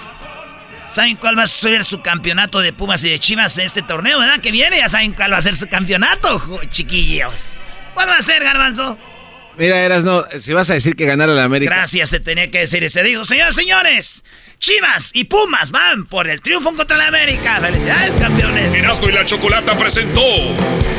[0.87, 4.19] ¿saben cuál va a ser su campeonato de Pumas y de Chivas en este torneo,
[4.19, 4.39] verdad?
[4.39, 7.53] Que viene, ya saben cuál va a ser su campeonato, chiquillos.
[7.93, 8.97] ¿Cuál va a ser, Garbanzo?
[9.57, 11.73] Mira, Eras, no, si vas a decir que ganara la América.
[11.73, 13.01] Gracias, se tenía que decir ese.
[13.01, 14.23] Digo, señores, señores,
[14.59, 17.59] Chivas y Pumas van por el triunfo contra la América.
[17.61, 18.73] ¡Felicidades, campeones!
[18.73, 20.21] Erasmo y la Chocolata presentó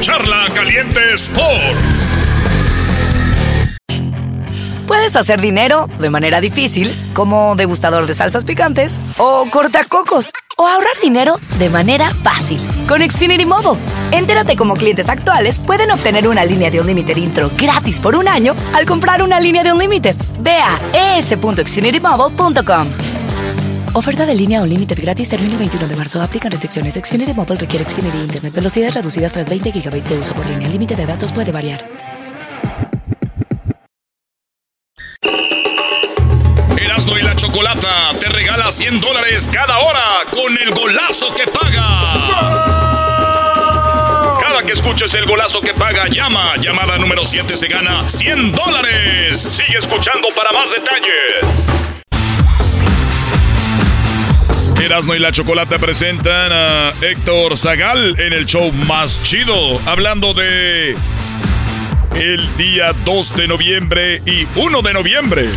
[0.00, 2.12] Charla Caliente Sports.
[4.86, 10.98] Puedes hacer dinero de manera difícil, como degustador de salsas picantes, o cortacocos, o ahorrar
[11.02, 12.58] dinero de manera fácil
[12.88, 13.78] con Xfinity Mobile.
[14.12, 18.28] Entérate cómo clientes actuales pueden obtener una línea de un límite intro gratis por un
[18.28, 20.16] año al comprar una línea de un límite.
[20.40, 23.17] Ve a es.xfinitymobile.com.
[23.94, 26.20] Oferta de línea o límite gratis termina el 21 de marzo.
[26.20, 26.94] Aplican restricciones.
[26.94, 28.52] Xfinity Mobile requiere Xfinity Internet.
[28.52, 30.66] Velocidades reducidas tras 20 GB de uso por línea.
[30.66, 31.80] El límite de datos puede variar.
[36.76, 41.86] Erasmo y la Chocolata te regala 100 dólares cada hora con el golazo que paga.
[44.40, 46.56] Cada que escuches el golazo que paga, llama.
[46.58, 49.40] Llamada número 7 se gana 100 dólares.
[49.40, 51.97] Sigue escuchando para más detalles.
[54.80, 60.96] Erasmo y la Chocolata presentan a Héctor Zagal en el show más chido, hablando de
[62.14, 65.48] el día 2 de noviembre y 1 de noviembre.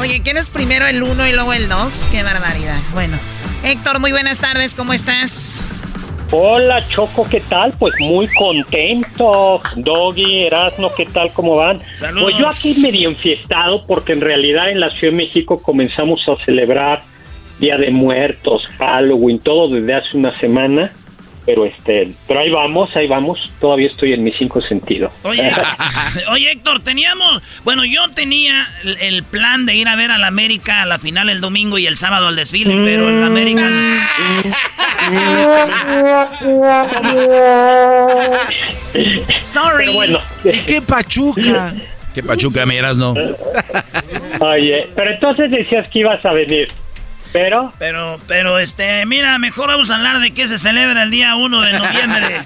[0.00, 2.08] Oye, ¿quién es primero el 1 y luego el 2?
[2.10, 2.78] Qué barbaridad.
[2.92, 3.18] Bueno,
[3.64, 5.62] Héctor, muy buenas tardes, ¿cómo estás?
[6.30, 7.74] Hola Choco, ¿qué tal?
[7.78, 9.62] Pues muy contento.
[9.76, 11.32] Doggy, Erasmo, ¿qué tal?
[11.32, 11.78] ¿Cómo van?
[11.96, 12.30] Saludos.
[12.30, 16.44] Pues yo aquí medio enfiestado porque en realidad en la Ciudad de México comenzamos a
[16.44, 17.02] celebrar
[17.58, 20.92] Día de Muertos, Halloween, todo desde hace una semana.
[21.46, 23.38] Pero este, pero ahí vamos, ahí vamos.
[23.60, 25.14] Todavía estoy en mis cinco sentidos.
[25.22, 25.52] Oye,
[26.32, 30.26] oye, Héctor, teníamos, bueno, yo tenía el, el plan de ir a ver a la
[30.26, 33.62] América a la final el domingo y el sábado al desfile, pero en la América.
[39.38, 39.86] Sorry.
[39.86, 40.18] Pero bueno.
[40.44, 41.74] ¿Y qué pachuca?
[42.14, 43.14] ¿Qué pachuca miras, no?
[44.40, 46.68] Oye, pero entonces decías que ibas a venir.
[47.36, 47.70] Pero.
[47.78, 51.60] Pero, pero, este, mira, mejor vamos a hablar de que se celebra el día 1
[51.60, 52.36] de noviembre.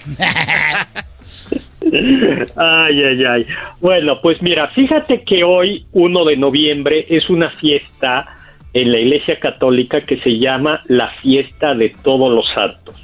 [2.57, 3.47] Ay, ay, ay.
[3.81, 8.37] Bueno, pues mira, fíjate que hoy, 1 de noviembre, es una fiesta
[8.73, 12.95] en la Iglesia Católica que se llama la Fiesta de Todos los Santos.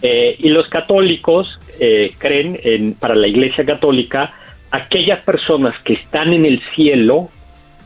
[0.00, 4.32] Eh, y los católicos eh, creen en, para la Iglesia Católica,
[4.70, 7.30] aquellas personas que están en el cielo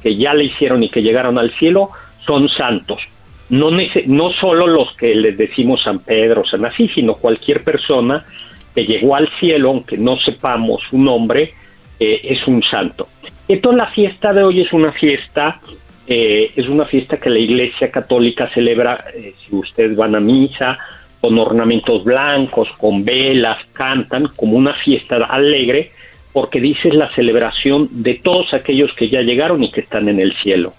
[0.02, 1.90] que ya le hicieron y que llegaron al cielo
[2.24, 3.00] son santos.
[3.50, 8.24] No, no solo los que les decimos San Pedro, San Así, sino cualquier persona
[8.74, 11.54] que llegó al cielo, aunque no sepamos su nombre,
[11.98, 13.08] eh, es un santo.
[13.48, 15.60] Entonces la fiesta de hoy es una fiesta,
[16.06, 20.78] eh, es una fiesta que la Iglesia Católica celebra, eh, si ustedes van a misa,
[21.20, 25.90] con ornamentos blancos, con velas, cantan como una fiesta alegre,
[26.32, 30.34] porque dice la celebración de todos aquellos que ya llegaron y que están en el
[30.36, 30.74] cielo.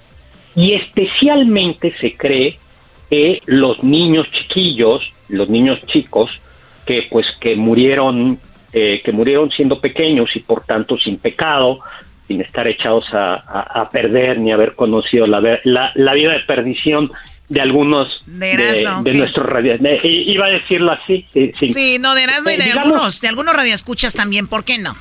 [0.55, 2.59] Y especialmente se cree
[3.09, 6.29] que los niños chiquillos, los niños chicos,
[6.85, 8.39] que pues que murieron,
[8.73, 11.79] eh, que murieron siendo pequeños y por tanto sin pecado,
[12.27, 17.11] sin estar echados a, perder ni haber conocido la, la, vida de perdición
[17.47, 19.79] de algunos de, nuestros radios.
[20.03, 21.25] Iba a decirlo así.
[21.33, 21.97] Sí, sí.
[21.99, 24.95] no, de y de algunos, de algunos radioescuchas también, ¿por qué no?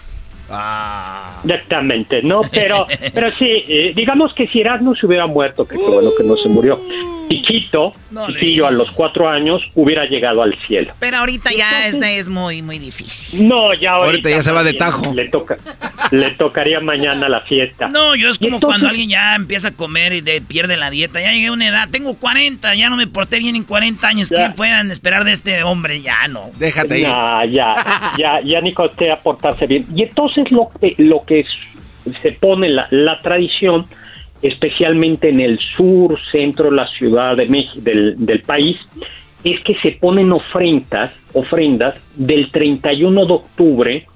[0.51, 1.41] Ah.
[1.45, 5.83] Exactamente, no, pero, pero sí, eh, digamos que si Erasmo se hubiera muerto, que qué
[5.83, 6.81] bueno que no se murió,
[7.29, 7.93] chiquito,
[8.27, 10.93] chiquillo a los cuatro años, hubiera llegado al cielo.
[10.99, 13.47] Pero ahorita ya este es muy, muy difícil.
[13.47, 15.15] No, ya ahorita, ya se va de tajo.
[15.15, 15.59] Le toca,
[16.11, 17.89] le tocaría mañana la fiesta.
[17.89, 21.21] No, yo es como cuando alguien ya empieza a comer y pierde la dieta.
[21.21, 24.31] Ya llegué a una edad, tengo 40, ya no me porté bien en 40 años.
[24.31, 26.01] ¿Qué puedan esperar de este hombre?
[26.01, 26.51] Ya no.
[26.59, 27.07] Déjate ir.
[27.07, 27.75] ya,
[28.19, 29.87] ya, ya ni costea portarse bien.
[29.95, 31.45] Y entonces lo que, lo que
[32.23, 33.87] se pone la, la tradición
[34.43, 38.79] especialmente en el sur, centro, la ciudad de México, del, país,
[39.43, 44.07] es que se ponen ofrendas, ofrendas del 31 de octubre,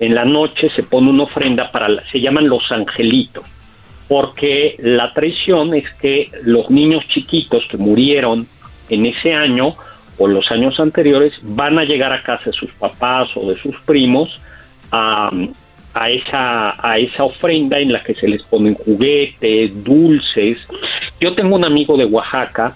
[0.00, 3.44] en la noche se pone una ofrenda para, se llaman los angelitos,
[4.08, 8.46] porque la tradición es que los niños chiquitos que murieron
[8.88, 9.74] en ese año
[10.18, 13.80] o los años anteriores van a llegar a casa de sus papás o de sus
[13.80, 14.28] primos
[14.90, 15.30] a,
[15.94, 20.58] a esa, a esa ofrenda en la que se les ponen juguetes, dulces.
[21.20, 22.74] Yo tengo un amigo de Oaxaca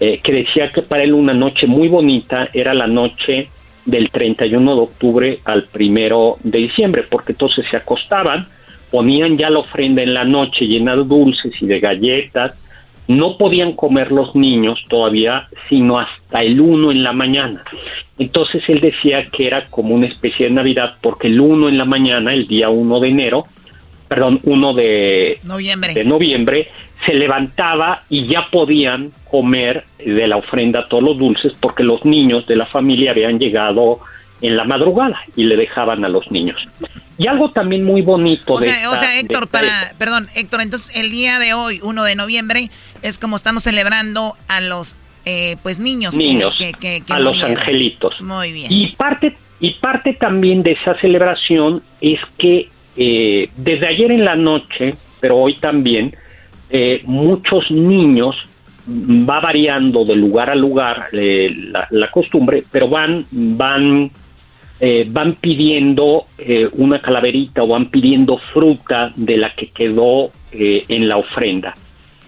[0.00, 3.48] eh, que decía que para él una noche muy bonita era la noche
[3.84, 8.46] del 31 de octubre al primero de diciembre, porque entonces se acostaban,
[8.90, 12.52] ponían ya la ofrenda en la noche llena de dulces y de galletas,
[13.08, 17.64] no podían comer los niños todavía sino hasta el 1 en la mañana.
[18.18, 21.84] Entonces él decía que era como una especie de Navidad porque el 1 en la
[21.84, 23.46] mañana, el día 1 de enero,
[24.08, 25.94] perdón, 1 de noviembre.
[25.94, 26.68] de noviembre,
[27.04, 32.46] se levantaba y ya podían comer de la ofrenda todos los dulces porque los niños
[32.46, 34.00] de la familia habían llegado
[34.42, 36.58] en la madrugada y le dejaban a los niños.
[37.16, 41.10] Y algo también muy bonito o sea, O sea, Héctor, para, perdón, Héctor, entonces el
[41.10, 42.70] día de hoy, 1 de noviembre,
[43.02, 48.20] es como estamos celebrando a los eh, pues niños, niños que, a los angelitos.
[48.20, 48.66] Muy bien.
[48.70, 54.34] Y parte, y parte también de esa celebración es que eh, desde ayer en la
[54.34, 56.16] noche, pero hoy también,
[56.70, 58.34] eh, muchos niños
[58.88, 64.10] va variando de lugar a lugar la, la, costumbre, pero van, van
[64.84, 70.84] eh, van pidiendo eh, una calaverita o van pidiendo fruta de la que quedó eh,
[70.88, 71.76] en la ofrenda.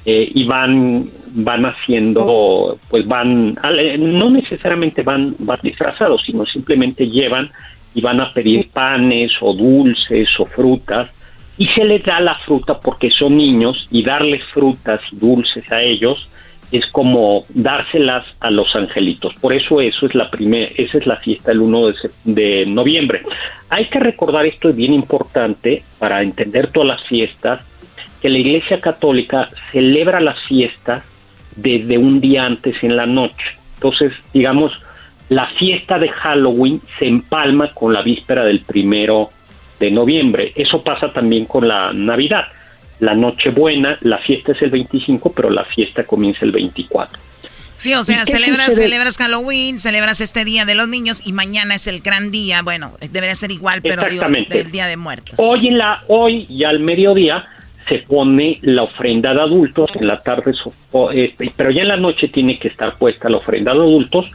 [0.06, 3.54] y van, van haciendo, pues van,
[3.98, 7.50] no necesariamente van, van disfrazados, sino simplemente llevan
[7.94, 11.08] y van a pedir panes o dulces o frutas
[11.56, 15.80] y se les da la fruta porque son niños y darles frutas y dulces a
[15.80, 16.28] ellos
[16.74, 19.32] es como dárselas a los angelitos.
[19.36, 21.94] Por eso eso es la primera, esa es la fiesta el 1 de,
[22.24, 23.22] de, noviembre.
[23.70, 27.60] Hay que recordar esto es bien importante para entender todas las fiestas
[28.20, 31.04] que la Iglesia Católica celebra las fiestas
[31.54, 33.44] desde un día antes en la noche.
[33.74, 34.72] Entonces, digamos,
[35.28, 39.30] la fiesta de Halloween se empalma con la víspera del primero
[39.78, 40.52] de noviembre.
[40.56, 42.46] Eso pasa también con la Navidad
[43.04, 47.20] la Nochebuena, la fiesta es el 25, pero la fiesta comienza el 24.
[47.76, 51.86] Sí, o sea, celebras, celebras Halloween, celebras este Día de los Niños y mañana es
[51.86, 52.62] el gran día.
[52.62, 55.34] Bueno, debería ser igual, pero digo, del Día de Muertos.
[55.36, 57.46] Hoy, en la, hoy y al mediodía
[57.88, 60.54] se pone la ofrenda de adultos, en la tarde,
[61.12, 64.30] este, pero ya en la noche tiene que estar puesta la ofrenda de adultos,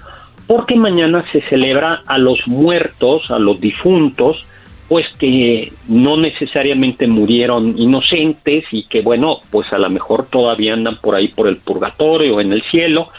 [0.46, 4.46] porque mañana se celebra a los muertos, a los difuntos,
[4.90, 10.98] pues que no necesariamente murieron inocentes y que bueno, pues a lo mejor todavía andan
[10.98, 13.10] por ahí por el purgatorio o en el cielo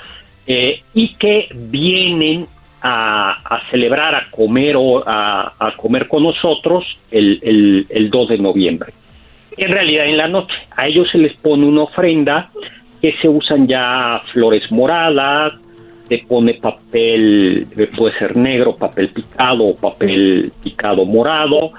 [0.49, 2.49] eh, y que vienen
[2.83, 8.93] a, celebrar, a comer o a, comer con nosotros el, el, el 2 de noviembre.
[9.57, 12.51] En realidad en la noche a ellos se les pone una ofrenda
[13.01, 15.53] que se usan ya flores moradas,
[16.11, 21.71] se pone papel, puede ser negro, papel picado o papel picado morado,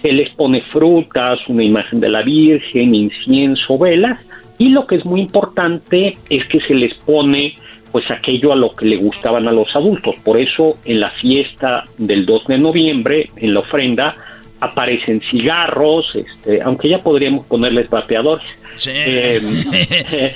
[0.00, 4.18] se les pone frutas, una imagen de la Virgen, incienso, velas,
[4.58, 7.56] y lo que es muy importante es que se les pone
[7.90, 10.14] pues aquello a lo que le gustaban a los adultos.
[10.22, 14.14] Por eso en la fiesta del 2 de noviembre, en la ofrenda,
[14.60, 18.46] aparecen cigarros, este, aunque ya podríamos ponerles vapeadores.
[18.86, 19.40] Eh,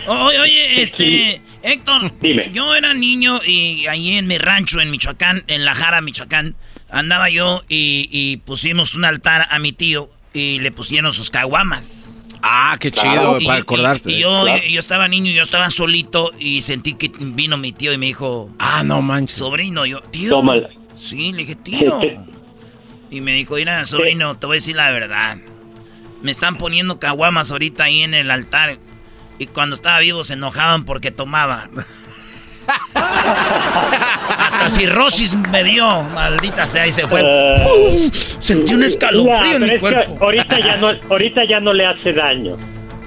[0.07, 2.51] oye, oye, este, Héctor, Dime.
[2.53, 6.55] yo era niño y ahí en mi rancho en Michoacán, en La Jara, Michoacán,
[6.91, 12.11] andaba yo y, y pusimos un altar a mi tío y le pusieron sus caguamas.
[12.43, 14.13] Ah, qué chido, Y- para y- acordarte.
[14.13, 14.63] Y, yo, Claro.
[14.69, 18.51] yo estaba niño, yo estaba solito y sentí que vino mi tío y me dijo,
[18.59, 19.39] ah, no manches.
[19.39, 20.31] Sobrino, yo, tío.
[20.31, 20.69] Tómala.
[20.97, 21.99] Sí, le dije, tío.
[23.15, 25.37] Y me dijo, mira, sobrino, te voy a decir la verdad.
[26.21, 28.77] Me están poniendo caguamas ahorita ahí en el altar.
[29.39, 31.69] Y cuando estaba vivo se enojaban porque tomaba.
[32.95, 37.23] Hasta cirrosis me dio, maldita sea, y se fue.
[37.25, 38.11] Eh,
[38.41, 40.19] Sentí un escalofrío ya, en mi es que cuerpo.
[40.25, 42.57] ahorita ya no, ahorita ya no le hace daño.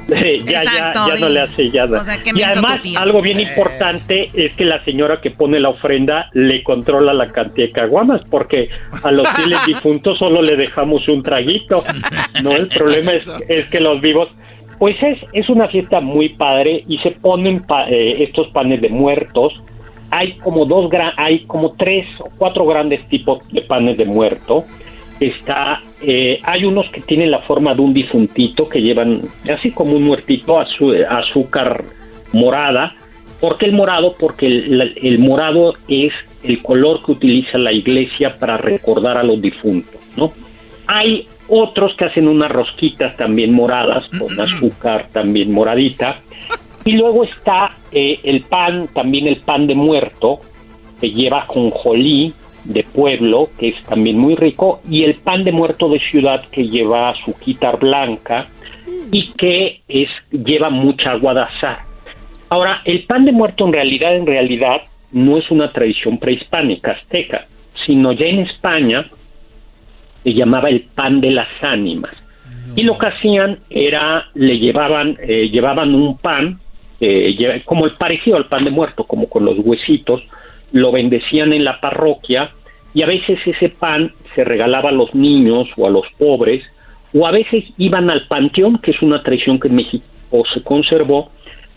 [0.08, 3.00] Ya, ya- Exacto, ya, no y- le hace ya o sea, qué Y además, tío.
[3.00, 7.68] algo bien importante es que la señora que pone la ofrenda le controla la cantidad
[7.68, 8.70] de caguamas, porque
[9.04, 11.84] a los fieles difuntos solo le dejamos un traguito.
[12.44, 14.30] No, el problema es, es que los vivos.
[14.80, 18.90] Pues es, es una fiesta muy padre y se ponen pa- eh, estos panes de
[18.90, 19.54] muertos.
[20.12, 24.66] Hay como dos gran, hay como tres o cuatro grandes tipos de panes de muerto.
[25.20, 29.22] Está, eh, hay unos que tienen la forma de un difuntito que llevan
[29.52, 31.84] así como un muertito azúcar
[32.34, 32.96] morada.
[33.42, 34.16] ¿Por qué el morado?
[34.20, 36.14] Porque el, la- el morado es
[36.44, 40.34] el color que utiliza la iglesia para recordar a los difuntos, ¿no?
[40.88, 46.20] Hay otros que hacen unas rosquitas también moradas, con azúcar también moradita.
[46.86, 50.40] Y luego está eh, el pan, también el pan de muerto,
[51.02, 52.34] que lleva jonjolí
[52.68, 56.68] de pueblo, que es también muy rico, y el pan de muerto de ciudad, que
[56.68, 58.48] lleva azuquita blanca
[59.12, 61.78] y que es lleva mucha agua de azar.
[62.50, 64.82] Ahora, el pan de muerto en realidad, en realidad,
[65.12, 67.48] no es una tradición prehispánica azteca,
[67.86, 69.10] sino ya en España
[70.24, 72.14] se llamaba el pan de las ánimas.
[72.76, 76.60] Y lo que hacían era, le llevaban, eh, llevaban un pan,
[77.00, 80.22] eh, como el parecido al pan de muerto, como con los huesitos,
[80.74, 82.52] lo bendecían en la parroquia
[82.98, 86.64] y a veces ese pan se regalaba a los niños o a los pobres,
[87.14, 90.04] o a veces iban al panteón, que es una tradición que en México
[90.52, 91.32] se conservó,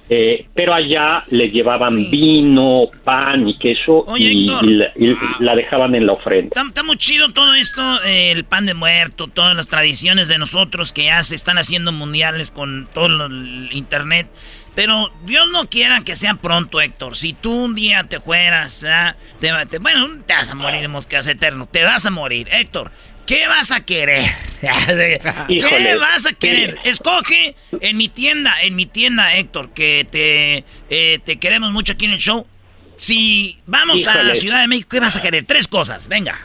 [0.08, 4.64] eh, pero allá le llevaban vino, pan y queso y, Héctor.
[4.64, 6.46] y la, y la dejaban en la ofrenda.
[6.46, 10.38] Está, está muy chido todo esto, eh, el pan de muerto, todas las tradiciones de
[10.38, 14.26] nosotros que ya se están haciendo mundiales con todo el internet.
[14.74, 17.16] Pero Dios no quiera que sea pronto, Héctor.
[17.16, 18.84] Si tú un día te fueras.
[19.40, 21.66] Te, te- bueno, te vas a morir moscas eterno.
[21.66, 22.90] Te vas a morir, Héctor.
[23.26, 24.24] ¿Qué vas a querer?
[24.60, 26.78] ¿Qué Híjole, vas a querer?
[26.84, 32.06] Escoge en mi tienda, en mi tienda, Héctor, que te, eh, te queremos mucho aquí
[32.06, 32.46] en el show.
[32.96, 34.36] Si vamos a Híjole.
[34.36, 35.44] Ciudad de México, ¿qué vas a querer?
[35.44, 36.38] Tres cosas, venga.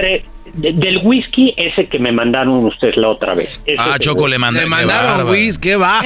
[0.00, 3.50] De- del whisky ese que me mandaron ustedes la otra vez.
[3.66, 6.00] Ese Ah, Choco, el- le mandé- Le mandaron whisky, ¿qué va?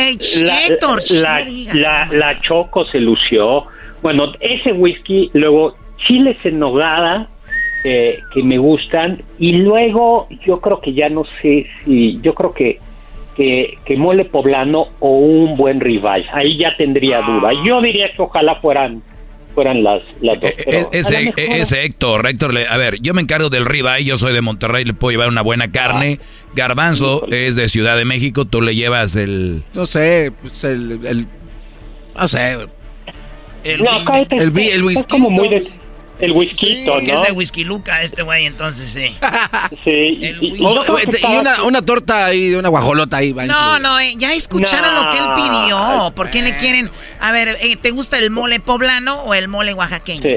[2.10, 3.64] la, Choco se lució.
[4.02, 7.28] Bueno, ese whisky, luego chiles en nogada,
[7.84, 12.52] eh, que me gustan, y luego yo creo que ya no sé si, yo creo
[12.52, 12.80] que,
[13.36, 16.26] que, que mole poblano o un buen ribeye.
[16.32, 17.50] Ahí ya tendría duda.
[17.64, 19.02] Yo diría que ojalá fueran
[19.54, 20.50] fueran las, las dos.
[20.64, 23.48] pero E- a lo ese, mejor- ese Héctor, Héctor, le- a ver, yo me encargo
[23.50, 26.18] del ribeye, yo soy de Monterrey, le puedo llevar una buena carne.
[26.54, 29.62] Garbanzo es de Ciudad de México, tú le llevas el...
[29.74, 31.26] No sé, pues el, el-
[32.14, 32.58] no sé.
[33.64, 35.66] El, No, cállate, El el es whisky, como muy de-
[36.22, 36.96] el whisky, que ¿no?
[36.98, 39.14] es de whisky luca este güey, entonces sí.
[39.84, 43.32] Sí, y- El Oh, que una, una torta ahí, una guajolota ahí.
[43.32, 45.04] va No, no, eh, ya escucharon No.
[45.04, 46.12] lo que él pidió.
[46.14, 46.90] ¿Por qué le quieren?
[47.20, 50.22] A ver, eh, ¿te gusta el mole poblano o el mole oaxaqueño?
[50.22, 50.36] Sí.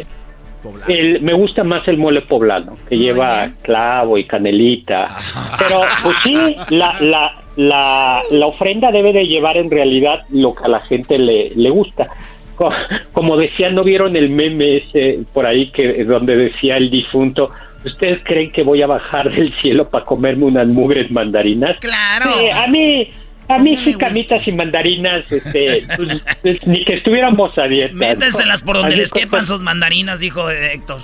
[0.88, 5.16] El- me gusta más el mole poblano, que lleva clavo y canelita.
[5.60, 10.64] Pero, pues sí, la, la, la, la ofrenda debe de llevar en realidad lo que
[10.64, 12.08] a la gente le, le gusta.
[12.56, 12.72] Co-
[13.12, 17.52] Como decía, ¿no vieron el meme ese por ahí que donde decía el difunto?
[17.84, 21.78] ¿Ustedes creen que voy a bajar del cielo para comerme unas mugres mandarinas?
[21.80, 22.32] Claro.
[22.40, 23.12] Sí, a mí,
[23.48, 27.94] a mí sí camitas y mandarinas, este, pues, pues, ni que estuviéramos a dieta.
[27.94, 28.00] ¿no?
[28.00, 31.00] Métenselas por donde les quepan sus mandarinas, dijo Héctor.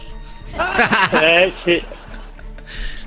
[1.21, 1.81] Eh, sí.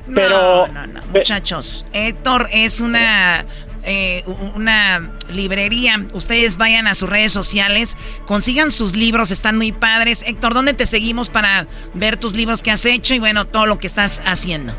[0.06, 1.86] No, Pero- no, no, muchachos.
[1.92, 3.44] Héctor es una
[3.86, 4.24] eh,
[4.54, 6.06] una librería.
[6.12, 7.96] Ustedes vayan a sus redes sociales,
[8.26, 10.26] consigan sus libros, están muy padres.
[10.28, 13.78] Héctor, ¿dónde te seguimos para ver tus libros que has hecho y bueno, todo lo
[13.78, 14.72] que estás haciendo?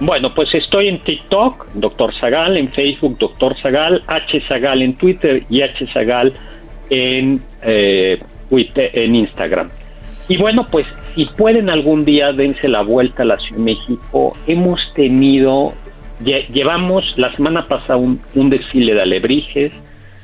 [0.00, 5.44] Bueno, pues estoy en TikTok, Doctor Zagal, en Facebook, Doctor Zagal, H Zagal en Twitter
[5.50, 6.32] y H Zagal
[6.88, 8.20] en, eh,
[8.50, 9.70] en Instagram.
[10.28, 14.36] Y bueno, pues si pueden algún día dense la vuelta a la Ciudad de México,
[14.46, 15.74] hemos tenido,
[16.20, 19.72] llevamos la semana pasada un, un desfile de alebrijes,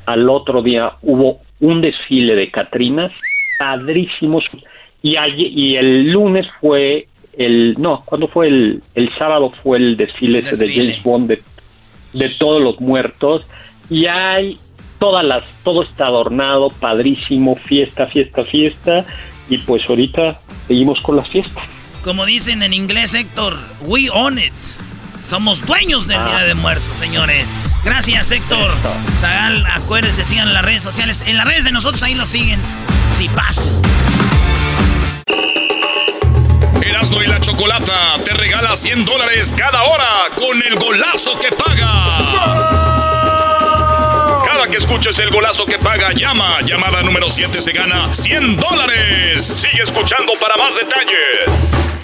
[0.07, 3.13] al otro día hubo un desfile de Catrinas,
[3.59, 4.45] padrísimos,
[5.03, 7.07] y, y el lunes fue
[7.37, 11.39] el no, cuando fue el, el sábado fue el desfile, de James Bond
[12.13, 13.43] de, todos los muertos
[13.91, 14.57] y hay
[14.99, 19.05] todas las todo está adornado, padrísimo, fiesta, fiesta, fiesta
[19.49, 21.65] y pues ahorita seguimos con las fiestas.
[22.03, 24.53] Como dicen en inglés, Héctor, we own it.
[25.27, 27.55] Somos dueños del Día de Muertos, señores.
[27.83, 28.77] Gracias, Héctor.
[29.17, 31.25] Zagal, acuérdense, sigan en las redes sociales.
[31.27, 32.61] En las redes de nosotros ahí lo siguen.
[33.19, 33.83] Tipazo.
[36.83, 41.91] Erasmo y la Chocolata te regala 100 dólares cada hora con el golazo que paga.
[44.47, 46.61] Cada que escuches el golazo que paga, llama.
[46.63, 49.43] Llamada número 7 se gana 100 dólares.
[49.47, 52.04] Sigue escuchando para más detalles.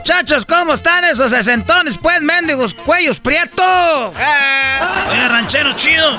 [0.00, 1.98] Muchachos, ¿cómo están esos sesentones?
[1.98, 4.16] Pues mendigos, cuellos prietos.
[4.18, 4.78] Eh.
[5.10, 6.18] Oiga, ranchero chido.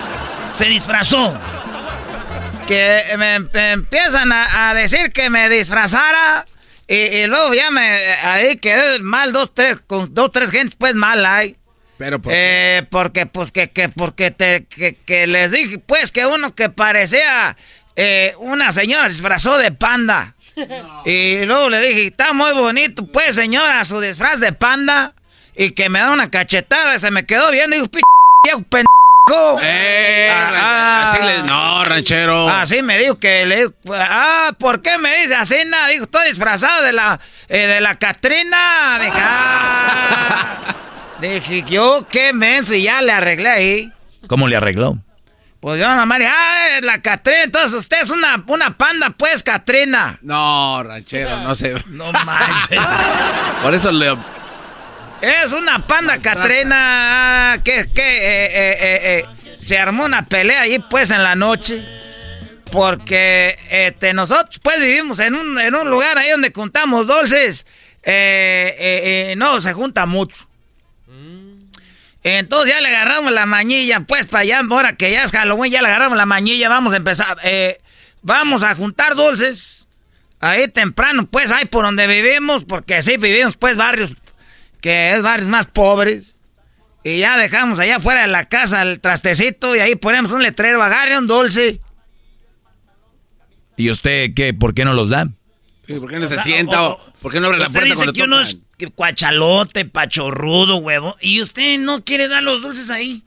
[0.52, 1.34] Se disfrazó
[2.68, 6.46] que me, empiezan a, decir que me disfrazara
[6.88, 11.26] y, luego ya me ahí quedé mal dos tres con dos tres gentes pues mal
[11.26, 11.58] ahí
[11.98, 16.54] pero ¿por eh, porque pues que, que porque te que, les dije pues que uno
[16.54, 17.58] que parecía
[17.96, 20.36] eh, una señora se disfrazó de panda
[21.06, 25.14] y luego le dije está muy bonito pues señora su disfraz de panda
[25.56, 28.92] y que me da una cachetada y se me quedó bien digo pendejo
[29.62, 32.50] eh, ah, así le, no, ranchero.
[32.50, 35.56] Así me dijo que le ah, ¿por qué me dice así?
[35.68, 38.98] Nada, dijo, estoy disfrazado de la, eh, de la Catrina.
[39.00, 40.76] Dije, ah.
[41.22, 43.94] Dije, yo qué menso, y ya le arreglé ahí.
[44.28, 44.98] ¿Cómo le arregló?
[45.62, 50.18] Pues yo nomás dije, ah, la Catrina, entonces usted es una, una panda, pues, Catrina.
[50.24, 51.76] No, ranchero, no sé.
[51.90, 52.80] No manches.
[53.62, 54.18] Por eso le
[55.22, 58.80] es una panda Catrina que, que eh, eh,
[59.20, 59.26] eh,
[59.60, 61.86] se armó una pelea allí pues en la noche.
[62.72, 67.68] Porque este, nosotros pues vivimos en un, en un lugar ahí donde juntamos dulces.
[69.38, 70.48] no se junta mucho.
[72.24, 75.82] Entonces ya le agarramos la mañilla, pues para allá, ahora que ya es Halloween, ya
[75.82, 77.38] le agarramos la mañilla, vamos a empezar,
[78.22, 79.88] vamos a juntar dulces.
[80.40, 84.16] Ahí temprano, pues ahí por donde vivimos, porque sí vivimos pues barrios
[84.82, 86.36] que es barrios más pobres.
[87.04, 90.84] Y ya dejamos allá afuera de la casa el trastecito y ahí ponemos un letrero,
[90.84, 91.80] agarre un dulce.
[93.78, 94.54] ¿Y usted qué?
[94.54, 95.30] ¿Por qué no los da?
[95.88, 96.84] ¿Por qué no se sienta?
[96.84, 101.18] O, ¿Por qué no abre la puerta dice que uno es cuachalote, pachorrudo, huevo.
[101.22, 103.24] Y usted no quiere dar los dulces ahí.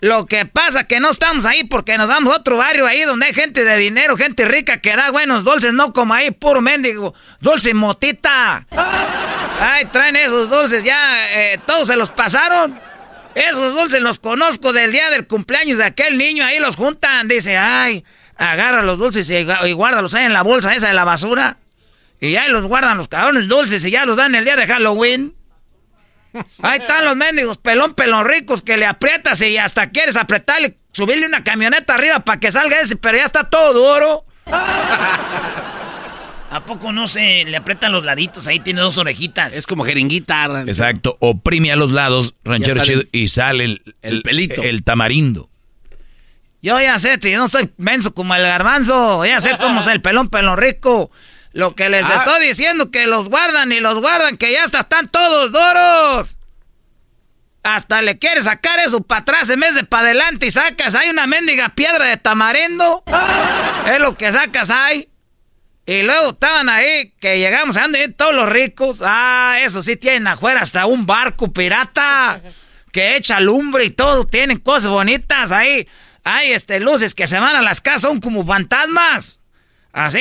[0.00, 3.32] Lo que pasa que no estamos ahí porque nos damos otro barrio ahí donde hay
[3.32, 7.72] gente de dinero, gente rica que da buenos dulces, no como ahí, puro mendigo, dulce
[7.72, 8.66] motita.
[9.58, 12.78] Ay, traen esos dulces, ya eh, todos se los pasaron.
[13.34, 17.26] Esos dulces los conozco del día del cumpleaños de aquel niño, ahí los juntan.
[17.26, 18.04] Dice, ay,
[18.36, 21.56] agarra los dulces y, y guárdalos ahí en la bolsa esa de la basura.
[22.24, 25.34] Y ahí los guardan los cabrones dulces y ya los dan el día de Halloween.
[26.62, 31.26] Ahí están los mendigos pelón, pelón ricos que le aprietas y hasta quieres apretarle, subirle
[31.26, 34.24] una camioneta arriba para que salga ese, pero ya está todo duro.
[36.50, 38.46] ¿A poco no se le aprietan los laditos?
[38.46, 39.54] Ahí tiene dos orejitas.
[39.54, 40.62] Es como jeringuita.
[40.66, 41.16] Exacto.
[41.20, 44.62] Oprime a los lados, ranchero chido, y sale el, pelito.
[44.62, 45.50] El tamarindo.
[46.62, 49.26] Yo ya sé, yo no soy menso como el garbanzo.
[49.26, 51.10] Ya sé cómo es el pelón, pelón rico.
[51.54, 52.16] Lo que les ah.
[52.16, 56.36] estoy diciendo, que los guardan y los guardan, que ya están todos doros.
[57.62, 61.08] Hasta le quieres sacar eso para atrás en vez de para adelante y sacas hay
[61.08, 63.04] una mendiga piedra de tamarindo.
[63.86, 65.08] es lo que sacas ahí.
[65.86, 69.00] Y luego estaban ahí, que llegamos a donde todos los ricos.
[69.04, 72.42] Ah, eso sí, tienen afuera hasta un barco pirata
[72.90, 74.26] que echa lumbre y todo.
[74.26, 75.86] Tienen cosas bonitas ahí.
[76.24, 79.40] Hay este, luces que se van a las casas, son como fantasmas.
[79.92, 80.20] Así.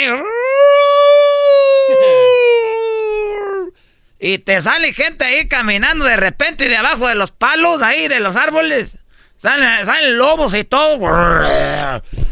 [4.26, 8.22] Y te sale gente ahí caminando de repente de abajo de los palos, ahí de
[8.22, 8.98] los árboles.
[9.38, 10.98] Salen, salen lobos y todo.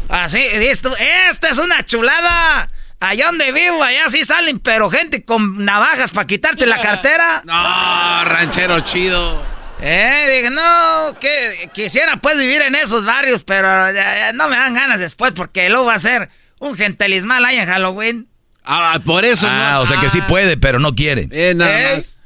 [0.08, 2.70] Así, esto, esta es una chulada.
[2.98, 7.42] Allá donde vivo, allá sí salen, pero gente con navajas para quitarte la cartera.
[7.44, 9.44] No, ranchero chido.
[9.82, 13.88] Eh, dije, no, que quisiera pues vivir en esos barrios, pero
[14.32, 18.31] no me dan ganas después porque luego va a ser un gentelismal ahí en Halloween.
[18.64, 20.26] Ah, por eso ah, o sea que sí ah.
[20.26, 21.28] puede, pero no quiere.
[21.30, 22.16] Eh, nada más.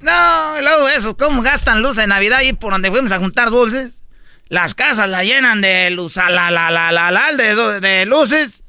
[0.00, 4.02] No, luego eso, ¿cómo gastan luz en Navidad ahí por donde fuimos a juntar dulces?
[4.48, 8.62] Las casas la llenan de luz, la, la, la, la, la, de, de luces.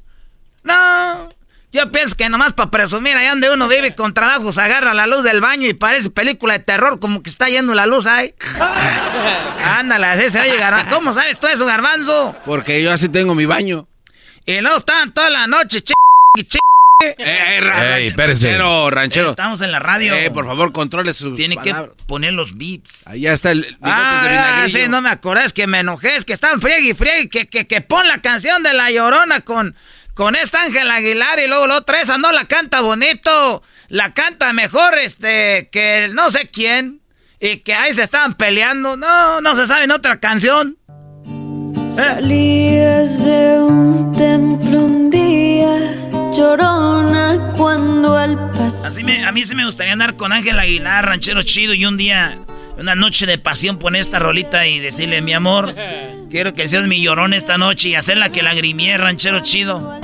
[0.64, 1.30] No,
[1.74, 5.24] yo pienso que nomás para presumir, allá donde uno vive con trabajos, agarra la luz
[5.24, 8.34] del baño y parece película de terror, como que está yendo la luz ahí.
[9.78, 10.96] Ándale, así se oye, garbanzo.
[10.96, 12.36] ¿Cómo sabes tú eso, garbanzo?
[12.46, 13.88] Porque yo así tengo mi baño.
[14.46, 15.92] Y luego estaban toda la noche, ch...
[16.48, 16.58] ch
[17.04, 17.62] eh, eh,
[18.16, 19.30] ranchero, ranchero.
[19.32, 20.14] estamos en la radio.
[20.16, 21.74] Eh, por favor, controle sus Tiene que
[22.06, 23.06] poner los beats.
[23.08, 26.34] Ahí está el ah, de sí, no me acordé, es que me enojé, es que
[26.34, 29.76] están friegue y friegue, que, que, que pon la canción de La Llorona con
[30.14, 34.52] con esta Ángel Aguilar y luego la otra esa no la canta bonito, la canta
[34.52, 37.02] mejor este que no sé quién
[37.40, 38.98] y que ahí se estaban peleando.
[38.98, 40.78] No, no se sabe en otra canción.
[41.88, 44.97] Salías de un templo
[46.38, 48.92] llorona cuando al pasar.
[48.92, 51.98] Así me, a mí sí me gustaría andar con Ángel Aguilar, ranchero chido, y un
[51.98, 52.38] día
[52.78, 55.74] una noche de pasión poner esta rolita y decirle, mi amor,
[56.30, 60.00] quiero que seas mi llorón esta noche y hacerla que lagrimie, ranchero chido.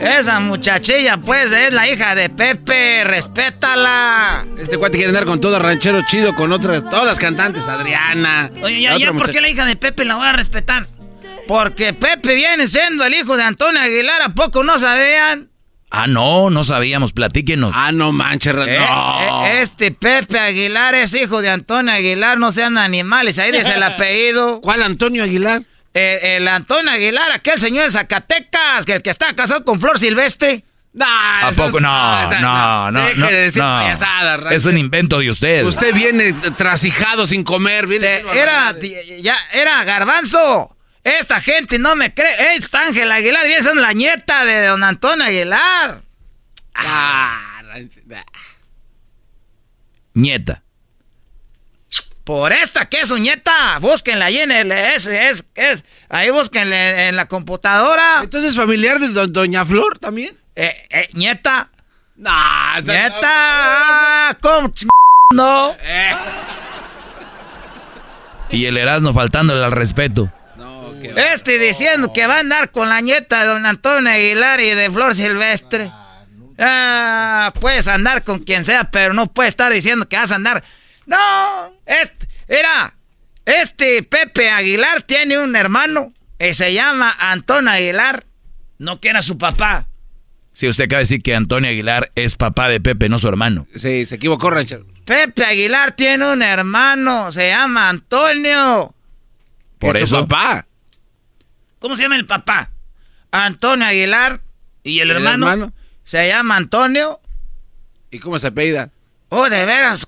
[0.00, 4.46] Esa muchachilla, pues, es la hija de Pepe, respétala.
[4.58, 8.50] Este cuate quiere andar con todo ranchero chido, con otras, todas las cantantes, Adriana.
[8.62, 10.86] Oye, ya, ya, ¿por qué la hija de Pepe la voy a respetar?
[11.50, 15.50] Porque Pepe viene siendo el hijo de Antonio Aguilar, ¿a poco no sabían?
[15.90, 17.72] Ah, no, no sabíamos, platíquenos.
[17.74, 18.64] Ah, no manches, no.
[18.64, 23.74] Eh, eh, este Pepe Aguilar es hijo de Antonio Aguilar, no sean animales, ahí dice
[23.74, 24.60] el apellido.
[24.60, 25.64] ¿Cuál Antonio Aguilar?
[25.92, 29.98] Eh, el Antonio Aguilar, aquel señor de Zacatecas, que el que está casado con Flor
[29.98, 30.64] Silvestre.
[31.00, 31.80] ¿A poco?
[31.80, 33.12] No, no, no.
[33.16, 33.28] no,
[34.50, 35.64] es un invento de usted.
[35.64, 37.88] Usted viene trasijado sin comer.
[37.88, 38.72] Viene era,
[39.20, 40.76] ya, era garbanzo.
[41.02, 42.54] Esta gente no me cree.
[42.56, 46.02] Esta Ángel Aguilar y esa es la nieta de don Antonio Aguilar.
[46.74, 47.62] Ah,
[50.14, 50.62] nieta.
[52.24, 53.78] Por esta que es su nieta.
[53.80, 54.70] Búsquenla ahí en el.
[54.72, 55.84] Es, es, es.
[56.08, 58.20] Ahí búsquenla en la computadora.
[58.22, 60.36] Entonces, familiar de doña Flor también.
[60.54, 61.70] Eh, eh, nieta.
[62.16, 64.36] Nah, nieta.
[64.40, 64.72] ¿Cómo
[65.32, 65.72] no?
[65.80, 66.12] Eh.
[68.50, 70.30] Y el Erasmo faltándole al respeto.
[71.02, 74.90] Este diciendo que va a andar con la nieta de don Antonio Aguilar y de
[74.90, 75.90] Flor Silvestre.
[76.58, 80.62] Ah, puedes andar con quien sea, pero no puedes estar diciendo que vas a andar.
[81.06, 82.94] No, este, era,
[83.46, 88.24] este Pepe Aguilar tiene un hermano y se llama Antonio Aguilar.
[88.78, 89.88] No que era su papá.
[90.52, 93.66] Si usted acaba de decir que Antonio Aguilar es papá de Pepe, no su hermano.
[93.74, 94.84] Sí, se equivocó, Rancho.
[95.04, 98.94] Pepe Aguilar tiene un hermano, se llama Antonio.
[99.78, 100.06] Por eso.
[100.06, 100.66] Su papá.
[101.80, 102.70] ¿Cómo se llama el papá?
[103.32, 104.42] Antonio Aguilar.
[104.84, 105.72] ¿Y el, hermano?
[106.04, 107.20] Se llama Antonio.
[108.10, 108.90] ¿Y cómo se apellida?
[109.30, 110.06] Oh, de veras.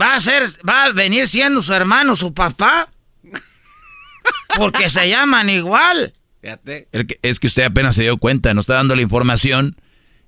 [0.00, 2.88] ¿Va a ser, va a venir siendo su hermano, su papá?
[4.56, 6.14] Porque se llaman igual.
[6.40, 6.88] Fíjate.
[7.22, 9.76] es que usted apenas se dio cuenta, nos está dando la información.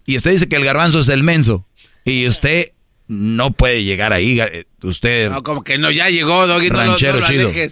[0.05, 1.67] Y usted dice que el garbanzo es el menso.
[2.05, 2.73] Y usted
[3.09, 4.39] no puede llegar ahí.
[4.41, 5.31] Eh, usted.
[5.31, 6.69] No, como que no, ya llegó, Doggy.
[6.69, 7.51] Ranchero chido.
[7.51, 7.71] ¿Qué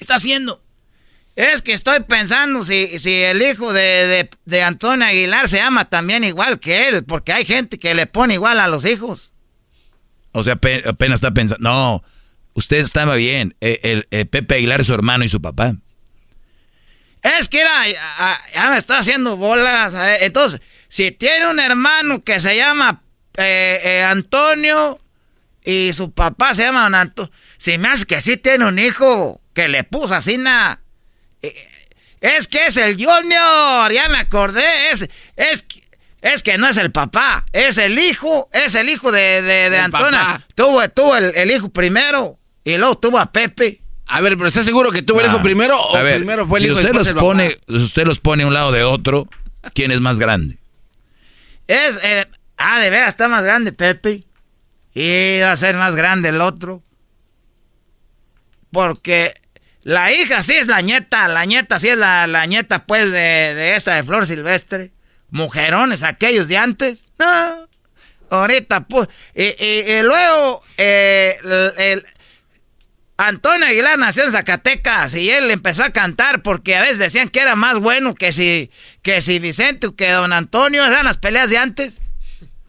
[0.00, 0.62] está haciendo?
[1.36, 4.30] Es que estoy pensando si, si el hijo de,
[4.64, 8.58] Antonio Aguilar se llama también igual que él, porque hay gente que le pone igual
[8.58, 9.34] a los hijos.
[10.32, 11.62] O sea, apenas está pensando.
[11.62, 12.02] No,
[12.54, 13.54] usted estaba bien.
[13.60, 15.76] E, el, Pepe Aguilar es su hermano y su papá.
[17.22, 17.86] Es que era,
[18.54, 19.94] ya me estoy haciendo bolas.
[20.20, 23.02] Entonces, si tiene un hermano que se llama
[23.36, 25.00] eh, eh, Antonio
[25.62, 29.68] y su papá se llama Antonio, si me hace que sí tiene un hijo que
[29.68, 30.80] le puso así nada
[32.20, 34.90] es que es el Junior, ya me acordé.
[34.90, 35.64] Es, es,
[36.22, 40.18] es que no es el papá, es el hijo, es el hijo de, de, Antonio.
[40.54, 43.80] Tuvo, tuvo el, hijo primero y luego tuvo a Pepe.
[44.08, 46.70] A ver, pero ¿está seguro que tuvo el hijo primero o primero fue el si
[46.70, 49.28] hijo usted los pone, usted los pone a un lado de otro,
[49.74, 50.58] ¿quién es más grande?
[51.66, 52.26] Es, eh,
[52.56, 54.24] ah, de veras, está más grande Pepe.
[54.94, 56.82] Y va a ser más grande el otro.
[58.70, 59.34] Porque
[59.86, 63.54] La hija sí es la nieta, la nieta sí es la, la nieta, pues, de,
[63.54, 64.90] de esta de Flor Silvestre.
[65.30, 67.04] Mujerones, aquellos de antes.
[67.20, 67.68] No.
[68.28, 69.08] Ahorita, pues.
[69.32, 71.36] Y, luego, eh,
[71.78, 72.04] el,
[73.16, 77.38] Antonio Aguilar nació en Zacatecas y él empezó a cantar porque a veces decían que
[77.38, 78.72] era más bueno que si,
[79.02, 80.84] que si Vicente o que don Antonio.
[80.84, 82.00] Eran las peleas de antes.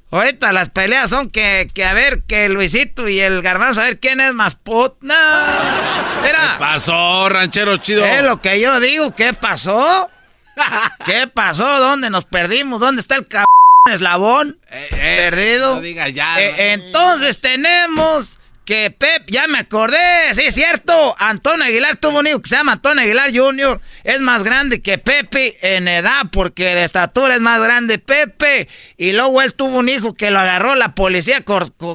[0.10, 4.00] Ahorita las peleas son que, que a ver, que Luisito y el Garbanzo, a ver
[4.00, 4.94] quién es más put.
[5.02, 5.14] No.
[6.24, 8.06] ¿Qué pasó, ranchero chido?
[8.06, 10.10] Es lo que yo digo, ¿qué pasó?
[11.06, 11.80] ¿Qué pasó?
[11.80, 12.80] ¿Dónde nos perdimos?
[12.80, 13.48] ¿Dónde está el cabrón
[13.92, 14.60] eslabón?
[14.70, 15.76] Eh, eh, Perdido.
[15.76, 16.42] No diga ya.
[16.42, 18.38] Eh, entonces tenemos
[18.68, 19.98] que Pep, ya me acordé,
[20.34, 24.20] sí es cierto, Antonio Aguilar tuvo un hijo que se llama Antonio Aguilar Jr., es
[24.20, 28.68] más grande que Pepe en edad, porque de estatura es más grande Pepe,
[28.98, 31.46] y luego él tuvo un hijo que lo agarró la policía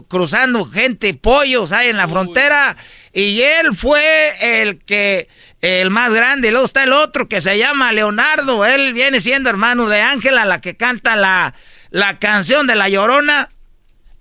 [0.08, 2.78] cruzando gente y pollos ahí en la frontera,
[3.12, 5.28] y él fue el que,
[5.60, 9.50] el más grande, y luego está el otro que se llama Leonardo, él viene siendo
[9.50, 11.52] hermano de Ángela, la que canta la,
[11.90, 13.50] la canción de La Llorona,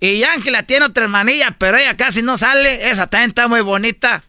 [0.02, 2.90] y Ángela tiene otra hermanilla, pero ella casi no sale.
[2.90, 4.24] Esa también está muy bonita.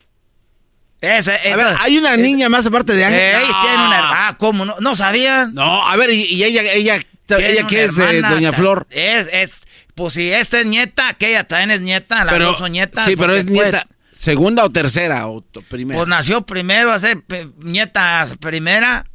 [1.02, 3.42] Esa, a ver, hay una niña más aparte de Ángela.
[3.42, 4.76] Ella tiene una Ah, ¿cómo no?
[4.80, 5.56] ¿No sabían?
[5.56, 8.86] No, a ver, y, ella, ella, ella qué es de Doña Flor.
[8.92, 9.56] Es, es,
[9.96, 13.06] pues si esta es nieta, aquella también es nieta, las dos son nietas.
[13.06, 13.88] Sí, pero es nieta.
[14.16, 15.98] ¿Segunda o tercera o primera?
[15.98, 17.24] Pues nació primero, a ser
[17.58, 19.06] nieta primera.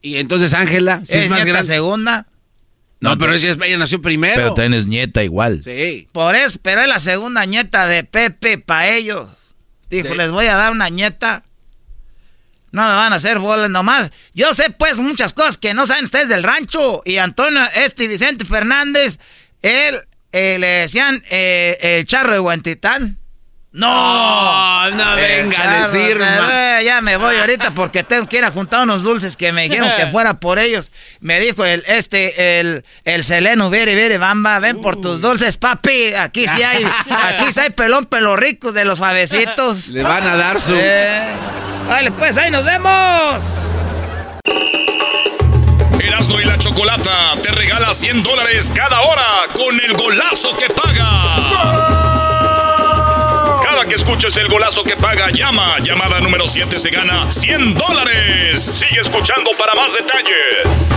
[0.00, 1.74] Y entonces Ángela, si es, más grande.
[1.74, 2.26] segunda.
[3.00, 4.34] No, pero ella, ella, nació primero.
[4.36, 5.62] Pero tienes nieta igual.
[5.64, 6.08] Sí.
[6.12, 9.28] Por eso, pero es la segunda nieta de Pepe para ellos.
[9.90, 11.44] Dijo, les voy a dar una nieta.
[12.72, 14.10] No me van a hacer bolas nomás.
[14.34, 17.02] Yo sé pues muchas cosas que no saben ustedes del rancho.
[17.04, 19.18] Y Antonio, este Vicente Fernández,
[19.62, 20.00] él
[20.32, 23.18] eh, le decían eh, el charro de Guantitán.
[23.76, 26.26] No, no venga a decirme.
[26.82, 29.90] ya me voy ahorita porque tengo que ir a juntar unos dulces que me dijeron
[29.98, 30.90] que fuera por ellos.
[31.20, 36.14] Me dijo el este el el Seleno, vere, vere, bamba, ven por tus dulces, papi.
[36.14, 39.88] Aquí sí hay aquí sí hay pelón pelo ricos de los suavecitos.
[39.88, 43.42] Le van a dar su Vale, pues ahí nos vemos.
[46.00, 52.05] Erasmo y la Chocolata te regala 100 dólares cada hora con el golazo que paga
[53.88, 55.78] que escuches el golazo que paga, llama.
[55.80, 58.62] Llamada número 7 se gana 100 dólares.
[58.62, 60.96] Sigue escuchando para más detalles.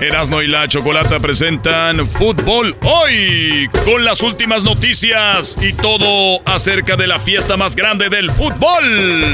[0.00, 7.06] Erasno y la Chocolata presentan Fútbol Hoy con las últimas noticias y todo acerca de
[7.06, 9.24] la fiesta más grande del fútbol.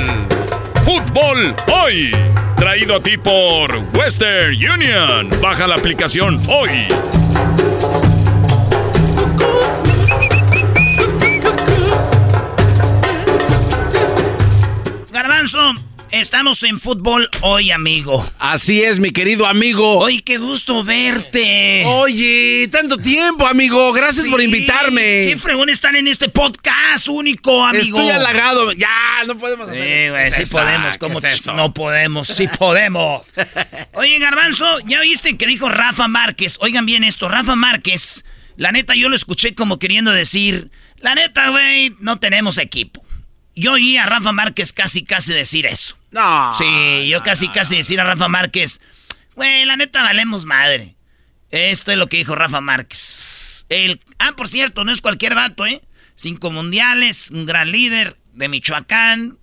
[0.84, 2.12] Fútbol Hoy,
[2.56, 5.30] traído a ti por Western Union.
[5.40, 6.86] Baja la aplicación hoy.
[15.40, 15.74] Garbanzo,
[16.10, 18.30] estamos en fútbol hoy, amigo.
[18.38, 19.96] Así es, mi querido amigo.
[20.00, 21.82] Oye, qué gusto verte.
[21.86, 23.90] Oye, tanto tiempo, amigo.
[23.94, 25.00] Gracias por invitarme.
[25.00, 27.98] Qué fregón están en este podcast único, amigo.
[27.98, 28.70] Estoy halagado.
[28.72, 30.98] Ya, no podemos hacer Sí, güey, sí podemos.
[30.98, 31.54] ¿Cómo eso?
[31.54, 32.28] no podemos?
[32.28, 33.32] Sí podemos.
[33.94, 36.58] Oye, Garbanzo, ¿ya oíste que dijo Rafa Márquez?
[36.60, 38.26] Oigan bien esto, Rafa Márquez.
[38.56, 43.02] La neta, yo lo escuché como queriendo decir, la neta, güey, no tenemos equipo.
[43.54, 45.96] Yo oí a Rafa Márquez casi, casi decir eso.
[46.10, 46.54] No.
[46.56, 48.80] Sí, yo casi, casi decir a Rafa Márquez,
[49.34, 50.96] güey, la neta valemos madre.
[51.50, 53.66] Esto es lo que dijo Rafa Márquez.
[53.68, 55.82] El, ah, por cierto, no es cualquier vato, ¿eh?
[56.14, 59.38] Cinco mundiales, un gran líder de Michoacán.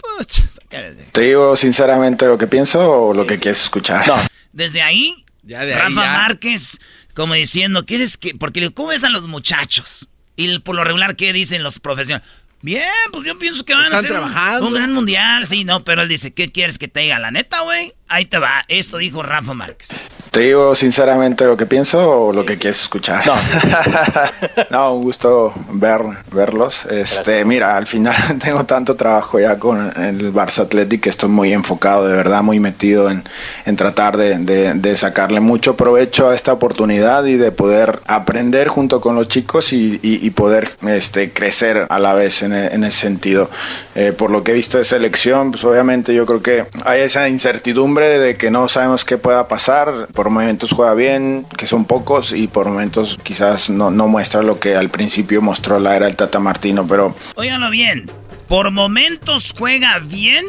[1.12, 4.08] ¿Te digo sinceramente lo que pienso o lo que quieres escuchar?
[4.08, 4.16] No.
[4.52, 6.80] Desde ahí, Rafa Márquez,
[7.14, 8.36] como diciendo, ¿quieres que...?
[8.36, 10.10] Porque, ¿cómo ves a los muchachos?
[10.36, 12.28] Y por lo regular, ¿qué dicen los profesionales?
[12.62, 15.48] Bien, pues yo pienso que van a ser un, gran mundial.
[15.48, 17.20] Sí, no, pero él dice, ¿qué quieres que te diga?
[17.20, 17.94] La neta, güey.
[18.10, 18.64] Ahí te va.
[18.70, 19.90] Esto dijo Rafa Márquez.
[20.32, 23.26] ¿Te digo sinceramente lo que pienso o lo que quieres escuchar?
[23.26, 23.36] No.
[24.70, 26.02] no, un gusto ver,
[26.32, 26.86] verlos.
[26.86, 31.54] Este, mira, al final tengo tanto trabajo ya con el Barça Athletic que estoy muy
[31.54, 33.24] enfocado, de verdad, muy metido en,
[33.66, 39.02] en tratar de, de, sacarle mucho provecho a esta oportunidad y de poder aprender junto
[39.02, 43.50] con los chicos y, y, poder este, crecer a la vez en, en ese sentido.
[43.96, 47.28] Eh, por lo que he visto de selección, pues obviamente yo creo que hay esa
[47.28, 50.08] incertidumbre de que no sabemos qué pueda pasar.
[50.14, 54.60] Por momentos juega bien, que son pocos, y por momentos quizás no, no muestra lo
[54.60, 57.16] que al principio mostró la era del Tata Martino, pero...
[57.36, 58.10] Óiganlo bien,
[58.48, 60.46] por momentos juega bien,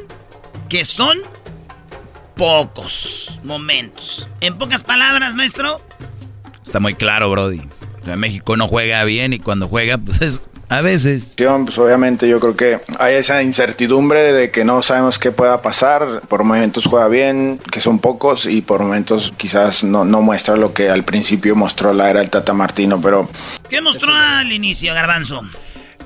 [0.69, 1.19] que son
[2.37, 4.29] pocos momentos.
[4.41, 5.81] En pocas palabras, maestro.
[6.63, 7.63] Está muy claro, Brody.
[8.17, 11.35] México no juega bien y cuando juega, pues es A veces.
[11.37, 16.21] Pues obviamente yo creo que hay esa incertidumbre de que no sabemos qué pueda pasar.
[16.29, 20.75] Por momentos juega bien, que son pocos, y por momentos quizás no, no muestra lo
[20.75, 23.31] que al principio mostró la era el Tata Martino, pero...
[23.71, 25.43] ¿Qué mostró al inicio, Garbanzo?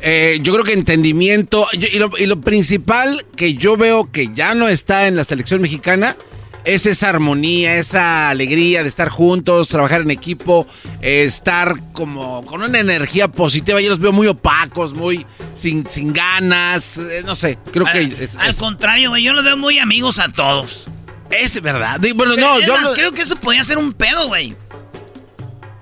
[0.00, 4.54] Eh, yo creo que entendimiento y, lo, y lo principal que yo veo que ya
[4.54, 6.16] no está en la selección mexicana
[6.64, 10.66] es esa armonía, esa alegría de estar juntos, trabajar en equipo,
[11.00, 13.80] eh, estar como con una energía positiva.
[13.80, 18.28] Yo los veo muy opacos, muy sin, sin ganas, eh, no sé, creo que...
[18.38, 20.86] al contrario, yo los veo muy amigos a todos.
[21.30, 21.98] Es verdad.
[22.14, 22.74] Bueno, no, yo...
[22.94, 24.54] creo que eso podía ser un pedo, güey.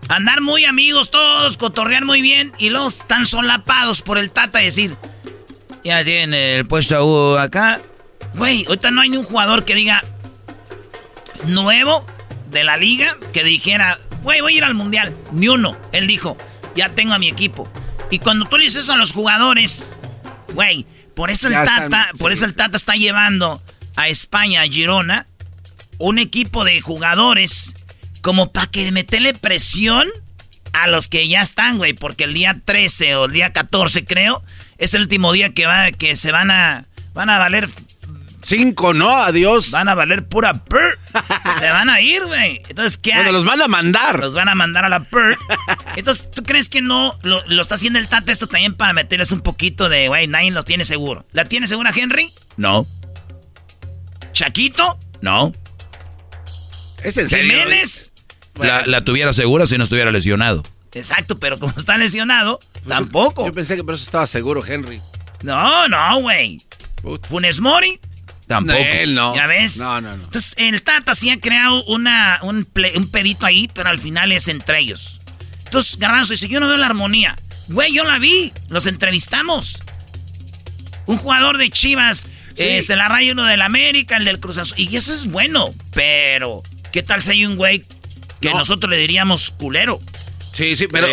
[0.09, 4.65] Andar muy amigos todos, cotorrear muy bien y luego están solapados por el tata y
[4.65, 4.97] decir,
[5.85, 7.81] ya tiene el puesto acá.
[8.35, 10.03] Güey, ahorita no hay ni un jugador que diga,
[11.47, 12.05] nuevo
[12.51, 15.15] de la liga que dijera, güey, voy a ir al mundial.
[15.33, 15.77] Ni uno.
[15.93, 16.37] Él dijo,
[16.75, 17.69] ya tengo a mi equipo.
[18.11, 19.99] Y cuando tú le dices eso a los jugadores,
[20.55, 23.63] güey, por eso el Tata, por eso el Tata está llevando
[23.97, 25.27] a España, a Girona,
[25.99, 27.75] un equipo de jugadores
[28.23, 30.09] como para que meterle presión
[30.73, 34.43] a los que ya están, güey, porque el día 13 o el día 14, creo,
[34.79, 37.69] es el último día que va que se van a van a valer
[38.43, 39.11] Cinco, ¿no?
[39.11, 39.71] Adiós.
[39.71, 40.99] Van a valer pura per.
[41.59, 42.63] Se van a ir, güey.
[42.69, 44.19] Entonces, ¿qué Bueno, los van a mandar.
[44.19, 45.37] Los van a mandar a la per.
[45.97, 49.41] Entonces, ¿tú crees que no lo, está haciendo el Tata esto también para meterles un
[49.41, 51.27] poquito de, güey, nadie lo tiene seguro?
[51.33, 52.33] ¿La tiene segura Henry?
[52.57, 52.87] No.
[54.33, 54.99] ¿Chaquito?
[55.21, 55.53] No.
[57.03, 57.59] ¿Es en serio?
[57.59, 58.13] ¿Jiménez?
[58.57, 60.63] La, la, tuviera segura si no estuviera lesionado.
[60.93, 63.47] Exacto, pero como está lesionado, pues tampoco.
[63.47, 65.01] Yo, pensé que por eso estaba seguro, Henry.
[65.43, 66.61] No, no, güey.
[67.29, 67.99] Funes Mori,
[68.51, 68.81] Tampoco.
[69.07, 69.33] no.
[69.37, 69.79] ¿Ya ves?
[69.79, 70.25] No, no, no.
[70.25, 74.81] Entonces, el Tata sí ha creado una, un, pedito ahí, pero al final es entre
[74.81, 75.21] ellos.
[75.67, 77.39] Entonces, Garbanzo dice, yo no veo la armonía.
[77.69, 78.53] Güey, yo la vi.
[78.69, 79.81] Los entrevistamos.
[81.07, 82.25] Un jugador de Chivas
[82.57, 84.81] eh, se la raya uno del América, el del Cruz Azul.
[84.81, 85.73] Y eso es bueno.
[85.95, 87.85] Pero, ¿qué tal si hay un güey
[88.41, 90.01] que nosotros le diríamos culero?
[90.53, 91.07] Sí, sí, pero...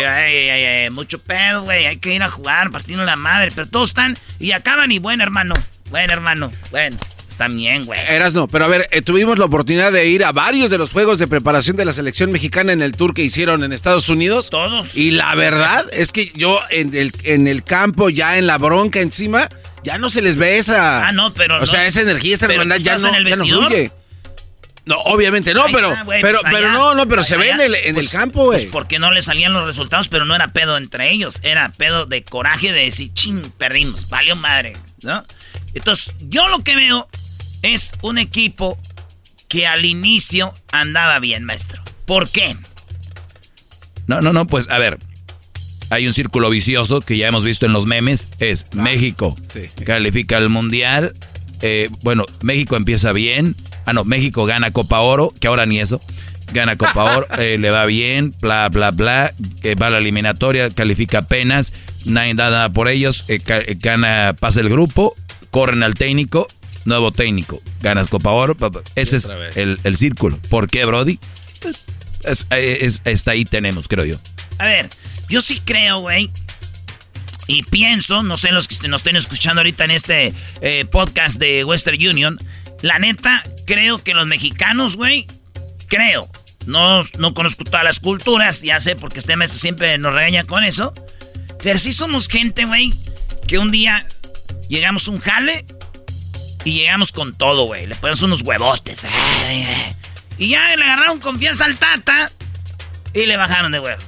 [0.90, 1.86] mucho pedo, güey.
[1.86, 3.52] Hay que ir a jugar, partiendo la madre.
[3.54, 5.54] Pero todos están y acaban y bueno, hermano.
[5.88, 6.50] Bueno, hermano.
[6.72, 6.98] Bueno.
[7.38, 8.00] También, güey.
[8.08, 10.92] Eras no, pero a ver, eh, tuvimos la oportunidad de ir a varios de los
[10.92, 14.50] juegos de preparación de la selección mexicana en el tour que hicieron en Estados Unidos.
[14.50, 14.88] Todos.
[14.96, 18.98] Y la verdad es que yo en el, en el campo, ya en la bronca
[18.98, 19.48] encima,
[19.84, 21.06] ya no se les ve esa.
[21.06, 21.62] Ah, no, pero.
[21.62, 23.92] O sea, esa energía, esa hermandad ya no, ya no fluye.
[24.84, 27.94] No, obviamente no, pero, pero, pues pero no, no, pero se ve en el, en
[27.94, 28.60] pues, el campo, güey.
[28.60, 32.06] Pues porque no le salían los resultados, pero no era pedo entre ellos, era pedo
[32.06, 35.26] de coraje de decir, ching, perdimos, valió madre, ¿no?
[35.74, 37.06] Entonces, yo lo que veo
[37.62, 38.78] es un equipo
[39.48, 41.82] que al inicio andaba bien, maestro.
[42.06, 42.56] ¿Por qué?
[44.06, 44.98] No, no, no, pues a ver.
[45.90, 48.28] Hay un círculo vicioso que ya hemos visto en los memes.
[48.40, 49.36] Es ah, México
[49.84, 51.14] califica al Mundial.
[51.62, 53.56] Eh, bueno, México empieza bien.
[53.86, 56.00] Ah, no, México gana Copa Oro, que ahora ni eso.
[56.52, 59.32] Gana Copa Oro, eh, le va bien, bla, bla, bla.
[59.62, 61.72] Eh, va a la eliminatoria, califica apenas.
[62.04, 63.24] Nadie da nada por ellos.
[63.80, 65.14] gana, pasa el grupo,
[65.50, 66.48] corren al técnico
[66.88, 68.56] nuevo técnico, ganas Copa Oro.
[68.94, 70.38] Ese es el, círculo.
[70.48, 71.18] ¿Por qué, Brody?
[71.60, 74.18] Pues, es, está ahí tenemos, creo yo.
[74.58, 74.90] A ver,
[75.28, 76.30] yo sí creo, güey.
[77.46, 81.64] Y pienso, no sé los que nos estén escuchando ahorita en este eh, podcast de
[81.64, 82.38] Western Union.
[82.82, 85.26] La neta, creo que los mexicanos, güey,
[85.86, 86.28] creo.
[86.66, 90.64] No, no conozco todas las culturas, ya sé, porque este mes siempre nos regaña con
[90.64, 90.92] eso.
[91.62, 92.92] Pero sí somos gente, güey,
[93.46, 94.06] que un día
[94.68, 95.64] llegamos a un jale
[96.68, 97.86] y llegamos con todo, güey.
[97.86, 99.06] Le ponemos unos huevotes.
[100.36, 102.30] Y ya le agarraron confianza al Tata
[103.14, 104.04] y le bajaron de huevos.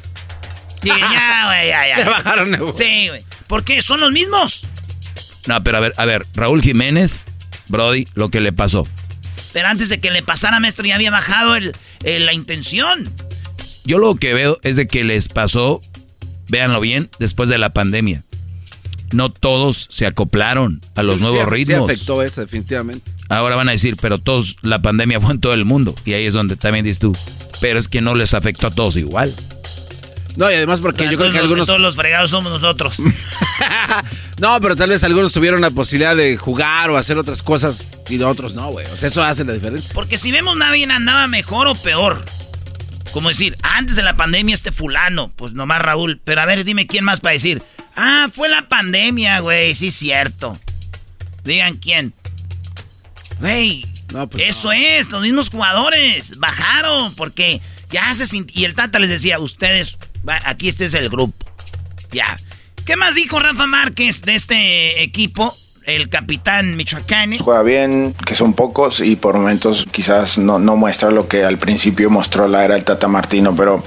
[0.83, 0.95] Y ya,
[1.47, 1.97] güey, ya, ya.
[1.97, 2.77] Le bajaron de huevos.
[2.77, 3.25] Sí, güey.
[3.47, 3.81] ¿Por qué?
[3.81, 4.67] Son los mismos.
[5.47, 7.25] No, pero a ver, a ver, Raúl Jiménez,
[7.69, 8.87] Brody, lo que le pasó.
[9.55, 11.73] Pero antes de que le pasara, maestro, ya había bajado el,
[12.05, 13.11] la intención.
[13.85, 15.81] Yo lo que veo es de que les pasó,
[16.49, 18.23] véanlo bien, después de la pandemia
[19.13, 21.87] no todos se acoplaron a los nuevos ritmos.
[21.87, 23.11] Sí afectó eso, definitivamente.
[23.29, 25.95] Ahora van a decir, pero todos, la pandemia fue en todo el mundo.
[26.05, 27.17] Y ahí es donde también dices tú,
[27.61, 29.35] pero es que no les afectó a todos igual.
[30.37, 31.67] No, y además porque yo creo que algunos...
[31.67, 32.97] Todos los fregados somos nosotros.
[34.39, 38.21] no, pero tal vez algunos tuvieron la posibilidad de jugar o hacer otras cosas y
[38.23, 38.87] otros no, güey.
[38.87, 39.93] O sea, eso hace la diferencia.
[39.93, 42.25] Porque si vemos nadie andaba mejor o peor.
[43.13, 46.21] Como decir, antes de la pandemia este fulano, pues nomás Raúl.
[46.25, 47.63] Pero a ver, dime quién más para decir.
[48.03, 50.59] Ah, fue la pandemia, güey, sí cierto.
[51.45, 52.15] Digan quién.
[53.41, 53.85] Güey,
[54.31, 57.61] pues eso es, los mismos jugadores bajaron porque
[57.91, 58.25] ya se
[58.55, 59.99] Y el Tata les decía, ustedes,
[60.47, 61.45] aquí este es el grupo.
[62.11, 62.39] Ya.
[62.87, 65.55] ¿Qué más dijo Rafa Márquez de este equipo?
[65.87, 67.39] El capitán Michoacán.
[67.39, 71.59] Juega bien, que son pocos y por momentos quizás no, no muestra lo que al
[71.59, 73.83] principio mostró la era el Tata Martino, pero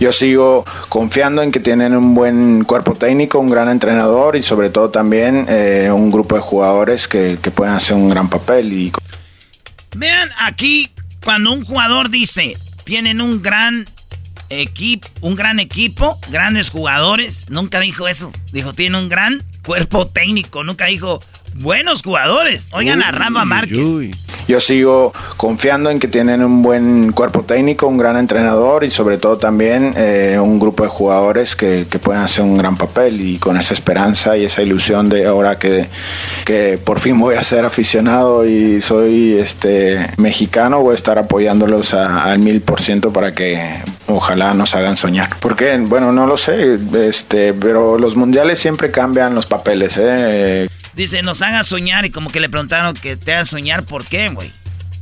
[0.00, 4.70] yo sigo confiando en que tienen un buen cuerpo técnico, un gran entrenador y sobre
[4.70, 8.72] todo también eh, un grupo de jugadores que, que pueden hacer un gran papel.
[8.72, 8.92] Y...
[9.96, 10.90] Vean aquí,
[11.24, 13.86] cuando un jugador dice, tienen un gran
[14.48, 20.62] equipo, un gran equipo, grandes jugadores, nunca dijo eso, dijo, tiene un gran cuerpo técnico.
[20.62, 21.20] Nunca dijo
[21.58, 22.68] buenos jugadores.
[22.72, 23.78] Oigan a Rafa Márquez.
[24.48, 29.18] Yo sigo confiando en que tienen un buen cuerpo técnico, un gran entrenador y sobre
[29.18, 33.38] todo también eh, un grupo de jugadores que, que, pueden hacer un gran papel y
[33.38, 35.88] con esa esperanza y esa ilusión de ahora que,
[36.44, 41.92] que por fin voy a ser aficionado y soy este mexicano, voy a estar apoyándolos
[41.94, 43.58] al mil por ciento para que
[44.06, 45.30] ojalá nos hagan soñar.
[45.40, 46.78] Porque, bueno, no lo sé,
[47.08, 49.96] este, pero los mundiales siempre cambian los papeles.
[49.98, 50.68] ¿eh?
[50.96, 54.30] Dice, nos haga soñar y como que le preguntaron que te haga soñar, ¿por qué,
[54.30, 54.50] güey?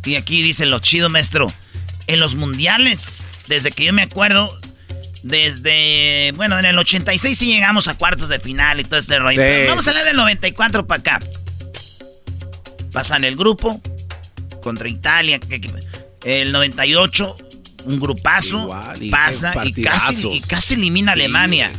[0.04, 1.46] Y aquí dice lo chido, maestro.
[2.08, 4.48] En los mundiales, desde que yo me acuerdo,
[5.22, 9.40] desde, bueno, en el 86 sí llegamos a cuartos de final y todo este rollo.
[9.68, 11.20] vamos a hablar del 94 para acá.
[12.92, 13.80] Pasan el grupo
[14.62, 15.38] contra Italia.
[16.24, 17.36] El 98,
[17.84, 18.68] un grupazo,
[19.12, 21.70] pasa y casi, y casi elimina a Alemania.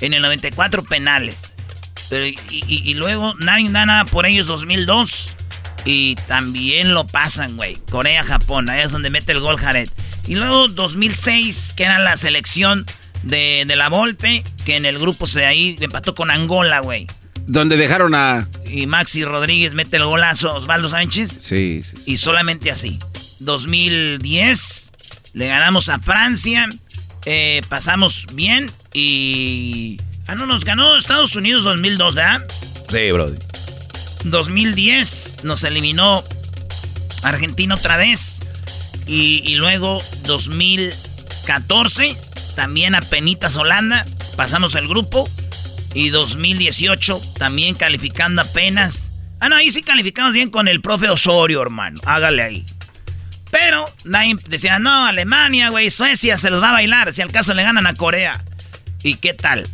[0.00, 1.55] En el 94 penales.
[2.08, 5.34] Pero, y, luego nadie da nada por ellos 2002.
[5.84, 7.76] Y también lo pasan, güey.
[7.90, 8.68] Corea, Japón.
[8.68, 9.88] Ahí es donde mete el gol Jared.
[10.26, 12.86] Y luego 2006, que era la selección
[13.22, 17.06] de, la Volpe, que en el grupo se ahí empató con Angola, güey.
[17.46, 18.48] Donde dejaron a...
[18.68, 21.38] Y Maxi Rodríguez mete el golazo a Osvaldo Sánchez.
[21.40, 22.98] Sí, sí, Y solamente así.
[23.38, 24.92] 2010,
[25.34, 26.68] le ganamos a Francia.
[27.24, 32.46] Eh, pasamos bien y Ah, no, nos ganó Estados Unidos 2002, ¿verdad?
[32.90, 33.38] Sí, Brody.
[34.24, 36.24] 2010 nos eliminó
[37.22, 38.40] Argentina otra vez.
[39.06, 42.16] Y, luego 2014,
[42.56, 44.04] también a Penitas Holanda,
[44.36, 45.30] pasamos el grupo.
[45.94, 49.12] Y 2018, también calificando apenas.
[49.38, 52.00] Ah, no, ahí sí calificamos bien con el profe Osorio, hermano.
[52.04, 52.66] Hágale ahí.
[53.50, 57.12] Pero nadie decía, no, Alemania, güey, Suecia se los va a bailar.
[57.12, 58.44] Si al caso le ganan a Corea.
[59.02, 59.68] ¿Y qué tal?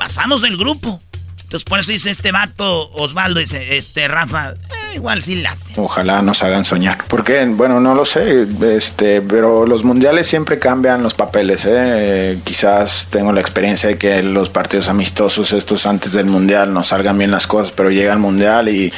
[0.00, 1.02] Pasamos el grupo.
[1.42, 4.54] Entonces por eso dice este vato, Osvaldo, dice, este Rafa,
[4.94, 5.72] igual sí la hace.
[5.76, 7.04] Ojalá nos hagan soñar.
[7.08, 8.46] Porque, bueno, no lo sé,
[8.76, 11.66] este, pero los mundiales siempre cambian los papeles.
[11.66, 12.38] ¿eh?
[12.44, 17.18] Quizás tengo la experiencia de que los partidos amistosos, estos antes del mundial, no salgan
[17.18, 18.92] bien las cosas, pero llega el mundial y,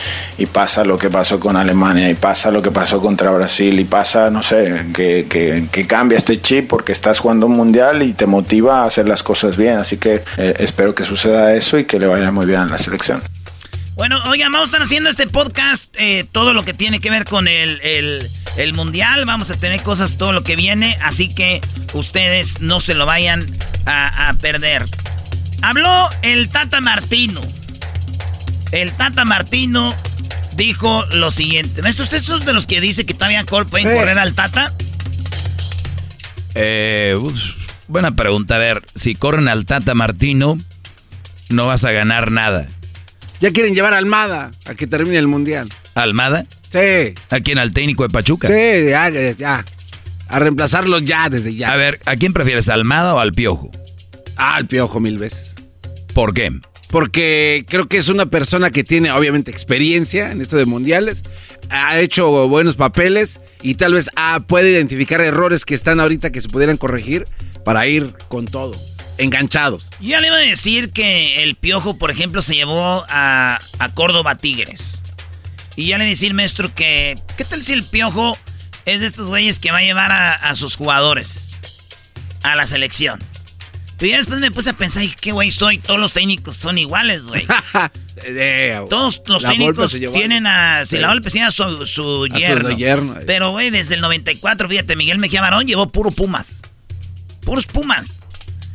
[0.52, 4.28] pasa lo que pasó con Alemania, y pasa lo que pasó contra Brasil, y pasa,
[4.28, 8.26] no sé, que, que, que cambia este chip porque estás jugando un mundial y te
[8.26, 9.78] motiva a hacer las cosas bien.
[9.78, 12.78] Así que eh, espero que suceda eso y que le vaya muy bien a la
[12.78, 13.22] selección.
[13.94, 17.26] Bueno, oigan, vamos a estar haciendo este podcast, eh, todo lo que tiene que ver
[17.26, 19.26] con el, el, mundial.
[19.26, 21.60] Vamos a tener cosas, todo lo que viene, así que
[21.92, 23.44] ustedes no se lo vayan
[23.84, 24.86] a, perder.
[25.60, 27.42] Habló el Tata Martino.
[28.72, 29.94] El Tata Martino
[30.56, 31.82] dijo lo siguiente.
[31.82, 34.72] ¿Usted ¿ustedes son de los que dice que todavía pueden correr al Tata?
[36.54, 37.14] Eh,
[37.88, 38.54] buena pregunta.
[38.54, 40.58] A ver, si corren al Tata Martino,
[41.50, 42.68] no vas a ganar nada.
[43.42, 45.68] Ya quieren llevar a Almada a que termine el mundial.
[45.96, 46.46] ¿Almada?
[46.70, 47.12] Sí.
[47.28, 47.58] ¿A quién?
[47.58, 48.46] ¿Al técnico de Pachuca?
[48.46, 49.64] Sí, ya, ya.
[50.28, 51.72] A reemplazarlos ya desde ya.
[51.72, 53.72] A ver, ¿a quién prefieres, Almada o al Piojo?
[54.36, 55.54] Ah, al Piojo mil veces.
[56.14, 56.52] ¿Por qué?
[56.86, 61.24] Porque creo que es una persona que tiene obviamente experiencia en esto de mundiales,
[61.68, 66.40] ha hecho buenos papeles y tal vez ah, puede identificar errores que están ahorita que
[66.40, 67.24] se pudieran corregir
[67.64, 68.76] para ir con todo
[69.18, 69.86] enganchados.
[70.00, 73.60] Ya le iba a decir que el Piojo, por ejemplo, se llevó a,
[73.94, 75.02] Córdoba Tigres.
[75.76, 78.36] Y ya le decir, maestro, que ¿qué tal si el Piojo
[78.84, 81.52] es de estos güeyes que va a llevar a, sus jugadores
[82.42, 83.20] a la selección?
[83.98, 85.78] Pero ya después me puse a pensar, ¿qué güey soy?
[85.78, 87.46] Todos los técnicos son iguales, güey.
[88.90, 90.84] Todos los técnicos tienen a...
[90.84, 93.14] Si la Volpe tiene a su, su yerno.
[93.26, 96.62] Pero, güey, desde el 94, fíjate, Miguel Mejía Barón llevó puro Pumas.
[97.42, 98.21] Puros Pumas.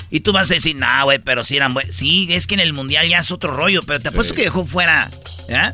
[0.10, 1.96] Y tú vas a decir, no, güey, pero si eran buenos.
[1.96, 4.66] Sí, es que en el mundial ya es otro rollo, pero te apuesto que dejó
[4.66, 5.10] fuera.
[5.50, 5.74] ¿Ya?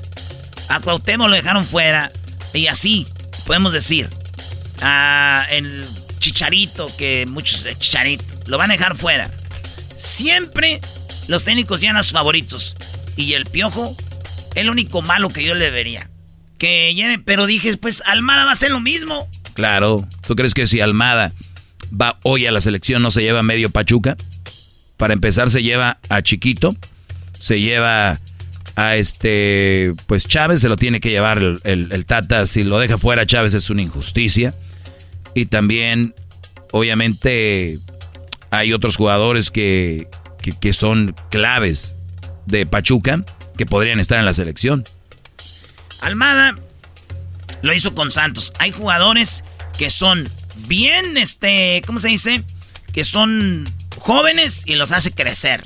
[0.70, 2.12] A Cuauhtémoc lo dejaron fuera.
[2.54, 3.08] Y así,
[3.46, 4.10] podemos decir.
[4.82, 5.86] A el
[6.20, 9.30] Chicharito, que muchos Chicharito, lo van a dejar fuera.
[9.96, 10.82] Siempre
[11.28, 12.76] los técnicos llegan a sus favoritos.
[13.16, 13.96] Y el piojo,
[14.56, 16.10] el único malo que yo le vería.
[16.58, 19.30] Que lleve, pero dije, pues Almada va a ser lo mismo.
[19.54, 20.08] Claro.
[20.26, 21.32] ¿Tú crees que si Almada
[21.99, 24.18] va hoy a la selección, no se lleva medio Pachuca.
[24.98, 26.76] Para empezar, se lleva a Chiquito,
[27.38, 28.20] se lleva
[28.76, 32.98] a este, pues Chávez se lo tiene que llevar el, el, Tata, si lo deja
[32.98, 34.53] fuera Chávez es una injusticia.
[35.36, 36.15] Y también,
[36.72, 37.80] obviamente,
[38.52, 40.07] hay otros jugadores que,
[40.60, 41.95] que, son claves
[42.45, 43.24] de Pachuca
[43.57, 44.86] que podrían estar en la selección.
[46.02, 46.56] Almada
[47.61, 48.53] lo hizo con Santos.
[48.60, 49.44] Hay jugadores
[49.78, 50.30] que son
[50.68, 52.44] bien, este, ¿cómo se dice?
[52.91, 53.69] Que son
[53.99, 55.65] jóvenes y los hace crecer.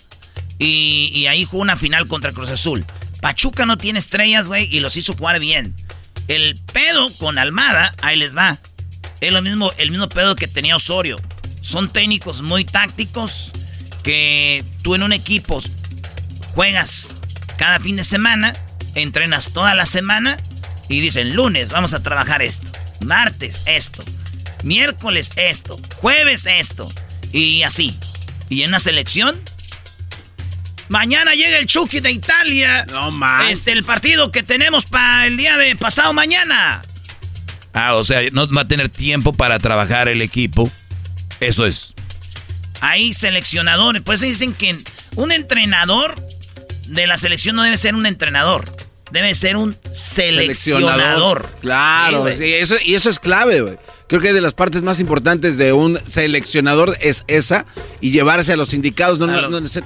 [0.60, 2.86] Y, ahí jugó una final contra Cruz Azul.
[3.22, 5.76] Pachuca no tiene estrellas, güey, y los hizo jugar bien.
[6.28, 8.58] El pedo con Almada, ahí les va.
[9.22, 11.18] Es lo mismo, el mismo pedo que tenía Osorio.
[11.62, 13.52] Son técnicos muy tácticos
[14.04, 15.62] que tú en un equipo
[16.56, 17.16] juegas
[17.58, 18.56] cada fin de semana,
[18.96, 20.38] entrenas toda la semana
[20.90, 22.68] y dicen lunes vamos a trabajar esto,
[23.06, 24.04] martes esto,
[24.64, 26.92] miércoles esto, jueves esto
[27.32, 27.98] y así.
[28.50, 29.42] Y en una selección
[30.90, 32.86] Mañana llega el Chucky de Italia.
[32.90, 33.52] No más.
[33.52, 36.84] Este, el partido que tenemos para el día de pasado mañana.
[37.74, 40.72] Ah, o sea, no va a tener tiempo para trabajar el equipo.
[41.40, 41.94] Eso es.
[42.80, 44.02] Hay seleccionadores.
[44.02, 44.78] Pues dicen que
[45.16, 46.16] un entrenador
[46.88, 48.74] de la selección no debe ser un entrenador.
[49.12, 51.50] Debe ser un seleccionador.
[51.62, 53.78] Claro, eso, y eso es clave, güey.
[54.08, 57.66] Creo que de las partes más importantes de un seleccionador es esa
[58.00, 59.28] y llevarse a los indicados, no,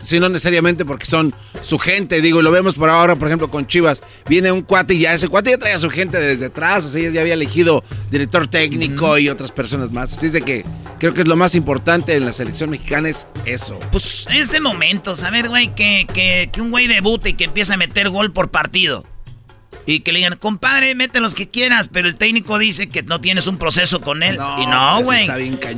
[0.04, 2.22] sino necesariamente porque son su gente.
[2.22, 4.04] Digo, y lo vemos por ahora, por ejemplo, con Chivas.
[4.30, 6.90] Viene un cuate y ya ese cuate ya trae a su gente desde atrás, o
[6.90, 10.14] sea, ya había elegido director técnico y otras personas más.
[10.14, 10.66] Así es de que
[11.00, 13.80] creo que es lo más importante en la selección mexicana es eso.
[13.92, 15.24] Pues es de momentos.
[15.24, 18.32] A ver, güey, que, que, que un güey debute y que empieza a meter gol
[18.32, 19.04] por partido.
[19.86, 23.20] Y que le digan, compadre, mete los que quieras, pero el técnico dice que no
[23.20, 24.38] tienes un proceso con él.
[24.60, 25.28] y no, güey.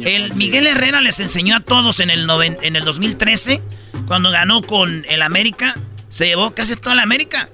[0.06, 2.28] El Miguel Herrera les enseñó a todos en el,
[2.62, 3.62] en el 2013,
[4.08, 5.78] cuando ganó con el América,
[6.10, 7.50] se llevó casi toda la América.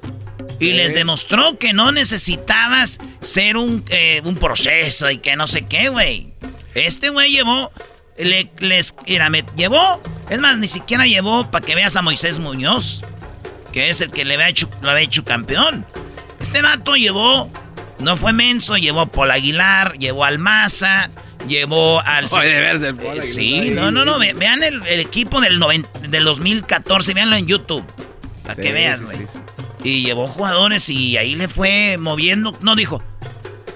[0.60, 5.62] Y les demostró que no necesitabas ser un, eh, un proceso y que no sé
[5.62, 6.34] qué, güey.
[6.76, 7.72] Este güey llevó,
[8.18, 8.94] le, les,
[9.30, 13.02] me llevó, es más, ni siquiera llevó para que veas a Moisés Muñoz,
[13.72, 15.86] que es el que le había hecho, lo había hecho campeón.
[16.40, 17.49] Este vato llevó,
[17.99, 21.10] no fue menso, llevó a Paul Aguilar, llevó al Maza,
[21.48, 22.26] llevó al...
[22.32, 25.60] Oye, sí, no, no, no, vean el, equipo del,
[26.10, 27.84] del 2014, veanlo en YouTube,
[28.44, 29.20] para que veas, güey.
[29.84, 33.02] y llevó jugadores y ahí le fue moviendo, no dijo,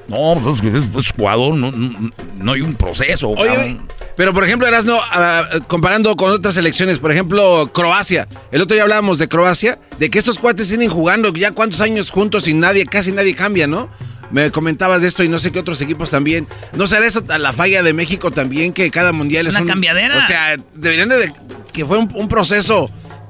[0.07, 3.29] no, pues es, jugador, no, no, hay un proceso.
[3.29, 3.79] Oye,
[4.15, 8.27] pero por ejemplo, Erasno, uh, comparando con otras selecciones, por ejemplo, Croacia.
[8.51, 12.09] El otro día hablábamos de Croacia, de que estos cuates tienen jugando ya cuántos años
[12.09, 13.89] juntos y nadie, casi nadie cambia, ¿no?
[14.31, 16.47] Me comentabas de esto y no sé qué otros equipos también.
[16.73, 20.17] ¿No será eso la falla de México también, que cada mundial es, una cambiadera?
[20.17, 21.31] O sea, deberían de...
[21.71, 22.89] que fue un, proceso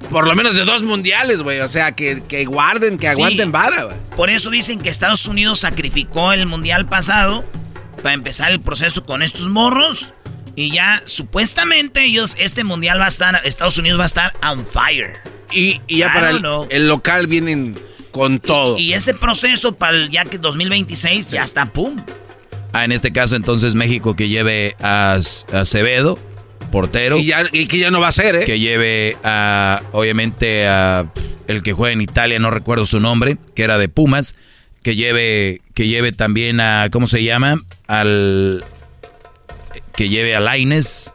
[0.10, 1.60] por lo menos de dos mundiales, güey.
[1.60, 3.98] O sea, que, guarden, que aguanten vara, güey.
[4.16, 7.44] Por eso dicen que Estados Unidos sacrificó el mundial pasado
[8.02, 10.14] para empezar el proceso con estos morros.
[10.56, 14.66] Y ya, supuestamente, ellos, este mundial va a estar, Estados Unidos va a estar on
[14.66, 15.18] fire.
[15.52, 16.32] Y, ya para
[16.70, 17.78] el, local vienen
[18.12, 18.78] con todo.
[18.78, 22.02] Y, ese proceso para el ya que 2026 ya está, pum.
[22.72, 25.20] Ah, en este caso, entonces, México que lleve a,
[25.52, 26.20] Acevedo,
[26.72, 27.18] portero.
[27.18, 28.46] Y, ya, que ya no va a ser, ¿eh?
[28.46, 31.12] Que lleve a, obviamente, a
[31.48, 34.36] el que juega en Italia, no recuerdo su nombre, que era de Pumas.
[34.82, 37.58] Que lleve, que lleve también a, ¿cómo se llama?
[37.88, 38.66] Al,
[39.96, 41.12] que lleve a Laines,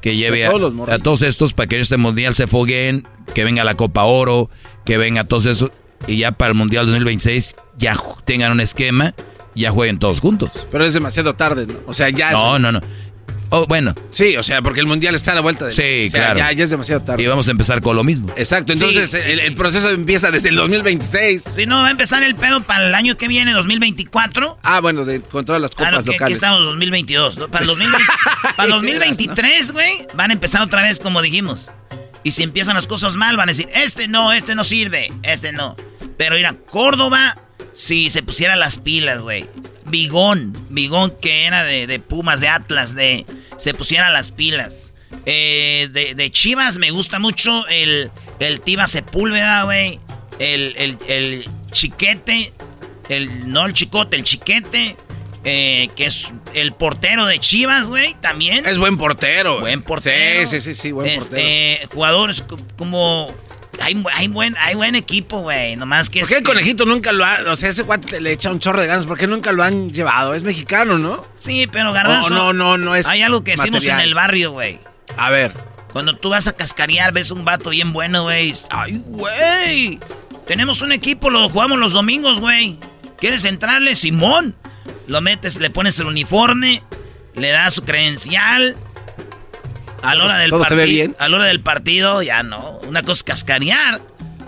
[0.00, 0.50] que lleve a,
[0.98, 4.50] todos, estos para que en este mundial se fogueen, que venga la Copa Oro,
[4.84, 5.72] que venga todos esos,
[6.06, 9.14] y ya para el mundial 2026 ya tengan un esquema,
[9.54, 10.66] ya jueguen todos juntos.
[10.70, 11.80] Pero es demasiado tarde, ¿no?
[11.86, 12.30] O sea, ya.
[12.32, 12.80] No, no, no.
[13.50, 13.94] Oh, bueno.
[14.10, 15.72] Sí, o sea, porque el mundial está a la vuelta de.
[15.72, 16.38] Sí, claro.
[16.38, 17.22] Ya, es demasiado tarde.
[17.22, 18.32] Y vamos a empezar con lo mismo.
[18.36, 21.44] Exacto, entonces el, proceso empieza desde el 2026.
[21.50, 24.58] Si no, va a empezar el pedo para el año que viene, 2024.
[24.62, 26.22] Ah, bueno, de, con todas las copas locales.
[26.22, 27.38] Aquí estamos 2022.
[27.50, 31.70] Para el 2023, güey, van a empezar otra vez como dijimos.
[32.22, 35.52] Y si empiezan las cosas mal, van a decir, este no, este no sirve, este
[35.52, 35.76] no.
[36.16, 37.36] Pero mira, Córdoba,
[37.76, 39.46] si se pusiera las pilas, güey.
[39.86, 43.24] Bigón, Bigón que era de, Pumas, de Atlas, de
[43.56, 44.92] se pusiera las pilas.
[45.26, 48.10] Eh, de, Chivas me gusta mucho el,
[48.40, 50.00] el Tiva Sepúlveda, güey.
[50.38, 52.52] El, el, chiquete,
[53.08, 54.96] el, no el chicote, el chiquete.
[55.48, 58.66] Eh, que es el portero de Chivas, güey, también.
[58.66, 59.60] Es buen portero.
[59.60, 60.44] Buen portero.
[60.48, 61.90] Sí, sí, sí, sí buen este, portero.
[61.94, 62.44] Jugadores
[62.76, 63.32] como
[63.80, 65.76] hay, hay, buen, hay buen equipo, güey.
[65.76, 67.38] Nomás que ¿Por qué el conejito nunca lo ha.?
[67.48, 69.06] O sea, ese guante le echa un chorro de ganas.
[69.06, 70.34] ¿Por qué nunca lo han llevado?
[70.34, 71.26] Es mexicano, ¿no?
[71.38, 72.30] Sí, pero Garbanzo.
[72.30, 73.06] no, no, no es.
[73.06, 74.78] Hay algo que decimos en el barrio, güey.
[75.16, 75.52] A ver.
[75.92, 78.52] Cuando tú vas a cascarear, ves un vato bien bueno, güey.
[78.70, 79.98] ¡Ay, güey!
[80.46, 82.78] Tenemos un equipo, lo jugamos los domingos, güey.
[83.18, 84.54] ¿Quieres entrarle, Simón?
[85.06, 86.82] Lo metes, le pones el uniforme,
[87.34, 88.76] le das su credencial.
[90.02, 91.14] A la hora del partido.
[91.18, 92.78] A la hora del partido, ya no.
[92.86, 94.00] Una cosa es cascarear.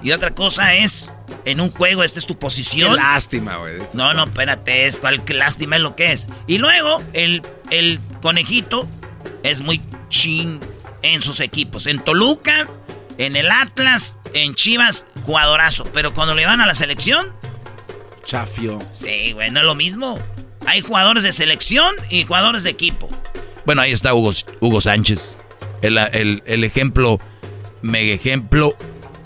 [0.02, 1.12] Y otra cosa es,
[1.44, 2.90] en un juego, esta es tu posición.
[2.90, 3.78] Qué lástima, güey.
[3.94, 6.28] No, no, espérate, es cuál lástima es lo que es.
[6.46, 8.86] Y luego, el, el conejito
[9.42, 10.60] es muy chin
[11.02, 11.86] en sus equipos.
[11.86, 12.68] En Toluca,
[13.18, 15.84] en el Atlas, en Chivas, jugadorazo.
[15.92, 17.32] Pero cuando le van a la selección.
[18.24, 18.78] Chafio.
[18.92, 20.18] Sí, güey, no es lo mismo.
[20.66, 23.08] Hay jugadores de selección y jugadores de equipo.
[23.68, 24.30] Bueno, ahí está Hugo,
[24.60, 25.36] Hugo Sánchez.
[25.82, 25.98] El,
[26.46, 27.20] el ejemplo,
[27.82, 28.74] mega ejemplo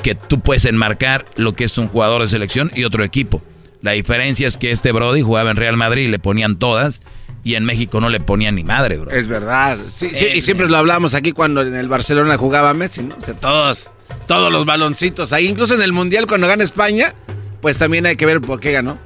[0.02, 3.40] que tú puedes enmarcar lo que es un jugador de selección y otro equipo.
[3.82, 7.02] La diferencia es que este Brody jugaba en Real Madrid y le ponían todas
[7.44, 9.12] y en México no le ponían ni madre, bro.
[9.12, 9.78] Es verdad.
[9.94, 13.14] Sí, sí, y siempre lo hablamos aquí cuando en el Barcelona jugaba Messi, ¿no?
[13.14, 13.90] O todos,
[14.26, 17.14] todos los baloncitos ahí, incluso en el Mundial cuando gana España,
[17.60, 18.98] pues también hay que ver por qué ganó.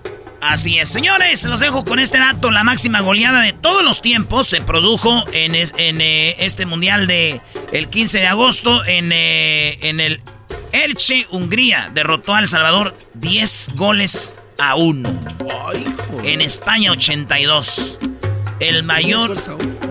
[0.48, 2.52] Así es, señores, los dejo con este dato.
[2.52, 7.40] La máxima goleada de todos los tiempos se produjo en, en eh, este mundial de
[7.73, 10.20] el 15 de agosto en, eh, en el
[10.70, 11.90] Elche, Hungría.
[11.93, 15.09] Derrotó a El Salvador 10 goles a 1.
[16.23, 17.98] en España 82.
[18.60, 19.36] El mayor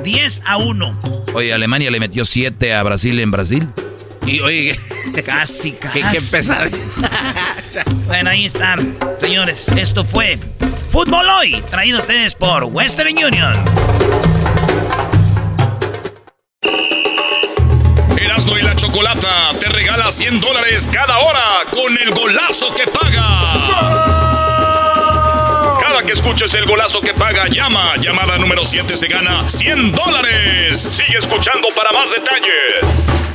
[0.03, 0.99] 10 a 1.
[1.33, 3.67] Oye, Alemania le metió 7 a Brasil en Brasil.
[4.25, 4.79] Y oye,
[5.25, 6.01] casi, casi.
[6.01, 6.69] Qué, pesado.
[8.07, 9.69] bueno, ahí están, señores.
[9.69, 10.39] Esto fue
[10.91, 13.53] Fútbol Hoy, traído a ustedes por Western Union.
[18.17, 24.15] Erasmo y la Chocolata te regala 100 dólares cada hora con el golazo que paga
[26.05, 27.95] que escuches el golazo que paga, llama.
[27.97, 30.79] Llamada número 7 se gana 100 dólares.
[30.79, 33.34] Sigue escuchando para más detalles.